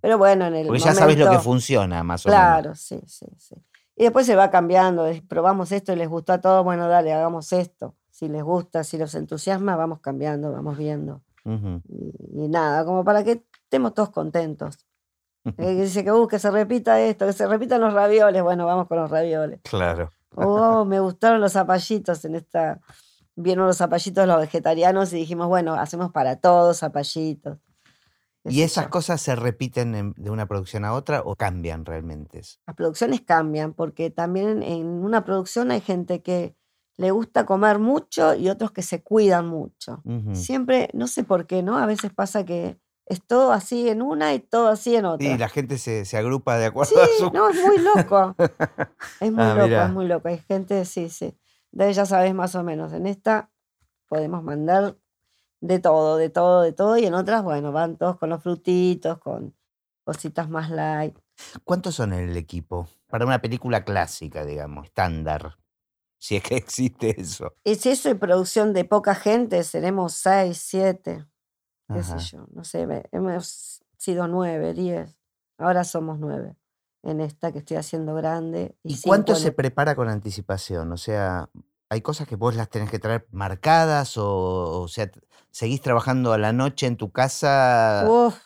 Pero 0.00 0.18
bueno, 0.18 0.46
en 0.46 0.54
el 0.54 0.66
Porque 0.66 0.82
ya 0.82 0.94
sabes 0.94 1.18
lo 1.18 1.30
que 1.30 1.38
funciona, 1.38 2.04
más 2.04 2.24
o 2.24 2.28
menos. 2.28 2.40
Claro, 2.40 2.74
sí, 2.74 3.00
sí, 3.06 3.26
sí. 3.38 3.56
Y 3.96 4.04
después 4.04 4.26
se 4.26 4.36
va 4.36 4.50
cambiando, 4.50 5.06
probamos 5.28 5.72
esto 5.72 5.92
y 5.92 5.96
les 5.96 6.08
gustó 6.08 6.34
a 6.34 6.40
todos, 6.40 6.62
bueno, 6.62 6.88
dale, 6.88 7.12
hagamos 7.12 7.52
esto. 7.52 7.96
Si 8.10 8.28
les 8.28 8.42
gusta, 8.42 8.84
si 8.84 8.96
los 8.96 9.14
entusiasma, 9.14 9.76
vamos 9.76 10.00
cambiando, 10.00 10.52
vamos 10.52 10.78
viendo. 10.78 11.22
Y, 11.44 12.44
y 12.44 12.48
nada, 12.48 12.84
como 12.84 13.04
para 13.04 13.24
que 13.24 13.44
estemos 13.64 13.94
todos 13.94 14.10
contentos. 14.10 14.78
Que 15.56 15.74
dice 15.74 16.04
que, 16.04 16.12
uh, 16.12 16.28
que 16.28 16.38
se 16.38 16.50
repita 16.50 17.00
esto, 17.00 17.26
que 17.26 17.32
se 17.32 17.46
repitan 17.46 17.80
los 17.80 17.92
ravioles, 17.92 18.42
bueno, 18.42 18.64
vamos 18.66 18.86
con 18.86 18.98
los 18.98 19.10
ravioles. 19.10 19.60
Claro. 19.64 20.10
Oh, 20.34 20.84
me 20.86 21.00
gustaron 21.00 21.40
los 21.40 21.52
zapallitos 21.52 22.24
en 22.24 22.36
esta. 22.36 22.80
Vieron 23.34 23.66
los 23.66 23.78
zapallitos 23.78 24.26
los 24.28 24.38
vegetarianos 24.38 25.12
y 25.12 25.16
dijimos, 25.16 25.48
bueno, 25.48 25.74
hacemos 25.74 26.12
para 26.12 26.36
todos 26.36 26.78
zapallitos. 26.78 27.58
¿Y 28.44 28.62
esas 28.62 28.88
cosas 28.88 29.20
se 29.20 29.36
repiten 29.36 29.94
en- 29.94 30.14
de 30.16 30.30
una 30.30 30.46
producción 30.46 30.84
a 30.84 30.92
otra 30.94 31.22
o 31.24 31.36
cambian 31.36 31.84
realmente? 31.84 32.40
Las 32.66 32.76
producciones 32.76 33.20
cambian 33.22 33.72
porque 33.72 34.10
también 34.10 34.62
en 34.62 34.86
una 34.86 35.24
producción 35.24 35.70
hay 35.70 35.80
gente 35.80 36.22
que 36.22 36.56
le 36.96 37.10
gusta 37.12 37.46
comer 37.46 37.78
mucho 37.78 38.34
y 38.34 38.48
otros 38.48 38.72
que 38.72 38.82
se 38.82 39.02
cuidan 39.02 39.46
mucho. 39.46 40.02
Siempre, 40.34 40.88
no 40.92 41.06
sé 41.06 41.24
por 41.24 41.46
qué, 41.46 41.62
¿no? 41.62 41.78
A 41.78 41.86
veces 41.86 42.12
pasa 42.12 42.44
que 42.44 42.76
es 43.12 43.22
todo 43.26 43.52
así 43.52 43.88
en 43.88 44.02
una 44.02 44.34
y 44.34 44.40
todo 44.40 44.68
así 44.68 44.96
en 44.96 45.04
otra. 45.04 45.26
Sí, 45.26 45.38
la 45.38 45.48
gente 45.48 45.78
se, 45.78 46.04
se 46.04 46.16
agrupa 46.16 46.58
de 46.58 46.66
acuerdo 46.66 46.92
Sí, 46.94 47.00
a 47.00 47.18
su... 47.18 47.30
no, 47.32 47.48
es 47.50 47.62
muy 47.64 47.78
loco. 47.78 48.34
Es 49.20 49.30
muy 49.32 49.44
Ah, 49.44 49.54
loco, 49.54 49.66
mirá. 49.68 49.86
es 49.86 49.92
muy 49.92 50.06
loco. 50.06 50.28
Hay 50.28 50.38
gente, 50.38 50.84
sí, 50.84 51.08
sí. 51.08 51.36
De 51.70 51.92
ya 51.92 52.06
sabes 52.06 52.34
más 52.34 52.54
o 52.54 52.62
menos. 52.62 52.92
En 52.92 53.06
esta 53.06 53.50
podemos 54.08 54.42
mandar 54.42 54.96
de 55.60 55.78
todo, 55.78 56.16
de 56.16 56.28
todo, 56.28 56.62
de 56.62 56.72
todo. 56.72 56.98
Y 56.98 57.06
en 57.06 57.14
otras, 57.14 57.42
bueno, 57.42 57.72
van 57.72 57.96
todos 57.96 58.18
con 58.18 58.30
los 58.30 58.42
frutitos, 58.42 59.18
con 59.18 59.54
cositas 60.04 60.48
más 60.50 60.70
light. 60.70 61.16
¿Cuántos 61.64 61.94
son 61.94 62.12
en 62.12 62.28
el 62.30 62.36
equipo? 62.36 62.88
Para 63.06 63.24
una 63.24 63.40
película 63.40 63.84
clásica, 63.84 64.44
digamos, 64.44 64.86
estándar. 64.86 65.56
Si 66.18 66.36
es 66.36 66.42
que 66.42 66.56
existe 66.56 67.20
eso. 67.20 67.54
Y 67.64 67.76
si 67.76 67.90
eso 67.90 68.10
y 68.10 68.14
producción 68.14 68.72
de 68.72 68.84
poca 68.84 69.14
gente, 69.14 69.62
seremos 69.64 70.14
seis, 70.14 70.58
siete, 70.58 71.24
qué 71.92 72.00
Ajá. 72.00 72.18
sé 72.18 72.36
yo. 72.36 72.46
No 72.52 72.64
sé, 72.64 72.86
hemos 73.12 73.82
sido 73.96 74.26
nueve, 74.28 74.74
diez. 74.74 75.18
Ahora 75.58 75.84
somos 75.84 76.18
nueve. 76.18 76.56
En 77.02 77.20
esta 77.20 77.52
que 77.52 77.58
estoy 77.58 77.76
haciendo 77.76 78.14
grande. 78.14 78.76
¿Y 78.84 78.94
cinco 78.94 79.08
cuánto 79.08 79.34
se 79.34 79.52
prepara 79.52 79.94
con 79.96 80.08
anticipación? 80.08 80.92
O 80.92 80.96
sea, 80.96 81.48
¿hay 81.88 82.00
cosas 82.00 82.28
que 82.28 82.36
vos 82.36 82.54
las 82.54 82.68
tenés 82.70 82.90
que 82.90 82.98
traer 82.98 83.26
marcadas 83.32 84.16
o, 84.16 84.82
o 84.82 84.88
sea, 84.88 85.10
seguís 85.50 85.80
trabajando 85.82 86.32
a 86.32 86.38
la 86.38 86.52
noche 86.52 86.86
en 86.86 86.96
tu 86.96 87.10
casa? 87.10 88.06
Uf, 88.08 88.38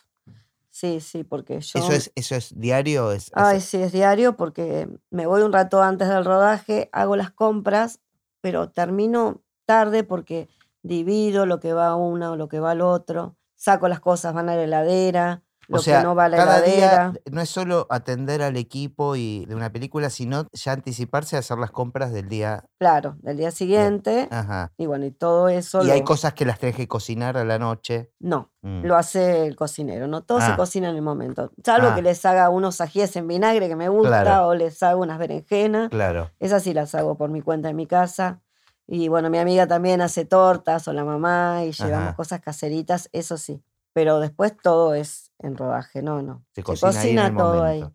sí, 0.69 0.99
sí, 0.99 1.23
porque 1.23 1.61
yo... 1.61 1.79
¿Eso 1.79 1.93
es, 1.93 2.11
eso 2.15 2.35
es 2.35 2.59
diario? 2.59 3.11
¿Es, 3.11 3.27
es- 3.27 3.33
Ay, 3.33 3.61
sí, 3.61 3.77
es 3.77 3.91
diario 3.91 4.35
porque 4.35 4.89
me 5.11 5.25
voy 5.27 5.41
un 5.43 5.53
rato 5.53 5.81
antes 5.81 6.09
del 6.09 6.25
rodaje, 6.25 6.89
hago 6.91 7.15
las 7.15 7.31
compras, 7.31 7.99
pero 8.41 8.69
termino 8.71 9.41
tarde 9.65 10.03
porque 10.03 10.49
divido 10.81 11.45
lo 11.45 11.59
que 11.59 11.73
va 11.73 11.87
a 11.89 11.95
uno 11.95 12.31
o 12.33 12.35
lo 12.35 12.47
que 12.47 12.59
va 12.59 12.71
al 12.71 12.81
otro, 12.81 13.36
saco 13.57 13.87
las 13.89 13.99
cosas, 13.99 14.33
van 14.33 14.47
a 14.49 14.55
la 14.55 14.63
heladera, 14.63 15.43
lo 15.69 15.79
o 15.79 15.81
sea, 15.81 15.97
que 15.99 16.03
no 16.05 16.15
va 16.15 16.25
a 16.25 16.29
la 16.29 16.37
cada 16.37 16.57
heladera. 16.59 17.09
día 17.11 17.21
no 17.29 17.41
es 17.41 17.49
solo 17.49 17.87
atender 17.89 18.41
al 18.41 18.55
equipo 18.55 19.17
y 19.17 19.45
de 19.47 19.53
una 19.55 19.69
película, 19.69 20.09
sino 20.09 20.47
ya 20.53 20.71
anticiparse 20.71 21.35
a 21.35 21.39
hacer 21.39 21.57
las 21.57 21.71
compras 21.71 22.13
del 22.13 22.29
día. 22.29 22.63
Claro, 22.79 23.17
del 23.19 23.35
día 23.35 23.51
siguiente, 23.51 24.29
Ajá. 24.31 24.71
y 24.77 24.85
bueno, 24.85 25.05
y 25.05 25.11
todo 25.11 25.49
eso 25.49 25.83
Y 25.83 25.91
hay 25.91 26.03
cosas 26.05 26.33
que 26.33 26.45
las 26.45 26.57
tenés 26.59 26.77
que 26.77 26.87
cocinar 26.87 27.35
a 27.35 27.43
la 27.43 27.59
noche. 27.59 28.11
no, 28.19 28.49
Mm. 28.61 28.83
lo 28.85 28.95
hace 28.95 29.45
el 29.45 29.55
cocinero, 29.57 30.07
no 30.07 30.23
todo 30.23 30.37
Ah. 30.41 30.49
se 30.51 30.55
cocina 30.55 30.89
en 30.89 30.95
el 30.95 31.01
momento, 31.01 31.51
salvo 31.65 31.89
Ah. 31.89 31.95
que 31.95 32.01
les 32.01 32.25
haga 32.25 32.49
unos 32.49 32.79
ajíes 32.79 33.13
en 33.17 33.27
vinagre 33.27 33.67
que 33.67 33.75
me 33.75 33.89
gusta 33.89 34.21
Claro. 34.23 34.47
o 34.47 34.53
les 34.55 34.81
hago 34.83 35.01
unas 35.01 35.19
berenjenas. 35.19 35.89
Claro. 35.89 36.31
Esas 36.39 36.63
sí 36.63 36.73
las 36.73 36.95
hago 36.95 37.17
por 37.17 37.29
mi 37.29 37.41
cuenta 37.41 37.69
en 37.69 37.75
mi 37.75 37.87
casa. 37.87 38.41
Y 38.87 39.09
bueno, 39.09 39.29
mi 39.29 39.37
amiga 39.37 39.67
también 39.67 40.01
hace 40.01 40.23
tortas 40.25 40.87
o 40.87 40.93
la 40.93 41.03
mamá 41.03 41.65
y 41.65 41.71
llevamos 41.73 42.07
Ajá. 42.09 42.15
cosas 42.15 42.39
caseritas, 42.41 43.09
eso 43.11 43.37
sí. 43.37 43.61
Pero 43.93 44.19
después 44.19 44.55
todo 44.61 44.93
es 44.93 45.31
en 45.39 45.57
rodaje, 45.57 46.01
no, 46.01 46.21
no. 46.21 46.45
Se 46.53 46.63
cocina, 46.63 47.25
ahí 47.25 47.35
todo 47.35 47.55
momento. 47.55 47.85
ahí. 47.87 47.93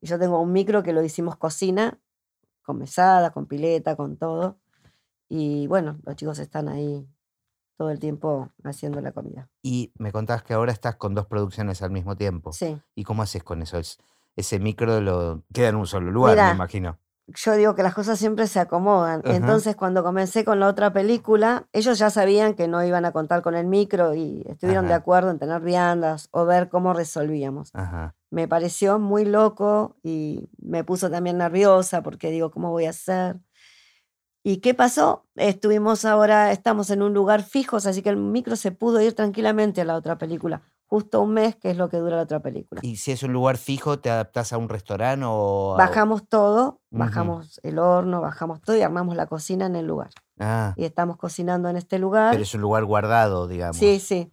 Y 0.00 0.06
yo 0.06 0.18
tengo 0.18 0.40
un 0.40 0.52
micro 0.52 0.82
que 0.82 0.92
lo 0.92 1.02
hicimos 1.02 1.36
cocina, 1.36 1.98
con 2.62 2.78
mesada, 2.78 3.32
con 3.32 3.46
pileta, 3.46 3.96
con 3.96 4.16
todo. 4.16 4.58
Y 5.28 5.66
bueno, 5.66 5.98
los 6.04 6.16
chicos 6.16 6.38
están 6.38 6.68
ahí 6.68 7.06
todo 7.76 7.90
el 7.90 7.98
tiempo 7.98 8.50
haciendo 8.62 9.00
la 9.00 9.12
comida. 9.12 9.50
Y 9.62 9.92
me 9.98 10.12
contabas 10.12 10.42
que 10.44 10.54
ahora 10.54 10.72
estás 10.72 10.96
con 10.96 11.14
dos 11.14 11.26
producciones 11.26 11.82
al 11.82 11.90
mismo 11.90 12.16
tiempo. 12.16 12.52
Sí. 12.52 12.80
¿Y 12.94 13.04
cómo 13.04 13.22
haces 13.22 13.42
con 13.42 13.60
eso? 13.62 13.78
Es- 13.78 13.98
ese 14.36 14.58
micro 14.58 15.00
lo 15.00 15.42
queda 15.52 15.68
en 15.68 15.76
un 15.76 15.86
solo 15.86 16.10
lugar, 16.10 16.36
me 16.48 16.54
imagino. 16.54 16.98
Yo 17.26 17.54
digo 17.54 17.74
que 17.74 17.82
las 17.82 17.94
cosas 17.94 18.18
siempre 18.18 18.46
se 18.46 18.60
acomodan. 18.60 19.22
Ajá. 19.24 19.36
Entonces, 19.36 19.76
cuando 19.76 20.02
comencé 20.02 20.44
con 20.44 20.60
la 20.60 20.68
otra 20.68 20.92
película, 20.92 21.66
ellos 21.72 21.98
ya 21.98 22.10
sabían 22.10 22.54
que 22.54 22.68
no 22.68 22.84
iban 22.84 23.04
a 23.04 23.12
contar 23.12 23.42
con 23.42 23.54
el 23.54 23.66
micro 23.66 24.14
y 24.14 24.44
estuvieron 24.48 24.86
de 24.86 24.94
acuerdo 24.94 25.30
en 25.30 25.38
tener 25.38 25.62
viandas 25.62 26.28
o 26.32 26.44
ver 26.44 26.68
cómo 26.68 26.92
resolvíamos. 26.92 27.70
Ajá. 27.74 28.14
Me 28.30 28.48
pareció 28.48 28.98
muy 28.98 29.24
loco 29.24 29.96
y 30.02 30.50
me 30.58 30.84
puso 30.84 31.10
también 31.10 31.38
nerviosa 31.38 32.02
porque 32.02 32.30
digo, 32.30 32.50
¿cómo 32.50 32.70
voy 32.70 32.86
a 32.86 32.90
hacer? 32.90 33.40
¿Y 34.42 34.58
qué 34.58 34.74
pasó? 34.74 35.26
Estuvimos 35.36 36.04
ahora, 36.04 36.52
estamos 36.52 36.90
en 36.90 37.00
un 37.00 37.14
lugar 37.14 37.42
fijos, 37.42 37.86
así 37.86 38.02
que 38.02 38.10
el 38.10 38.18
micro 38.18 38.56
se 38.56 38.72
pudo 38.72 39.00
ir 39.00 39.14
tranquilamente 39.14 39.80
a 39.80 39.84
la 39.86 39.96
otra 39.96 40.18
película. 40.18 40.62
Justo 40.86 41.22
un 41.22 41.32
mes, 41.32 41.56
que 41.56 41.70
es 41.70 41.76
lo 41.76 41.88
que 41.88 41.96
dura 41.96 42.16
la 42.16 42.22
otra 42.22 42.40
película. 42.40 42.80
¿Y 42.84 42.96
si 42.96 43.10
es 43.12 43.22
un 43.22 43.32
lugar 43.32 43.56
fijo, 43.56 43.98
te 43.98 44.10
adaptás 44.10 44.52
a 44.52 44.58
un 44.58 44.68
restaurante 44.68 45.24
o...? 45.28 45.74
a- 45.74 45.78
Bajamos 45.78 46.28
todo, 46.28 46.80
bajamos 46.90 47.58
el 47.64 47.78
horno, 47.78 48.20
bajamos 48.20 48.60
todo 48.60 48.76
y 48.76 48.82
armamos 48.82 49.16
la 49.16 49.26
cocina 49.26 49.66
en 49.66 49.76
el 49.76 49.86
lugar. 49.86 50.10
Ah, 50.38 50.74
Y 50.76 50.84
estamos 50.84 51.16
cocinando 51.16 51.68
en 51.68 51.76
este 51.76 51.98
lugar. 51.98 52.32
pero 52.32 52.42
es 52.42 52.54
un 52.54 52.60
lugar 52.60 52.84
guardado, 52.84 53.48
digamos. 53.48 53.76
Sí, 53.76 53.98
sí. 53.98 54.30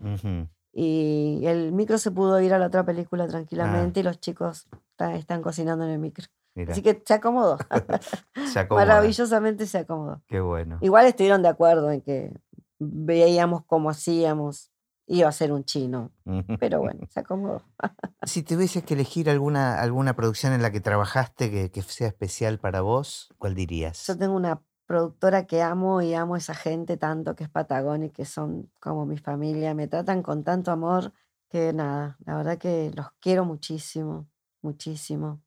Y 0.73 1.41
el 1.45 1.71
micro 1.73 1.97
se 1.97 2.11
pudo 2.11 2.39
ir 2.41 2.53
a 2.53 2.59
la 2.59 2.67
otra 2.67 2.85
película 2.85 3.25
Ah. 3.25 3.27
tranquilamente 3.27 3.99
y 3.99 4.03
los 4.03 4.19
chicos 4.19 4.67
están 5.13 5.41
cocinando 5.41 5.85
en 5.85 5.91
el 5.91 5.99
micro. 5.99 6.25
Así 6.69 6.81
que 6.81 7.01
se 7.05 7.13
acomodó. 7.13 7.57
se 8.53 8.59
acomoda. 8.59 8.85
Maravillosamente 8.85 9.65
se 9.67 9.79
acomodó. 9.79 10.21
Qué 10.27 10.39
bueno. 10.41 10.77
Igual 10.81 11.05
estuvieron 11.07 11.41
de 11.41 11.49
acuerdo 11.49 11.91
en 11.91 12.01
que 12.01 12.33
veíamos 12.79 13.63
cómo 13.65 13.89
hacíamos. 13.89 14.70
Iba 15.07 15.29
a 15.29 15.31
ser 15.31 15.51
un 15.51 15.63
chino. 15.63 16.11
Pero 16.59 16.79
bueno, 16.79 17.01
se 17.09 17.19
acomodó. 17.19 17.63
Si 18.23 18.43
tuvieses 18.43 18.83
que 18.83 18.93
elegir 18.93 19.31
alguna, 19.31 19.81
alguna 19.81 20.15
producción 20.15 20.53
en 20.53 20.61
la 20.61 20.71
que 20.71 20.79
trabajaste 20.79 21.49
que, 21.49 21.71
que 21.71 21.81
sea 21.81 22.07
especial 22.07 22.59
para 22.59 22.81
vos, 22.81 23.33
¿cuál 23.39 23.55
dirías? 23.55 24.05
Yo 24.05 24.15
tengo 24.15 24.35
una 24.35 24.61
productora 24.85 25.47
que 25.47 25.63
amo 25.63 26.01
y 26.01 26.13
amo 26.13 26.35
a 26.35 26.37
esa 26.37 26.53
gente 26.53 26.97
tanto 26.97 27.35
que 27.35 27.45
es 27.45 27.49
Patagonia, 27.49 28.09
que 28.09 28.25
son 28.25 28.69
como 28.79 29.05
mi 29.05 29.17
familia. 29.17 29.73
Me 29.73 29.87
tratan 29.87 30.21
con 30.21 30.43
tanto 30.43 30.69
amor 30.69 31.13
que 31.49 31.73
nada, 31.73 32.17
la 32.25 32.35
verdad 32.35 32.57
que 32.57 32.91
los 32.95 33.07
quiero 33.19 33.43
muchísimo, 33.43 34.29
muchísimo. 34.61 35.41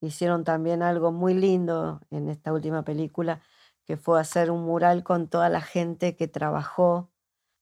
Hicieron 0.00 0.42
también 0.42 0.82
algo 0.82 1.12
muy 1.12 1.34
lindo 1.34 2.00
en 2.10 2.28
esta 2.28 2.52
última 2.52 2.82
película, 2.82 3.40
que 3.84 3.96
fue 3.96 4.20
hacer 4.20 4.50
un 4.50 4.64
mural 4.64 5.04
con 5.04 5.28
toda 5.28 5.48
la 5.48 5.60
gente 5.60 6.16
que 6.16 6.26
trabajó. 6.26 7.10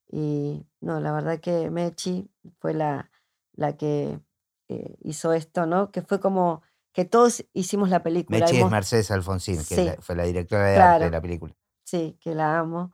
Y 0.08 0.66
no, 0.80 1.00
la 1.00 1.12
verdad 1.12 1.38
que 1.40 1.70
Mechi 1.70 2.30
fue 2.58 2.74
la, 2.74 3.10
la 3.54 3.76
que 3.76 4.20
eh, 4.68 4.96
hizo 5.02 5.32
esto, 5.32 5.66
¿no? 5.66 5.90
Que 5.90 6.02
fue 6.02 6.20
como 6.20 6.62
que 6.92 7.04
todos 7.04 7.44
hicimos 7.52 7.88
la 7.90 8.02
película. 8.02 8.38
Mechi 8.40 8.58
es 8.60 8.70
Mercedes 8.70 9.10
Alfonsín, 9.10 9.58
que 9.58 9.74
Sí. 9.76 9.84
la- 9.84 9.96
fue 10.00 10.16
la 10.16 10.24
directora 10.24 10.66
de 10.68 10.74
Claro. 10.76 10.92
arte 10.94 11.04
de 11.06 11.10
la 11.10 11.20
película. 11.20 11.56
Sí, 11.84 12.16
que 12.20 12.34
la 12.34 12.58
amo. 12.58 12.92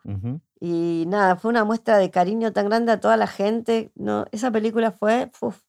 Y 0.59 1.05
nada, 1.07 1.37
fue 1.37 1.51
una 1.51 1.64
muestra 1.64 1.99
de 1.99 2.11
cariño 2.11 2.53
tan 2.53 2.66
grande 2.68 2.93
a 2.93 3.01
toda 3.01 3.16
la 3.18 3.26
gente. 3.26 3.93
No, 3.95 4.24
esa 4.32 4.51
película 4.51 4.91
fue 4.91 5.30
uf, 5.43 5.61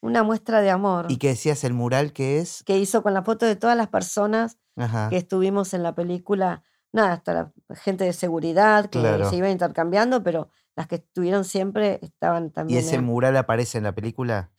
una 0.00 0.22
muestra 0.22 0.62
de 0.62 0.70
amor 0.70 1.06
¿Y 1.10 1.18
qué 1.18 1.28
decías 1.28 1.64
el 1.64 1.74
mural 1.74 2.12
que 2.14 2.38
es? 2.38 2.62
que 2.64 2.78
hizo 2.78 3.02
con 3.02 3.12
la 3.14 3.22
foto 3.22 3.44
de 3.46 3.56
todas 3.56 3.76
las 3.76 3.88
personas 3.88 4.58
Ajá. 4.76 5.10
que 5.10 5.18
estuvimos 5.18 5.74
en 5.74 5.82
la 5.82 5.94
película. 5.94 6.62
Nada, 6.92 7.12
hasta 7.12 7.34
la 7.34 7.52
gente 7.76 8.04
de 8.04 8.12
seguridad 8.14 8.86
que 8.90 9.00
Claro. 9.00 9.28
se 9.28 9.36
iba 9.36 9.50
intercambiando, 9.50 10.22
pero 10.22 10.48
las 10.76 10.86
que 10.86 10.96
estuvieron 10.96 11.44
siempre 11.44 11.98
estaban 12.02 12.46
¿Y 12.46 12.52
también. 12.52 12.78
ese 12.80 12.96
en- 12.96 13.04
mural 13.04 13.36
aparece 13.36 13.78
en 13.78 13.84
la 13.84 13.94
película? 13.94 14.50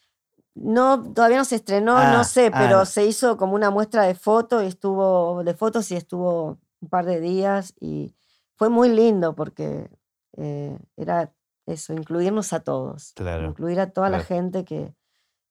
No, 0.56 1.02
todavía 1.14 1.38
no 1.38 1.46
se 1.46 1.56
estrenó, 1.56 1.98
Ah, 1.98 2.12
no 2.12 2.24
sé, 2.24 2.52
ah, 2.54 2.58
pero 2.60 2.80
no. 2.80 2.86
se 2.86 3.06
hizo 3.06 3.38
como 3.38 3.56
una 3.56 3.72
muestra 3.72 4.04
de 4.04 4.14
fotos 4.14 4.64
y 4.64 4.68
estuvo, 4.68 5.44
de 5.44 5.54
fotos 5.56 5.90
y 5.92 5.96
estuvo 5.96 6.60
un 6.80 6.90
par 6.90 7.06
de 7.06 7.20
días 7.20 7.74
y 7.80 8.16
fue 8.56 8.70
muy 8.70 8.90
lindo 8.90 9.34
porque 9.34 9.90
eh, 10.38 10.78
era 10.96 11.34
eso, 11.66 11.94
incluirnos 11.94 12.54
a 12.54 12.60
todos, 12.60 13.14
Claro, 13.16 13.50
incluir 13.50 13.80
a 13.80 13.90
toda 13.92 14.10
la 14.12 14.20
gente 14.20 14.64
que, 14.64 14.94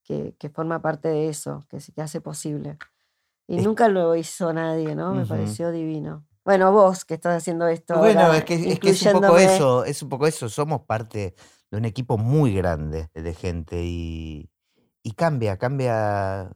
que, 0.04 0.36
que 0.38 0.48
forma 0.50 0.80
parte 0.80 1.08
de 1.08 1.28
eso, 1.28 1.64
que, 1.68 1.78
que 1.94 2.00
hace 2.02 2.20
posible. 2.20 2.78
Y 3.48 3.56
Es- 3.56 3.64
nunca 3.64 3.88
lo 3.88 4.14
hizo 4.14 4.52
nadie, 4.52 4.94
¿no? 4.94 5.14
Me 5.14 5.26
pareció 5.26 5.72
divino. 5.72 6.24
Bueno, 6.44 6.72
vos 6.72 7.04
que 7.04 7.14
estás 7.14 7.36
haciendo 7.36 7.66
esto. 7.68 7.96
Bueno, 7.98 8.20
ahora, 8.22 8.38
es 8.38 8.44
que, 8.44 8.54
es 8.54 8.80
que 8.80 8.90
es 8.90 9.02
un 9.02 9.12
poco 9.12 9.38
eso, 9.38 9.84
es 9.84 10.02
un 10.02 10.08
poco 10.08 10.26
eso. 10.26 10.48
Somos 10.48 10.82
parte 10.82 11.34
de 11.70 11.78
un 11.78 11.84
equipo 11.84 12.18
muy 12.18 12.54
grande 12.54 13.08
de 13.14 13.34
gente 13.34 13.82
y, 13.84 14.50
y 15.02 15.12
cambia, 15.12 15.56
cambia, 15.56 16.50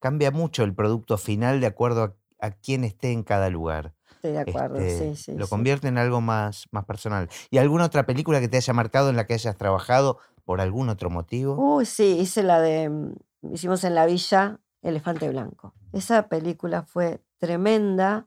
cambia 0.00 0.30
mucho 0.30 0.64
el 0.64 0.74
producto 0.74 1.16
final 1.18 1.60
de 1.60 1.66
acuerdo 1.68 2.02
a, 2.02 2.46
a 2.46 2.50
quién 2.50 2.84
esté 2.84 3.12
en 3.12 3.22
cada 3.22 3.48
lugar. 3.48 3.94
Estoy 4.16 4.32
de 4.32 4.38
acuerdo, 4.40 4.78
Este, 4.78 5.14
sí, 5.14 5.22
sí. 5.32 5.32
lo 5.38 5.46
sí. 5.46 5.50
convierte 5.50 5.86
en 5.86 5.98
algo 5.98 6.20
más, 6.20 6.66
más 6.72 6.84
personal. 6.84 7.28
¿Y 7.50 7.58
alguna 7.58 7.84
otra 7.84 8.04
película 8.06 8.40
que 8.40 8.48
te 8.48 8.56
haya 8.56 8.72
marcado 8.72 9.10
en 9.10 9.16
la 9.16 9.26
que 9.26 9.34
hayas 9.34 9.56
trabajado 9.56 10.18
por 10.44 10.60
algún 10.60 10.88
otro 10.88 11.10
motivo? 11.10 11.54
Uy, 11.76 11.86
sí, 11.86 12.18
hice 12.18 12.42
la 12.42 12.60
de. 12.60 12.88
mm, 12.88 13.12
Hicimos 13.52 13.84
en 13.84 13.94
la 13.94 14.04
villa 14.04 14.58
Elefante 14.82 15.28
Blanco. 15.28 15.72
Esa 15.92 16.28
película 16.28 16.82
fue 16.82 17.22
tremenda, 17.38 18.26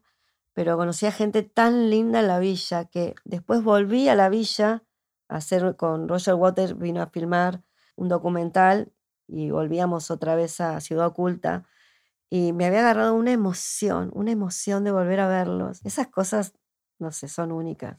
pero 0.53 0.77
conocí 0.77 1.05
a 1.05 1.11
gente 1.11 1.43
tan 1.43 1.89
linda 1.89 2.19
en 2.19 2.27
la 2.27 2.39
villa 2.39 2.85
que 2.85 3.15
después 3.25 3.63
volví 3.63 4.09
a 4.09 4.15
la 4.15 4.29
villa 4.29 4.83
a 5.29 5.37
hacer 5.37 5.75
con 5.75 6.07
Roger 6.07 6.35
Waters, 6.35 6.77
vino 6.77 7.01
a 7.01 7.07
filmar 7.07 7.63
un 7.95 8.09
documental 8.09 8.91
y 9.27 9.51
volvíamos 9.51 10.11
otra 10.11 10.35
vez 10.35 10.59
a 10.59 10.79
Ciudad 10.81 11.07
Oculta. 11.07 11.65
Y 12.29 12.53
me 12.53 12.65
había 12.65 12.79
agarrado 12.79 13.13
una 13.13 13.31
emoción, 13.31 14.11
una 14.13 14.31
emoción 14.31 14.83
de 14.83 14.91
volver 14.91 15.19
a 15.19 15.27
verlos. 15.27 15.81
Esas 15.85 16.07
cosas, 16.07 16.53
no 16.99 17.11
sé, 17.11 17.27
son 17.27 17.51
únicas. 17.51 17.97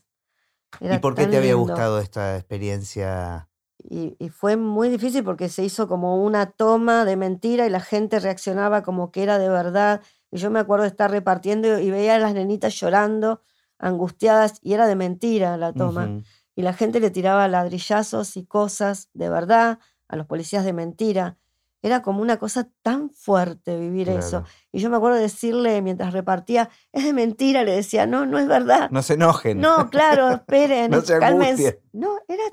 ¿Y 0.80 0.98
por 0.98 1.14
qué 1.14 1.26
te 1.26 1.36
había 1.36 1.55
gustado 1.55 1.98
esta 1.98 2.36
experiencia? 2.36 3.48
y, 3.78 4.16
y 4.18 4.28
fue 4.28 4.57
muy 4.57 4.88
difícil 4.88 5.24
porque 5.24 5.48
se 5.48 5.64
hizo 5.64 5.88
como 5.88 6.22
una 6.22 6.46
toma 6.46 7.05
de 7.05 7.16
mentira 7.16 7.66
y 7.66 7.70
la 7.70 7.80
gente 7.80 8.20
reaccionaba 8.20 8.82
como 8.82 9.11
que 9.11 9.22
era 9.22 9.38
de 9.38 9.48
verdad. 9.48 10.03
Y 10.33 10.39
yo 10.39 10.51
me 10.51 10.59
acuerdo 10.59 10.83
de 10.83 10.89
estar 10.89 11.11
repartiendo 11.11 11.78
y 11.78 11.91
veía 11.91 12.16
a 12.16 12.18
las 12.18 12.33
nenitas 12.35 12.74
llorando, 12.80 13.43
angustiadas, 13.78 14.59
y 14.62 14.72
era 14.72 14.87
de 14.87 14.97
mentira 14.97 15.57
la 15.57 15.72
toma. 15.72 16.07
Ujú, 16.07 16.22
Y 16.57 16.62
la 16.62 16.72
gente 16.72 17.01
le 17.01 17.11
tiraba 17.11 17.47
ladrillazos 17.49 18.37
y 18.37 18.47
cosas 18.47 19.11
de 19.12 19.28
verdad 19.28 19.78
a 20.09 20.16
los 20.16 20.26
policías 20.26 20.64
de 20.64 20.72
mentira. 20.72 21.37
Era 21.83 22.01
como 22.01 22.22
una 22.22 22.39
cosa 22.39 22.70
tan 22.83 23.11
fuerte 23.11 23.78
vivir 23.78 24.09
eso. 24.09 24.43
claro. 24.43 24.47
Y 24.70 24.78
yo 24.80 24.89
me 24.89 24.97
acuerdo 24.97 25.16
de 25.16 25.22
decirle 25.22 25.83
mientras 25.83 26.12
repartía, 26.12 26.70
es 26.93 27.05
de 27.05 27.12
mentira, 27.12 27.64
le 27.64 27.72
decía, 27.72 28.07
no, 28.07 28.24
no 28.24 28.39
es 28.39 28.47
verdad. 28.47 28.89
No 28.91 29.03
se 29.03 29.14
enojen. 29.14 29.61
No, 29.61 29.91
claro, 29.91 30.30
esperen, 30.30 30.91
No 30.93 31.01
se 31.01 31.18
cálmense. 31.18 31.83
No, 31.93 32.18
era. 32.28 32.45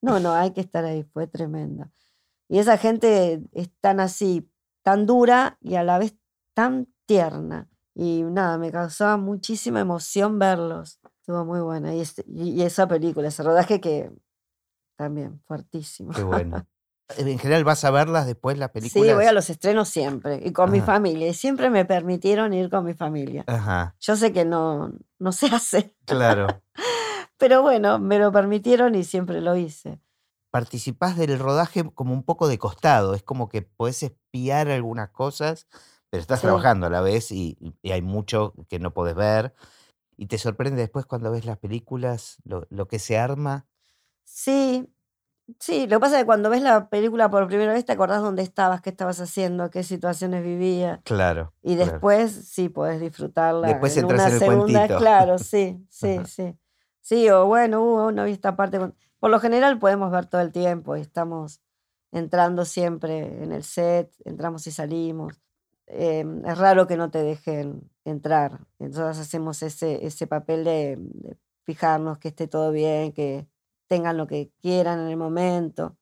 No, 0.00 0.18
no, 0.18 0.32
hay 0.34 0.50
que 0.50 0.60
estar 0.60 0.84
ahí, 0.84 1.04
fue 1.04 1.28
tremenda. 1.28 1.92
Y 2.48 2.58
esa 2.58 2.76
gente 2.76 3.40
es 3.52 3.70
tan 3.80 4.00
así, 4.00 4.50
tan 4.82 5.06
dura 5.06 5.56
y 5.60 5.76
a 5.76 5.84
la 5.84 5.98
vez 5.98 6.16
tan 6.54 6.91
tierna. 7.06 7.68
Y 7.94 8.22
nada, 8.22 8.56
me 8.58 8.70
causaba 8.72 9.16
muchísima 9.16 9.80
emoción 9.80 10.38
verlos. 10.38 11.00
Estuvo 11.20 11.44
muy 11.44 11.60
buena. 11.60 11.94
Y, 11.94 12.00
este- 12.00 12.24
y- 12.28 12.62
esa 12.62 12.86
película, 12.88 13.28
ese 13.28 13.42
rodaje 13.42 13.80
que 13.80 14.10
también, 14.96 15.42
fuertísimo. 15.46 16.12
Qué 16.12 16.22
bueno. 16.22 16.66
En 17.18 17.38
general, 17.38 17.62
¿vas 17.64 17.84
a 17.84 17.90
verlas 17.90 18.24
después 18.26 18.56
las 18.56 18.70
películas? 18.70 19.06
Sí, 19.06 19.12
voy 19.12 19.26
a 19.26 19.32
los 19.32 19.50
estrenos 19.50 19.90
siempre 19.90 20.40
y 20.42 20.50
con 20.52 20.70
mi 20.70 20.80
familia. 20.80 21.28
Y 21.28 21.34
siempre 21.34 21.68
me 21.68 21.84
permitieron 21.84 22.54
ir 22.54 22.70
con 22.70 22.86
mi 22.86 22.94
familia. 22.94 23.44
Ajá, 23.48 23.94
Yo 24.00 24.16
sé 24.16 24.32
que 24.32 24.46
no, 24.46 24.92
no 25.18 25.32
se 25.32 25.46
hace, 25.48 25.94
claro. 26.06 26.46
pero 27.36 27.60
bueno, 27.60 27.98
me 27.98 28.18
lo 28.18 28.32
permitieron 28.32 28.94
y 28.94 29.04
siempre 29.04 29.42
lo 29.42 29.56
hice. 29.56 30.00
Participás 30.50 31.18
del 31.18 31.38
rodaje 31.38 31.84
como 31.92 32.14
un 32.14 32.22
poco 32.22 32.48
de 32.48 32.56
costado. 32.56 33.12
Es 33.14 33.22
como 33.22 33.50
que 33.50 33.60
podés 33.60 34.02
espiar 34.02 34.68
algunas 34.70 35.10
cosas, 35.10 35.66
pero 36.12 36.20
estás 36.20 36.40
Sí. 36.40 36.46
trabajando 36.46 36.86
a 36.86 36.90
la 36.90 37.00
vez 37.00 37.32
y, 37.32 37.56
y 37.80 37.90
hay 37.90 38.02
mucho 38.02 38.52
que 38.68 38.78
no 38.78 38.92
podés 38.92 39.14
ver. 39.14 39.54
Y 40.18 40.26
te 40.26 40.36
sorprende 40.36 40.82
después 40.82 41.06
cuando 41.06 41.30
ves 41.30 41.46
las 41.46 41.56
películas, 41.56 42.36
lo, 42.44 42.66
lo 42.68 42.86
que 42.86 42.98
se 42.98 43.16
arma. 43.16 43.66
Sí, 44.24 44.86
sí, 45.58 45.86
lo 45.86 45.96
que 45.96 46.00
pasa 46.00 46.16
es 46.16 46.22
que 46.22 46.26
cuando 46.26 46.50
ves 46.50 46.60
la 46.60 46.90
película 46.90 47.30
por 47.30 47.46
primera 47.46 47.72
vez 47.72 47.86
te 47.86 47.92
acordás 47.92 48.20
dónde 48.20 48.42
estabas, 48.42 48.82
qué 48.82 48.90
estabas 48.90 49.20
haciendo, 49.20 49.70
qué 49.70 49.82
situaciones 49.82 50.44
vivías. 50.44 51.00
Claro. 51.04 51.54
Y 51.62 51.76
claro. 51.76 51.92
después 51.92 52.30
sí 52.30 52.68
podés 52.68 53.00
disfrutarla 53.00 53.68
Después 53.68 53.96
en 53.96 54.02
entras 54.04 54.20
una 54.20 54.28
en 54.28 54.34
el 54.34 54.38
segunda, 54.38 54.78
cuentito. 54.80 54.98
claro, 54.98 55.38
sí, 55.38 55.82
sí, 55.88 56.18
sí. 56.26 56.54
Sí, 57.00 57.28
o 57.30 57.46
bueno, 57.46 57.82
uh, 57.82 58.10
no 58.12 58.24
vi 58.26 58.32
esta 58.32 58.54
parte. 58.54 58.78
Por 59.18 59.30
lo 59.30 59.40
general 59.40 59.78
podemos 59.78 60.10
ver 60.12 60.26
todo 60.26 60.42
el 60.42 60.52
tiempo 60.52 60.94
y 60.96 61.00
estamos 61.00 61.62
entrando 62.12 62.64
siempre 62.66 63.42
en 63.42 63.50
el 63.52 63.64
set, 63.64 64.12
entramos 64.26 64.66
y 64.66 64.70
salimos. 64.72 65.40
Eh, 65.92 66.24
es 66.46 66.58
raro 66.58 66.86
que 66.86 66.96
no 66.96 67.10
te 67.10 67.22
dejen 67.22 67.90
entrar. 68.04 68.66
Entonces 68.78 69.18
hacemos 69.20 69.62
ese, 69.62 70.04
ese 70.06 70.26
papel 70.26 70.64
de, 70.64 70.96
de 70.98 71.38
fijarnos 71.64 72.18
que 72.18 72.28
esté 72.28 72.48
todo 72.48 72.72
bien, 72.72 73.12
que 73.12 73.46
tengan 73.88 74.16
lo 74.16 74.26
que 74.26 74.52
quieran 74.60 75.00
en 75.00 75.08
el 75.08 75.16
momento. 75.16 75.98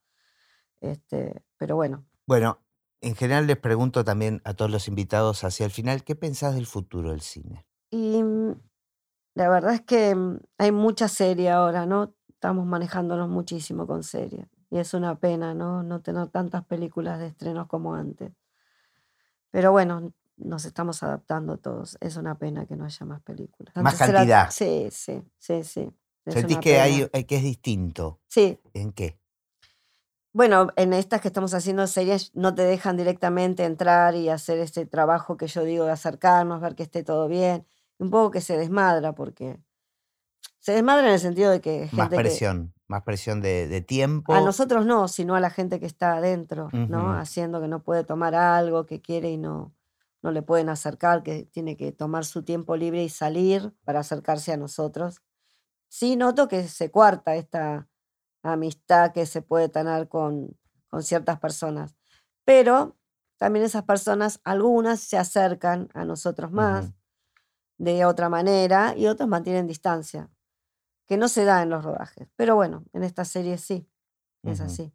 Este, 0.80 1.43
pero 1.59 1.76
bueno, 1.76 2.07
Bueno, 2.26 2.64
en 3.03 3.14
general 3.14 3.47
les 3.47 3.59
pregunto 3.59 4.05
también 4.05 4.41
a 4.45 4.55
todos 4.55 4.70
los 4.70 4.88
invitados 4.88 5.45
hacia 5.45 5.66
el 5.66 5.70
final, 5.72 6.03
¿qué 6.03 6.14
pensás 6.16 6.55
del 6.55 6.66
futuro 6.66 7.11
del 7.11 7.20
cine? 7.20 7.66
Y 7.91 8.22
mm, 8.22 8.55
la 9.34 9.49
verdad 9.51 9.74
es 9.74 9.82
que 9.82 10.14
mm, 10.14 10.41
hay 10.59 10.72
mucha 10.72 11.09
serie 11.09 11.51
ahora, 11.51 11.86
¿no? 11.86 12.14
Estamos 12.28 12.66
manejándonos 12.66 13.28
muchísimo 13.28 13.86
con 13.86 14.03
serie. 14.03 14.49
Y 14.70 14.78
es 14.78 14.95
una 14.95 15.18
pena, 15.18 15.55
¿no? 15.55 15.82
No 15.82 16.03
tener 16.03 16.28
tantas 16.28 16.64
películas 16.66 17.18
de 17.20 17.28
estrenos 17.28 17.68
como 17.68 17.95
antes. 17.95 18.32
Pero 19.51 19.72
bueno, 19.72 20.12
nos 20.36 20.64
estamos 20.64 21.03
adaptando 21.03 21.59
todos. 21.59 21.96
Es 22.01 22.16
una 22.16 22.36
pena 22.38 22.66
que 22.66 22.76
no 22.76 22.84
haya 22.84 23.07
más 23.07 23.20
películas. 23.22 23.74
Más 23.76 23.94
Antes 23.94 24.09
era- 24.09 24.18
cantidad. 24.18 24.51
Sí, 24.51 24.88
sí, 24.90 25.22
sí, 25.38 25.64
sí. 25.64 25.90
Es 26.24 26.34
¿Sentís 26.34 26.59
que, 26.59 26.72
pena. 26.72 26.82
hay, 26.84 27.07
hay- 27.12 27.24
que 27.24 27.36
es 27.36 27.42
distinto? 27.42 28.20
Sí, 28.28 28.59
¿En 28.74 28.92
qué? 28.92 29.18
Bueno, 30.32 30.68
en 30.76 30.92
estas 30.92 31.20
que 31.20 31.28
estamos 31.28 31.55
haciendo 31.55 31.84
series 31.88 32.30
no 32.36 32.55
te 32.55 32.62
dejan 32.62 32.96
directamente 32.96 33.64
entrar 33.64 34.14
y 34.14 34.28
hacer 34.28 34.59
ese 34.59 34.86
trabajo 34.86 35.36
que 35.36 35.48
yo 35.48 35.64
digo 35.64 35.84
de 35.86 35.90
acercarnos, 35.90 36.61
ver 36.61 36.76
que 36.76 36.84
esté 36.84 37.03
todo 37.03 37.26
bien. 37.26 37.66
Un 37.98 38.11
poco 38.11 38.30
que 38.30 38.40
se 38.40 38.57
desmadra 38.57 39.12
porque 39.14 39.59
se 40.61 40.72
desmadra 40.72 41.07
en 41.09 41.14
el 41.14 41.20
sentido 41.20 41.51
de 41.51 41.61
que 41.61 41.88
Más 41.92 42.09
gente 42.09 42.16
que 42.16 42.22
presión, 42.22 42.72
más 42.91 43.03
presión 43.05 43.41
de, 43.41 43.68
de 43.68 43.80
tiempo. 43.80 44.34
a 44.34 44.41
nosotros 44.41 44.86
no, 44.86 45.09
sino 45.09 45.34
a 45.34 45.41
la 45.41 45.51
gente 45.51 45.80
que 45.80 45.86
está 45.86 46.16
adentro, 46.16 46.68
¿no? 46.86 47.12
Ujú. 47.12 47.20
Haciendo 47.20 47.61
que 47.61 47.68
no 47.68 47.82
puede 47.82 48.05
tomar 48.05 48.34
algo 48.34 48.86
que 48.86 49.01
quiere 49.01 49.30
y 49.30 49.38
no 49.38 49.74
no 50.22 50.32
le 50.32 50.43
pueden 50.43 50.68
acercar, 50.68 51.22
que 51.22 51.45
tiene 51.45 51.78
que 51.78 51.93
tomar 51.93 52.26
su 52.26 52.43
tiempo 52.43 52.76
libre 52.76 53.03
y 53.03 53.09
salir 53.09 53.72
para 53.84 54.01
acercarse 54.01 54.53
a 54.53 54.59
nosotros. 54.59 55.22
Sí 55.88 56.16
noto 56.16 56.49
que 56.49 56.68
se 56.68 56.91
cuarta 56.91 57.36
esta 57.36 57.88
amistad 58.43 59.12
que 59.12 59.26
se 59.26 59.43
puede 59.43 59.68
tener 59.70 60.09
con, 60.09 60.59
con 60.91 61.03
ciertas 61.03 61.41
personas. 61.41 61.97
Pero 62.45 62.99
también 63.38 63.64
esas 63.64 63.84
personas, 63.84 64.41
algunas 64.45 65.01
se 65.01 65.18
acercan 65.18 65.88
a 65.95 66.05
nosotros 66.05 66.53
más 66.53 66.86
Ujú. 66.86 66.95
de 67.78 68.05
otra 68.05 68.28
manera 68.28 68.95
y 68.97 69.07
otros 69.07 69.28
mantienen 69.28 69.66
distancia, 69.66 70.30
que 71.11 71.17
no 71.17 71.27
se 71.27 71.45
da 71.45 71.61
en 71.65 71.71
los 71.71 71.85
rodajes. 71.85 72.29
Pero 72.37 72.55
bueno, 72.55 72.85
en 72.93 73.03
esta 73.03 73.25
serie 73.25 73.59
sí, 73.59 73.89
es 74.45 74.61
así. 74.61 74.93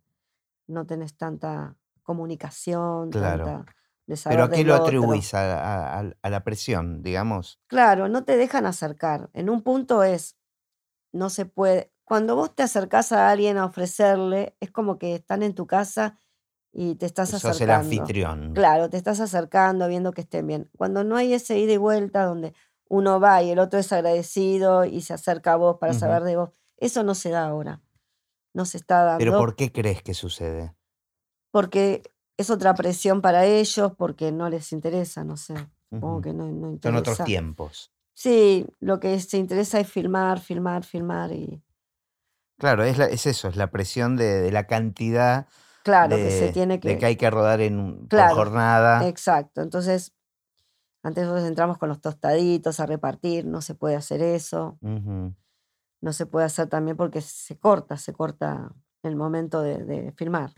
No 0.66 0.86
tenés 0.86 1.18
tanta 1.18 1.76
comunicación, 2.04 3.10
Claro. 3.10 3.44
tanta 3.44 3.76
de 4.08 4.18
¿Pero 4.24 4.44
a 4.46 4.50
qué 4.50 4.64
lo 4.64 4.76
otro. 4.76 4.86
atribuís? 4.86 5.34
¿A, 5.34 5.60
a- 5.60 6.00
a- 6.00 6.14
a 6.22 6.30
la 6.30 6.44
presión, 6.46 7.04
digamos? 7.04 7.60
Claro, 7.68 8.08
no 8.08 8.24
te 8.24 8.38
dejan 8.38 8.66
acercar. 8.66 9.30
En 9.34 9.50
un 9.50 9.62
punto 9.62 10.04
es, 10.04 10.38
no 11.12 11.30
se 11.30 11.46
puede. 11.46 11.92
Cuando 12.06 12.38
vos 12.38 12.56
te 12.56 12.64
acercás 12.64 13.12
a 13.12 13.30
alguien 13.30 13.58
a 13.58 13.66
ofrecerle, 13.66 14.56
es 14.62 14.72
como 14.72 14.98
que 14.98 15.16
están 15.16 15.44
en 15.44 15.54
tu 15.54 15.68
casa 15.68 16.18
y 16.72 16.96
te 16.96 17.08
estás 17.08 17.32
Sos 17.32 17.44
el 17.44 17.50
acercando. 17.52 17.76
anfitrión. 17.84 18.54
Claro, 18.54 18.90
te 18.90 18.96
estás 18.96 19.20
acercando, 19.20 19.90
viendo 19.90 20.14
que 20.14 20.22
estén 20.22 20.48
bien. 20.48 20.70
Cuando 20.78 21.04
no 21.04 21.18
hay 21.18 21.34
ese 21.34 21.60
ida 21.60 21.74
y 21.74 21.78
vuelta 21.78 22.24
donde 22.24 22.54
uno 22.90 23.20
va 23.20 23.42
y 23.44 23.52
el 23.52 23.60
otro 23.60 23.80
es 23.80 23.92
agradecido 23.92 24.86
y 24.86 25.02
se 25.02 25.14
acerca 25.14 25.54
a 25.54 25.56
vos 25.58 25.78
para 25.80 25.94
saber 25.94 26.24
de 26.24 26.36
vos, 26.38 26.50
eso 26.78 27.04
no 27.04 27.16
se 27.16 27.30
da 27.30 27.46
ahora. 27.48 27.82
No 28.54 28.66
se 28.66 28.78
está 28.78 29.04
dando 29.04 29.20
Pero 29.20 29.38
¿por 29.38 29.56
qué 29.56 29.72
crees 29.72 30.02
que 30.02 30.14
sucede? 30.14 30.74
porque 31.52 32.04
es 32.38 32.50
otra 32.50 32.74
presión 32.74 33.22
para 33.22 33.46
ellos, 33.46 33.94
porque 33.98 34.32
no 34.32 34.50
les 34.50 34.72
interesa, 34.74 35.24
no 35.24 35.38
sé. 35.38 35.56
Supongo 35.90 36.22
que 36.22 36.34
no, 36.34 36.46
no 36.48 36.68
Son 36.68 36.74
interesa. 36.74 37.00
otros 37.00 37.24
tiempos. 37.26 37.92
Sí, 38.14 38.66
lo 38.80 39.00
que 39.00 39.20
se 39.20 39.38
interesa 39.38 39.80
es 39.80 39.90
filmar, 39.90 40.40
filmar, 40.40 40.84
filmar 40.84 41.32
y 41.32 41.62
Claro, 42.58 42.84
es, 42.84 42.98
la- 42.98 43.06
es 43.08 43.26
eso, 43.26 43.50
es 43.50 43.58
la 43.58 43.70
presión 43.72 44.16
de, 44.16 44.42
de 44.42 44.52
la 44.52 44.66
cantidad 44.68 45.48
claro 45.84 46.16
de, 46.16 46.24
que 46.24 46.32
se 46.32 46.50
tiene 46.50 46.76
de 46.76 46.80
que... 46.80 46.98
que 46.98 47.06
hay 47.06 47.16
que 47.18 47.30
rodar 47.30 47.60
en 47.62 47.78
un- 47.80 47.98
por 48.00 48.08
Claro, 48.10 48.36
jornada. 48.36 49.06
Exacto. 49.08 49.62
Entonces, 49.62 50.14
antes 51.06 51.24
nosotros 51.26 51.48
entramos 51.48 51.78
con 51.78 51.90
los 51.90 52.02
tostaditos 52.02 52.80
a 52.80 52.86
repartir, 52.86 53.46
no 53.46 53.62
se 53.62 53.76
puede 53.76 53.96
hacer 53.96 54.22
eso. 54.22 54.78
Ujú. 54.82 55.34
No 56.02 56.14
se 56.14 56.26
puede 56.26 56.46
hacer 56.46 56.68
también 56.68 56.98
porque 56.98 57.22
se 57.22 57.58
corta, 57.58 57.98
se 57.98 58.14
corta 58.14 58.74
el 59.04 59.16
momento 59.16 59.62
de, 59.62 59.84
de 59.84 60.12
filmar. 60.14 60.54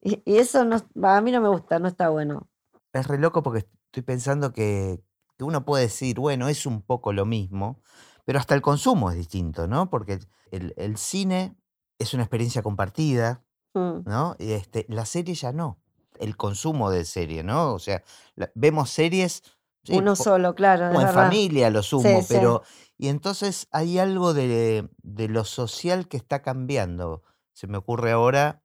Y, 0.00 0.22
y 0.24 0.38
eso 0.38 0.64
no, 0.64 0.76
a 1.06 1.20
mí 1.20 1.30
no 1.32 1.40
me 1.40 1.48
gusta, 1.48 1.78
no 1.78 1.88
está 1.88 2.08
bueno. 2.08 2.48
Es 2.92 3.06
re 3.06 3.18
loco 3.18 3.42
porque 3.42 3.60
estoy 3.86 4.02
pensando 4.02 4.52
que, 4.52 5.02
que 5.36 5.44
uno 5.44 5.64
puede 5.64 5.84
decir, 5.84 6.18
bueno, 6.18 6.48
es 6.48 6.66
un 6.66 6.82
poco 6.82 7.12
lo 7.12 7.24
mismo, 7.26 7.80
pero 8.24 8.38
hasta 8.38 8.54
el 8.54 8.62
consumo 8.62 9.10
es 9.10 9.16
distinto, 9.16 9.66
¿no? 9.66 9.90
Porque 9.90 10.18
el, 10.50 10.74
el 10.76 10.96
cine 10.96 11.56
es 11.98 12.14
una 12.14 12.22
experiencia 12.24 12.62
compartida, 12.62 13.44
Mm, 13.72 14.00
¿no? 14.04 14.34
Y 14.40 14.50
este, 14.50 14.84
la 14.88 15.06
serie 15.06 15.34
ya 15.36 15.52
no. 15.52 15.78
El 16.18 16.36
consumo 16.36 16.90
de 16.90 17.04
serie, 17.04 17.44
¿no? 17.44 17.72
O 17.72 17.78
sea, 17.78 18.02
la- 18.34 18.50
vemos 18.56 18.90
series 18.90 19.44
sí, 19.84 19.96
Uno 19.96 20.16
solo, 20.16 20.54
claro, 20.54 20.86
como 20.86 21.00
en 21.02 21.06
verdad. 21.06 21.10
familia, 21.10 21.70
lo 21.70 21.82
sumo, 21.82 22.20
Sí, 22.20 22.22
sí. 22.22 22.28
pero. 22.28 22.62
Y 22.98 23.08
entonces 23.08 23.68
hay 23.72 23.98
algo 23.98 24.34
de, 24.34 24.88
de 25.02 25.28
lo 25.28 25.44
social 25.44 26.08
que 26.08 26.16
está 26.18 26.42
cambiando. 26.42 27.22
Se 27.54 27.66
me 27.66 27.78
ocurre 27.78 28.12
ahora 28.12 28.62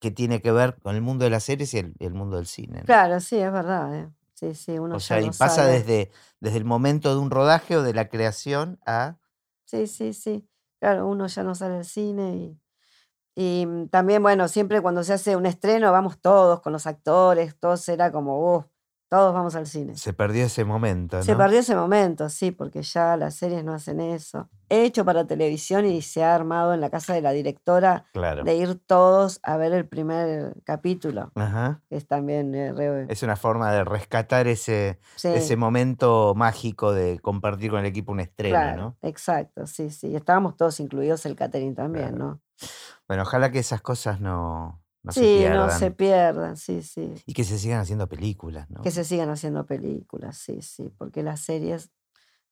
que 0.00 0.10
tiene 0.12 0.42
que 0.42 0.52
ver 0.52 0.78
con 0.80 0.96
el 0.96 1.02
mundo 1.02 1.24
de 1.24 1.30
las 1.30 1.44
series 1.44 1.74
y 1.74 1.78
el, 1.78 1.94
el 2.00 2.14
mundo 2.14 2.36
del 2.38 2.46
cine. 2.46 2.82
¿no? 2.82 2.86
Claro, 2.86 3.20
sí, 3.20 3.36
es 3.38 3.52
verdad. 3.52 3.94
eh. 3.94 4.12
Sí, 4.34 4.54
sí, 4.54 4.78
uno 4.78 4.96
O 4.96 5.00
sea, 5.00 5.20
y 5.20 5.30
pasa 5.30 5.62
sabe. 5.62 5.72
desde, 5.74 6.10
desde 6.40 6.58
el 6.58 6.64
momento 6.64 7.12
de 7.14 7.20
un 7.20 7.30
rodaje 7.30 7.76
o 7.76 7.82
de 7.82 7.94
la 7.94 8.08
creación 8.08 8.78
a. 8.86 9.18
Sí, 9.66 9.86
sí, 9.86 10.12
sí. 10.14 10.48
Claro, 10.80 11.06
uno 11.06 11.26
ya 11.26 11.42
no 11.42 11.54
sale 11.54 11.76
al 11.76 11.84
cine 11.84 12.36
y, 12.36 12.60
y 13.62 13.66
mm, 13.66 13.88
también, 13.88 14.22
bueno, 14.22 14.48
siempre 14.48 14.82
cuando 14.82 15.04
se 15.04 15.14
hace 15.14 15.36
un 15.36 15.46
estreno 15.46 15.92
vamos 15.92 16.20
todos 16.20 16.60
con 16.60 16.72
los 16.72 16.86
actores, 16.86 17.58
todos 17.58 17.88
era 17.88 18.12
como, 18.12 18.56
"Uh, 18.56 18.64
todos 19.08 19.32
vamos 19.34 19.54
al 19.54 19.66
cine. 19.66 19.96
Se 19.96 20.12
perdió 20.12 20.44
ese 20.44 20.64
momento, 20.64 21.22
Se 21.22 21.32
¿no? 21.32 21.38
perdió 21.38 21.60
ese 21.60 21.74
momento, 21.74 22.28
sí, 22.28 22.50
porque 22.50 22.82
ya 22.82 23.16
las 23.16 23.34
series 23.34 23.64
no 23.64 23.72
hacen 23.74 24.00
eso. 24.00 24.48
He 24.68 24.84
hecho 24.84 25.04
para 25.04 25.26
televisión 25.26 25.86
y 25.86 26.02
se 26.02 26.22
ha 26.22 26.34
armado 26.34 26.74
en 26.74 26.80
la 26.82 26.90
casa 26.90 27.14
de 27.14 27.22
la 27.22 27.30
directora 27.32 28.04
Claro. 28.12 28.44
de 28.44 28.54
ir 28.56 28.78
todos 28.86 29.40
a 29.42 29.56
ver 29.56 29.72
el 29.72 29.86
primer 29.88 30.54
capítulo, 30.64 31.32
Ajá. 31.36 31.80
que 31.88 31.96
es 31.96 32.06
también 32.06 32.54
eh, 32.54 32.72
re- 32.72 33.06
Es 33.08 33.22
una 33.22 33.36
forma 33.36 33.72
de 33.72 33.82
rescatar 33.84 34.46
ese, 34.46 34.98
sí, 35.16 35.28
ese 35.28 35.56
momento 35.56 36.34
mágico 36.36 36.92
de 36.92 37.18
compartir 37.20 37.70
con 37.70 37.80
el 37.80 37.86
equipo 37.86 38.12
un 38.12 38.20
estreno, 38.20 38.58
claro, 38.58 38.82
¿no? 38.82 38.96
exacto, 39.00 39.66
sí, 39.66 39.88
sí. 39.90 40.14
Estábamos 40.14 40.56
todos 40.56 40.80
incluidos 40.80 41.24
el 41.24 41.34
catering 41.34 41.74
también, 41.74 42.10
Claro. 42.10 42.24
¿no? 42.24 42.40
Bueno, 43.06 43.22
ojalá 43.22 43.50
que 43.50 43.60
esas 43.60 43.80
cosas 43.80 44.20
no, 44.20 44.82
no 45.08 45.12
se 45.12 45.20
sí, 45.20 45.36
pierdan. 45.38 45.66
no 45.66 45.70
se 45.78 45.90
pierdan, 45.90 46.56
sí, 46.56 46.82
sí. 46.82 47.14
Y 47.26 47.32
que 47.34 47.44
se 47.44 47.58
sigan 47.58 47.80
haciendo 47.80 48.08
películas, 48.08 48.68
¿no? 48.70 48.82
Que 48.82 48.90
se 48.90 49.04
sigan 49.04 49.30
haciendo 49.30 49.64
películas, 49.66 50.36
sí, 50.38 50.60
sí, 50.62 50.90
porque 50.98 51.22
las 51.22 51.40
series 51.40 51.90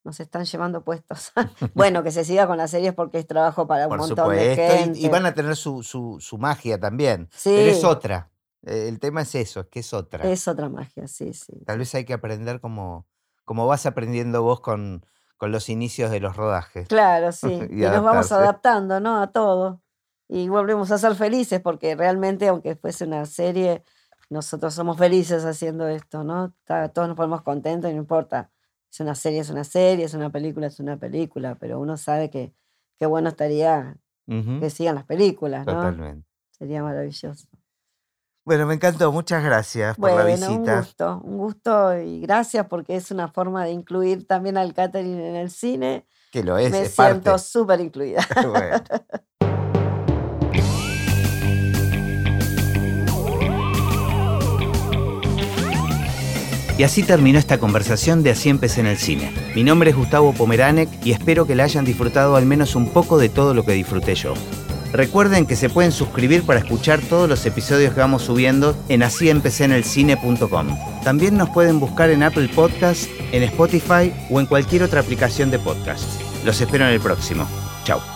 nos 0.04 0.20
están 0.20 0.44
llevando 0.44 0.82
puestos. 0.84 1.32
bueno, 1.74 2.02
que 2.02 2.10
se 2.12 2.24
siga 2.24 2.46
con 2.46 2.56
las 2.56 2.70
series 2.70 2.94
porque 2.94 3.18
es 3.18 3.26
trabajo 3.26 3.66
para 3.66 3.84
un 3.86 3.90
Por 3.90 3.98
montón 3.98 4.30
de 4.30 4.50
supuesto. 4.54 4.76
gente. 4.76 4.98
Y, 5.00 5.08
van 5.08 5.26
a 5.26 5.34
tener 5.34 5.54
su, 5.56 5.82
su, 5.82 6.16
su 6.20 6.38
magia 6.38 6.78
también. 6.80 7.28
Pero 7.44 7.70
es 7.70 7.80
Sí. 7.80 7.86
otra. 7.86 8.30
Eh, 8.64 8.88
El 8.88 8.98
tema 9.00 9.22
es 9.22 9.34
eso, 9.34 9.60
es 9.60 9.66
que 9.66 9.80
es 9.80 9.92
otra. 9.92 10.24
Es 10.30 10.48
otra 10.48 10.68
magia, 10.68 11.06
sí, 11.08 11.32
sí. 11.34 11.52
Tal 11.66 11.78
vez 11.78 11.94
hay 11.94 12.04
que 12.04 12.14
aprender 12.14 12.60
como, 12.60 13.06
como 13.44 13.66
vas 13.66 13.84
aprendiendo 13.84 14.42
vos 14.42 14.60
con, 14.60 15.04
con 15.36 15.52
los 15.52 15.68
inicios 15.68 16.10
de 16.10 16.20
los 16.20 16.36
rodajes. 16.36 16.88
Claro, 16.88 17.32
sí. 17.32 17.48
Y 17.70 17.82
y 17.82 17.86
nos 17.86 18.02
vamos 18.02 18.32
adaptando, 18.32 18.98
¿no? 19.00 19.20
A 19.20 19.30
todo. 19.32 19.82
Y 20.28 20.48
volvemos 20.48 20.90
a 20.90 20.98
ser 20.98 21.14
felices 21.14 21.60
porque 21.60 21.94
realmente, 21.94 22.48
aunque 22.48 22.74
fuese 22.76 23.04
una 23.04 23.24
serie, 23.26 23.84
nosotros 24.28 24.74
somos 24.74 24.98
felices 24.98 25.44
haciendo 25.44 25.86
esto, 25.88 26.24
¿no? 26.24 26.52
Todos 26.92 27.08
nos 27.08 27.16
ponemos 27.16 27.42
contentos 27.42 27.90
y 27.90 27.94
no 27.94 28.00
importa. 28.00 28.50
Es 28.90 29.00
una 29.00 29.14
serie, 29.14 29.40
es 29.40 29.50
una 29.50 29.64
serie, 29.64 30.04
es 30.04 30.14
una 30.14 30.30
película, 30.30 30.66
es 30.66 30.80
una 30.80 30.96
película, 30.96 31.56
pero 31.60 31.78
uno 31.78 31.96
sabe 31.96 32.30
que 32.30 32.52
qué 32.98 33.06
bueno 33.06 33.28
estaría 33.28 33.96
Ujú, 34.26 34.58
que 34.60 34.70
sigan 34.70 34.96
las 34.96 35.04
películas, 35.04 35.64
¿no? 35.66 35.74
Totalmente. 35.74 36.26
Sería 36.50 36.82
maravilloso. 36.82 37.46
Bueno, 38.44 38.66
me 38.66 38.74
encantó. 38.74 39.10
Muchas 39.12 39.42
gracias 39.44 39.96
por 39.96 40.08
la 40.10 40.22
Bueno, 40.22 40.46
un 40.48 40.58
visita. 40.58 40.78
gusto, 40.78 41.20
un 41.24 41.36
gusto 41.38 41.98
y 41.98 42.20
gracias 42.20 42.66
porque 42.68 42.96
es 42.96 43.10
una 43.10 43.28
forma 43.28 43.64
de 43.64 43.72
incluir 43.72 44.26
también 44.26 44.56
al 44.56 44.72
catering 44.72 45.20
en 45.20 45.36
el 45.36 45.50
cine. 45.50 46.06
Que 46.30 46.42
lo 46.42 46.56
es, 46.56 46.72
Me 46.72 46.82
es 46.82 46.92
siento 46.92 47.38
súper 47.38 47.80
incluida. 47.80 48.24
Bueno. 48.50 48.82
Y 56.78 56.82
así 56.82 57.02
terminó 57.02 57.38
esta 57.38 57.58
conversación 57.58 58.22
de 58.22 58.30
Así 58.30 58.50
empecé 58.50 58.80
en 58.80 58.86
el 58.86 58.98
cine. 58.98 59.32
Mi 59.54 59.64
nombre 59.64 59.90
es 59.90 59.96
Gustavo 59.96 60.32
Pomeranek 60.32 60.88
y 61.04 61.12
espero 61.12 61.46
que 61.46 61.54
la 61.54 61.64
hayan 61.64 61.84
disfrutado 61.84 62.36
al 62.36 62.44
menos 62.44 62.74
un 62.74 62.90
poco 62.90 63.18
de 63.18 63.28
todo 63.28 63.54
lo 63.54 63.64
que 63.64 63.72
disfruté 63.72 64.14
yo. 64.14 64.34
Recuerden 64.92 65.46
que 65.46 65.56
se 65.56 65.68
pueden 65.68 65.92
suscribir 65.92 66.42
para 66.42 66.60
escuchar 66.60 67.00
todos 67.00 67.28
los 67.28 67.44
episodios 67.44 67.92
que 67.92 68.00
vamos 68.00 68.22
subiendo 68.22 68.76
en 68.88 69.02
asíempecéenelcine.com. 69.02 70.78
También 71.02 71.36
nos 71.36 71.50
pueden 71.50 71.80
buscar 71.80 72.10
en 72.10 72.22
Apple 72.22 72.48
Podcast, 72.54 73.08
en 73.32 73.42
Spotify 73.42 74.12
o 74.30 74.40
en 74.40 74.46
cualquier 74.46 74.82
otra 74.82 75.00
aplicación 75.00 75.50
de 75.50 75.58
podcast. 75.58 76.04
Los 76.44 76.60
espero 76.60 76.86
en 76.86 76.92
el 76.92 77.00
próximo. 77.00 77.46
Chao. 77.84 78.15